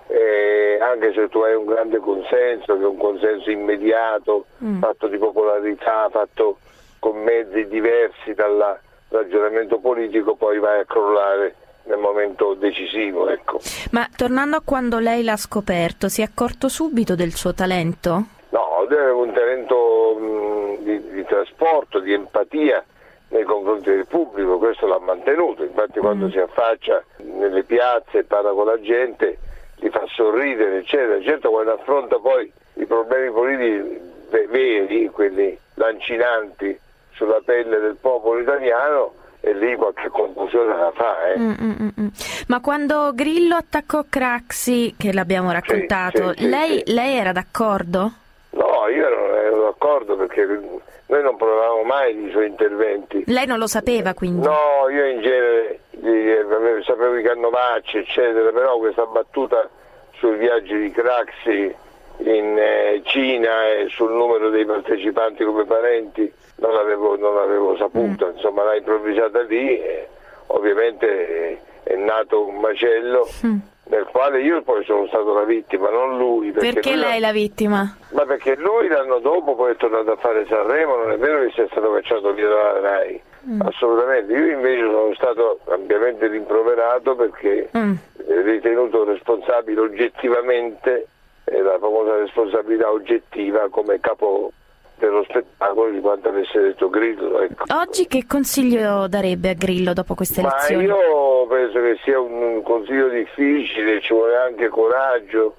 eh, 0.06 0.78
anche 0.80 1.12
se 1.12 1.28
tu 1.28 1.38
hai 1.40 1.54
un 1.54 1.64
grande 1.64 1.98
consenso, 1.98 2.76
che 2.76 2.82
è 2.82 2.86
un 2.86 2.96
consenso 2.98 3.50
immediato, 3.50 4.44
Mm. 4.62 4.80
fatto 4.80 5.08
di 5.08 5.18
popolarità, 5.18 6.08
fatto 6.10 6.58
con 7.00 7.20
mezzi 7.20 7.66
diversi 7.66 8.34
dal 8.34 8.78
ragionamento 9.08 9.78
politico, 9.78 10.36
poi 10.36 10.60
vai 10.60 10.80
a 10.80 10.84
crollare 10.84 11.56
nel 11.84 11.98
momento 11.98 12.54
decisivo. 12.54 13.28
Ecco. 13.28 13.60
Ma 13.90 14.08
tornando 14.14 14.56
a 14.56 14.62
quando 14.64 14.98
lei 14.98 15.24
l'ha 15.24 15.36
scoperto, 15.36 16.08
si 16.08 16.20
è 16.20 16.24
accorto 16.24 16.68
subito 16.68 17.16
del 17.16 17.34
suo 17.34 17.52
talento? 17.52 18.24
No, 18.50 18.84
lui 18.88 18.96
aveva 18.96 19.14
un 19.14 19.32
talento 19.32 20.16
mh, 20.18 20.84
di, 20.84 21.10
di 21.10 21.24
trasporto, 21.24 21.98
di 21.98 22.12
empatia 22.12 22.84
nei 23.28 23.44
confronti 23.44 23.90
del 23.90 24.06
pubblico, 24.06 24.58
questo 24.58 24.86
l'ha 24.86 24.98
mantenuto, 24.98 25.62
infatti 25.62 26.00
quando 26.00 26.28
si 26.30 26.38
affaccia 26.38 27.02
nelle 27.18 27.62
piazze 27.62 28.18
e 28.18 28.24
parla 28.24 28.50
con 28.50 28.66
la 28.66 28.80
gente 28.80 29.38
li 29.76 29.88
fa 29.88 30.04
sorridere, 30.08 30.78
eccetera. 30.78 31.20
Certo 31.22 31.50
quando 31.50 31.72
affronta 31.72 32.18
poi 32.18 32.52
i 32.74 32.86
problemi 32.86 33.30
politici 33.30 34.00
ve- 34.30 34.46
veri, 34.48 35.08
quelli 35.08 35.56
lancinanti 35.74 36.78
sulla 37.20 37.42
pelle 37.44 37.78
del 37.78 37.96
popolo 38.00 38.40
italiano, 38.40 39.12
e 39.40 39.52
lì 39.52 39.76
qualche 39.76 40.08
confusione 40.08 40.74
la 40.74 40.90
fa. 40.94 41.32
Eh. 41.32 41.38
Mm, 41.38 41.52
mm, 41.60 41.88
mm. 42.00 42.06
Ma 42.48 42.60
quando 42.60 43.12
Grillo 43.14 43.56
attaccò 43.56 44.04
Craxi, 44.08 44.94
che 44.96 45.12
l'abbiamo 45.12 45.52
raccontato, 45.52 46.32
sì, 46.32 46.44
sì, 46.44 46.48
lei, 46.48 46.82
lei 46.86 47.16
era 47.16 47.32
d'accordo? 47.32 48.12
No, 48.50 48.88
io 48.88 49.08
non 49.08 49.36
ero 49.36 49.62
d'accordo 49.64 50.16
perché 50.16 50.46
noi 50.46 51.22
non 51.22 51.36
provavamo 51.36 51.82
mai 51.82 52.24
i 52.24 52.30
suoi 52.30 52.48
interventi. 52.48 53.24
Lei 53.26 53.46
non 53.46 53.58
lo 53.58 53.66
sapeva 53.66 54.14
quindi? 54.14 54.46
No, 54.46 54.88
io 54.90 55.06
in 55.06 55.20
genere 55.20 55.80
eh, 56.02 56.82
sapevo 56.84 57.16
i 57.16 57.22
cannovacci, 57.22 57.98
eccetera, 57.98 58.50
però 58.50 58.78
questa 58.78 59.04
battuta 59.04 59.68
sui 60.12 60.36
viaggi 60.38 60.76
di 60.76 60.90
Craxi 60.90 61.74
in 62.18 62.58
eh, 62.58 63.00
Cina 63.04 63.68
e 63.68 63.88
sul 63.88 64.12
numero 64.12 64.50
dei 64.50 64.66
partecipanti 64.66 65.44
come 65.44 65.64
parenti 65.64 66.30
non 66.60 66.72
l'avevo, 66.72 67.16
non 67.16 67.34
l'avevo 67.34 67.76
saputa, 67.76 68.26
Mm. 68.26 68.30
insomma 68.34 68.64
l'ha 68.64 68.76
improvvisata 68.76 69.40
lì 69.42 69.78
e 69.80 70.08
ovviamente 70.48 71.60
è 71.82 71.94
nato 71.96 72.46
un 72.46 72.56
macello 72.60 73.26
Mm. 73.46 73.56
nel 73.90 74.04
quale 74.12 74.40
io 74.42 74.62
poi 74.62 74.84
sono 74.84 75.06
stato 75.08 75.32
la 75.32 75.44
vittima, 75.44 75.90
non 75.90 76.16
lui. 76.18 76.52
Perché 76.52 76.92
lui- 76.92 77.00
lei 77.00 77.16
è 77.16 77.20
la 77.20 77.32
vittima? 77.32 77.96
ma 78.12 78.24
perché 78.24 78.54
lui 78.56 78.88
l'anno 78.88 79.18
dopo 79.18 79.54
poi 79.54 79.72
è 79.72 79.76
tornato 79.76 80.12
a 80.12 80.16
fare 80.16 80.46
Sanremo, 80.46 80.96
non 80.96 81.10
è 81.12 81.16
vero 81.18 81.44
che 81.46 81.52
sia 81.52 81.66
stato 81.70 81.90
cacciato 81.92 82.32
via 82.32 82.48
dalla 82.48 82.80
RAI, 82.80 83.20
Mm. 83.48 83.60
assolutamente. 83.62 84.32
Io 84.32 84.46
invece 84.52 84.82
sono 84.82 85.14
stato 85.14 85.60
ampiamente 85.68 86.26
rimproverato 86.28 87.14
perché 87.16 87.70
Mm. 87.76 87.94
eh, 88.28 88.42
ritenuto 88.42 89.04
responsabile 89.04 89.80
oggettivamente, 89.80 91.06
la 91.46 91.78
famosa 91.80 92.14
responsabilità 92.16 92.90
oggettiva 92.92 93.68
come 93.70 93.98
capo 93.98 94.52
dello 95.00 95.24
spettacolo 95.24 95.90
di 95.90 96.00
quanto 96.00 96.28
avesse 96.28 96.60
detto 96.60 96.88
Grillo. 96.88 97.40
Ecco. 97.40 97.64
Oggi 97.74 98.06
che 98.06 98.26
consiglio 98.26 99.08
darebbe 99.08 99.50
a 99.50 99.54
Grillo 99.54 99.92
dopo 99.92 100.14
queste 100.14 100.42
Ma 100.42 100.50
elezioni? 100.50 100.84
io 100.84 101.46
penso 101.48 101.80
che 101.80 101.98
sia 102.04 102.20
un, 102.20 102.62
consiglio 102.62 103.08
difficile, 103.08 104.00
ci 104.00 104.12
vuole 104.12 104.36
anche 104.36 104.68
coraggio. 104.68 105.56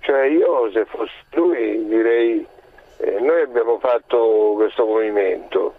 Cioè 0.00 0.24
io 0.24 0.70
se 0.72 0.86
fossi 0.86 1.12
lui 1.32 1.86
direi 1.86 2.44
eh, 2.96 3.20
noi 3.20 3.42
abbiamo 3.42 3.78
fatto 3.78 4.52
questo 4.56 4.86
movimento, 4.86 5.74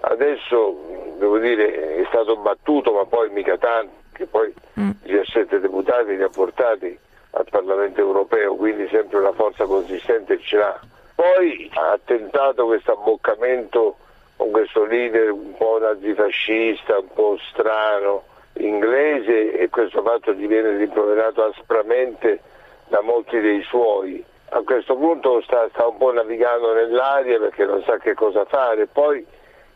adesso 0.00 1.14
devo 1.18 1.38
dire 1.38 1.96
è 1.96 2.04
stato 2.08 2.36
battuto 2.36 2.92
ma 2.92 3.06
poi 3.06 3.30
mica 3.30 3.56
tanto, 3.56 3.92
che 4.12 4.26
poi 4.26 4.52
17 4.74 5.58
deputati 5.60 6.16
li 6.16 6.22
ha 6.22 6.28
portati 6.28 6.96
al 7.30 7.46
Parlamento 7.50 8.00
europeo, 8.00 8.54
quindi 8.56 8.86
sempre 8.88 9.18
una 9.18 9.32
forza 9.32 9.64
consistente 9.64 10.38
ce 10.40 10.56
l'ha. 10.58 10.80
Poi 11.14 11.70
ha 11.74 11.98
tentato 12.04 12.66
questo 12.66 12.92
abboccamento 12.92 13.96
con 14.36 14.50
questo 14.50 14.84
leader 14.84 15.30
un 15.30 15.54
po' 15.56 15.78
nazifascista, 15.78 16.98
un 16.98 17.12
po' 17.12 17.38
strano, 17.50 18.24
inglese 18.54 19.52
e 19.52 19.68
questo 19.68 20.02
fatto 20.02 20.32
diviene 20.32 20.76
rimproverato 20.76 21.44
aspramente 21.44 22.40
da 22.88 23.00
molti 23.02 23.40
dei 23.40 23.62
suoi. 23.62 24.24
A 24.50 24.62
questo 24.62 24.96
punto 24.96 25.40
sta, 25.42 25.68
sta 25.70 25.86
un 25.86 25.96
po' 25.96 26.12
navigando 26.12 26.74
nell'aria 26.74 27.38
perché 27.38 27.64
non 27.64 27.82
sa 27.84 27.98
che 27.98 28.14
cosa 28.14 28.44
fare. 28.44 28.86
Poi 28.86 29.24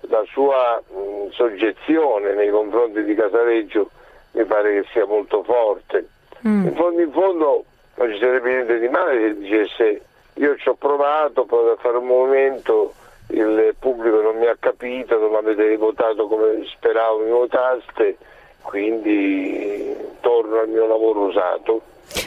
la 0.00 0.22
sua 0.26 0.82
mh, 0.86 1.30
soggezione 1.30 2.34
nei 2.34 2.50
confronti 2.50 3.02
di 3.04 3.14
Casaleggio 3.14 3.90
mi 4.32 4.44
pare 4.44 4.80
che 4.82 4.88
sia 4.92 5.06
molto 5.06 5.42
forte. 5.42 6.08
In 6.42 6.74
fondo 6.76 7.00
in 7.00 7.10
fondo 7.10 7.64
non 7.94 8.12
ci 8.12 8.18
sarebbe 8.18 8.50
niente 8.50 8.78
di 8.78 8.88
male 8.88 9.18
se 9.18 9.38
dicesse 9.38 10.02
io 10.36 10.56
ci 10.56 10.68
ho 10.68 10.74
provato, 10.74 11.44
provato 11.44 11.72
a 11.72 11.76
fare 11.76 11.96
un 11.96 12.06
movimento, 12.06 12.92
il 13.28 13.74
pubblico 13.78 14.20
non 14.20 14.36
mi 14.36 14.46
ha 14.46 14.56
capito, 14.58 15.18
non 15.18 15.30
mi 15.30 15.36
avete 15.36 15.76
votato 15.76 16.26
come 16.26 16.64
speravo 16.66 17.24
mi 17.24 17.30
votaste, 17.30 18.16
quindi 18.62 19.94
torno 20.20 20.60
al 20.60 20.68
mio 20.68 20.86
lavoro 20.86 21.20
usato. 21.26 21.80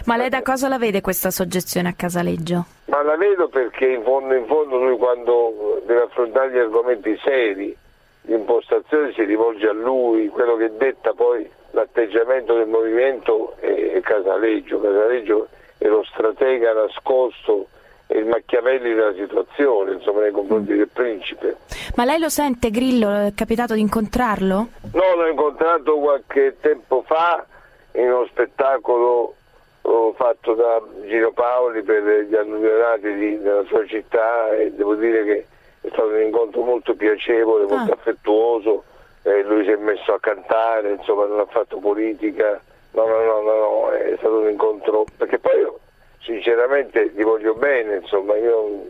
Ma 0.06 0.18
lei 0.18 0.30
da 0.30 0.42
cosa 0.42 0.68
la 0.68 0.78
vede 0.78 1.02
questa 1.02 1.30
soggezione 1.30 1.90
a 1.90 1.94
Casaleggio? 1.96 2.66
Ma 2.86 3.02
la 3.04 3.16
vedo 3.16 3.48
perché 3.48 3.88
in 3.88 4.04
fondo 4.04 4.34
in 4.34 4.46
fondo 4.46 4.78
lui 4.78 4.98
quando 4.98 5.82
deve 5.86 6.02
affrontare 6.02 6.52
gli 6.52 6.58
argomenti 6.58 7.18
seri, 7.24 7.76
l'impostazione 8.24 9.14
si 9.14 9.24
rivolge 9.24 9.68
a 9.68 9.74
lui, 9.74 10.28
quello 10.30 10.56
che 10.58 10.76
detta 10.78 11.14
poi 11.14 11.50
l'atteggiamento 11.72 12.56
del 12.56 12.68
movimento 12.68 13.56
è, 13.60 14.00
Casaleggio, 14.02 14.82
Casaleggio 14.82 15.48
è 15.78 15.88
lo 15.88 16.04
stratega 16.04 16.74
nascosto 16.74 17.68
il 18.12 18.26
Machiavelli 18.26 18.94
della 18.94 19.14
situazione, 19.14 19.94
insomma, 19.94 20.22
nei 20.22 20.32
confronti 20.32 20.76
del 20.76 20.90
principe. 20.92 21.58
Ma 21.96 22.06
lei 22.06 22.20
lo 22.20 22.30
sente, 22.30 22.72
Grillo? 22.72 23.10
È 23.10 23.34
capitato 23.36 23.74
di 23.74 23.82
incontrarlo? 23.82 24.68
No, 24.94 25.16
l'ho 25.16 25.28
incontrato 25.28 25.98
qualche 26.00 26.58
tempo 26.60 27.04
fa 27.06 27.46
in 27.94 28.12
uno 28.12 28.26
spettacolo 28.28 29.36
oh, 29.82 30.14
fatto 30.14 30.54
da 30.54 30.82
Gino 31.06 31.32
Paoli 31.32 31.84
per 31.84 32.26
gli 32.28 32.36
alluvionati 32.36 33.14
di- 33.16 33.40
della 33.40 33.64
sua 33.66 33.86
città 33.86 34.56
e 34.56 34.72
devo 34.74 34.96
dire 34.96 35.24
che 35.24 35.48
è 35.82 35.88
stato 35.90 36.08
un 36.08 36.22
incontro 36.22 36.64
molto 36.64 36.96
piacevole, 36.96 37.66
molto 37.66 37.94
affettuoso, 37.94 38.84
eh, 39.24 39.44
lui 39.44 39.64
si 39.64 39.72
è 39.72 39.76
messo 39.78 40.14
a 40.14 40.20
cantare, 40.20 40.92
insomma 40.92 41.26
non 41.26 41.40
ha 41.40 41.46
fatto 41.46 41.78
politica, 41.78 42.60
no, 42.92 43.06
no, 43.06 43.22
no, 43.24 43.42
no, 43.42 43.56
no, 43.56 43.90
è 43.92 44.16
stato 44.18 44.40
un 44.40 44.50
incontro, 44.50 45.06
perché 45.18 45.40
poi 45.40 45.60
io 45.60 45.80
sinceramente 46.22 47.12
gli 47.14 47.24
voglio 47.24 47.54
bene, 47.54 47.98
insomma 47.98 48.36
io 48.38 48.86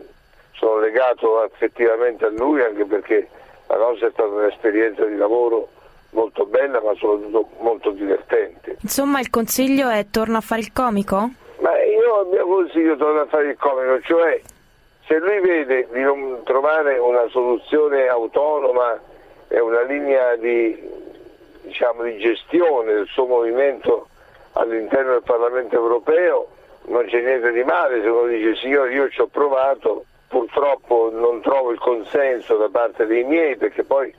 sono 0.52 0.78
legato 0.78 1.40
affettivamente 1.40 2.26
a 2.26 2.30
lui 2.30 2.62
anche 2.62 2.84
perché 2.84 3.28
la 3.68 3.76
nostra 3.76 4.08
è 4.08 4.10
stata 4.10 4.28
un'esperienza 4.28 5.04
di 5.04 5.16
lavoro 5.16 5.68
molto 6.10 6.44
bella 6.44 6.80
ma 6.80 6.92
soprattutto 6.94 7.48
molto 7.60 7.90
divertente. 7.90 8.76
Insomma, 8.80 9.20
il 9.20 9.30
consiglio 9.30 9.88
è 9.88 10.06
torna 10.10 10.38
a 10.38 10.40
fare 10.40 10.60
il 10.60 10.72
comico? 10.72 11.30
Ma 11.60 11.82
io 11.82 12.22
il 12.22 12.28
mio 12.28 12.46
consiglio 12.46 12.96
torna 12.96 13.22
a 13.22 13.26
fare 13.26 13.50
il 13.50 13.56
comico, 13.56 14.00
cioè 14.02 14.40
se 15.06 15.18
lui 15.18 15.40
vede 15.40 15.88
di 15.92 16.00
non 16.00 16.40
trovare 16.44 16.98
una 16.98 17.26
soluzione 17.28 18.06
autonoma 18.06 19.00
e 19.48 19.58
una 19.58 19.82
linea 19.82 20.36
di, 20.36 20.80
diciamo, 21.62 22.04
di 22.04 22.18
gestione 22.18 22.92
del 22.92 23.06
suo 23.06 23.26
movimento 23.26 24.08
all'interno 24.52 25.12
del 25.12 25.22
Parlamento 25.22 25.74
europeo, 25.74 26.48
non 26.86 27.04
c'è 27.06 27.20
niente 27.20 27.52
di 27.52 27.62
male 27.64 28.00
se 28.02 28.08
uno 28.08 28.26
dice 28.26 28.56
signore 28.56 28.92
io 28.92 29.08
ci 29.10 29.20
ho 29.20 29.26
provato, 29.26 30.04
purtroppo 30.28 31.10
non 31.12 31.40
trovo 31.40 31.70
il 31.72 31.78
consenso 31.78 32.56
da 32.56 32.68
parte 32.70 33.06
dei 33.06 33.24
miei 33.24 33.56
perché 33.56 33.84
poi 33.84 34.12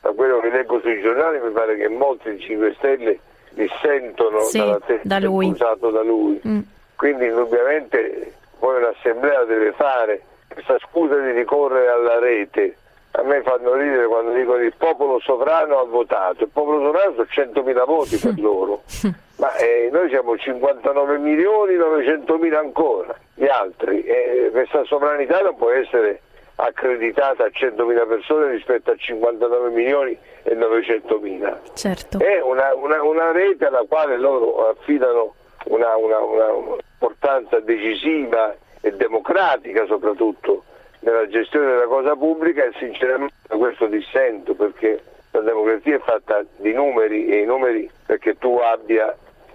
da 0.00 0.10
quello 0.12 0.40
che 0.40 0.50
leggo 0.50 0.80
sui 0.80 1.00
giornali 1.00 1.40
mi 1.40 1.50
pare 1.50 1.76
che 1.76 1.88
molti 1.88 2.30
di 2.34 2.40
5 2.40 2.74
Stelle 2.78 3.18
dissentono 3.50 4.40
Sì, 4.40 4.58
dalla 4.58 4.80
testa 4.80 5.08
da 5.08 5.18
lui. 5.20 5.50
usato 5.50 5.90
da 5.90 6.02
lui. 6.02 6.40
Mm. 6.46 6.60
Quindi 6.96 7.26
indubbiamente 7.26 8.32
poi 8.58 8.76
un'assemblea 8.82 9.44
deve 9.44 9.72
fare 9.72 10.22
questa 10.52 10.76
scusa 10.88 11.16
di 11.18 11.30
ricorrere 11.32 11.88
alla 11.88 12.18
rete. 12.18 12.76
A 13.14 13.22
me 13.22 13.42
fanno 13.42 13.74
ridere 13.74 14.06
quando 14.06 14.32
dicono 14.32 14.62
il 14.62 14.72
popolo 14.76 15.18
sovrano 15.20 15.78
ha 15.80 15.84
votato, 15.84 16.44
il 16.44 16.50
popolo 16.50 16.80
sovrano 16.82 17.12
sono 17.14 17.26
100.000 17.62 17.84
voti 17.84 18.16
per 18.16 18.34
loro, 18.40 18.82
ma 19.42 19.56
eh, 19.56 19.88
noi 19.90 20.08
siamo 20.08 20.38
59 20.38 21.18
milioni 21.18 21.74
900 21.74 22.38
mila 22.38 22.60
ancora, 22.60 23.12
gli 23.34 23.44
altri, 23.48 24.04
e 24.04 24.50
questa 24.52 24.84
sovranità 24.84 25.40
non 25.40 25.56
può 25.56 25.68
essere 25.72 26.20
accreditata 26.54 27.42
a 27.46 27.48
100.000 27.48 28.06
persone 28.06 28.52
rispetto 28.52 28.92
a 28.92 28.96
59 28.96 29.70
milioni 29.70 30.16
e 30.44 30.54
900 30.54 31.18
mila. 31.18 31.60
Certo. 31.74 32.20
È 32.20 32.40
una, 32.40 32.72
una- 32.76 33.02
una 33.02 33.32
rete 33.32 33.64
alla 33.66 33.82
quale 33.88 34.16
loro 34.16 34.68
affidano 34.68 35.34
una, 35.64 35.96
una- 35.96 36.20
una 36.20 36.76
importanza 37.00 37.58
decisiva 37.58 38.54
e 38.80 38.92
democratica 38.92 39.86
soprattutto 39.86 40.62
nella 41.00 41.26
gestione 41.26 41.66
della 41.66 41.86
cosa 41.86 42.14
pubblica 42.14 42.62
e 42.62 42.70
sinceramente 42.78 43.34
da 43.48 43.56
questo 43.56 43.86
dissento 43.86 44.54
perché 44.54 45.02
la 45.32 45.40
democrazia 45.40 45.96
è 45.96 46.00
fatta 46.00 46.44
di 46.58 46.72
numeri 46.72 47.26
e 47.26 47.40
i 47.40 47.44
numeri 47.44 47.90
perché 48.06 48.36
tu 48.38 48.58
abbia 48.58 49.12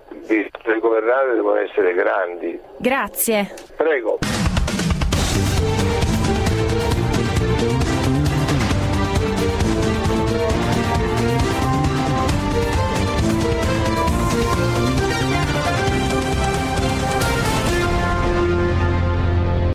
di 0.09 0.49
governare 0.79 1.35
devono 1.35 1.57
essere 1.57 1.93
grandi. 1.93 2.59
Grazie. 2.77 3.53
Prego. 3.75 4.19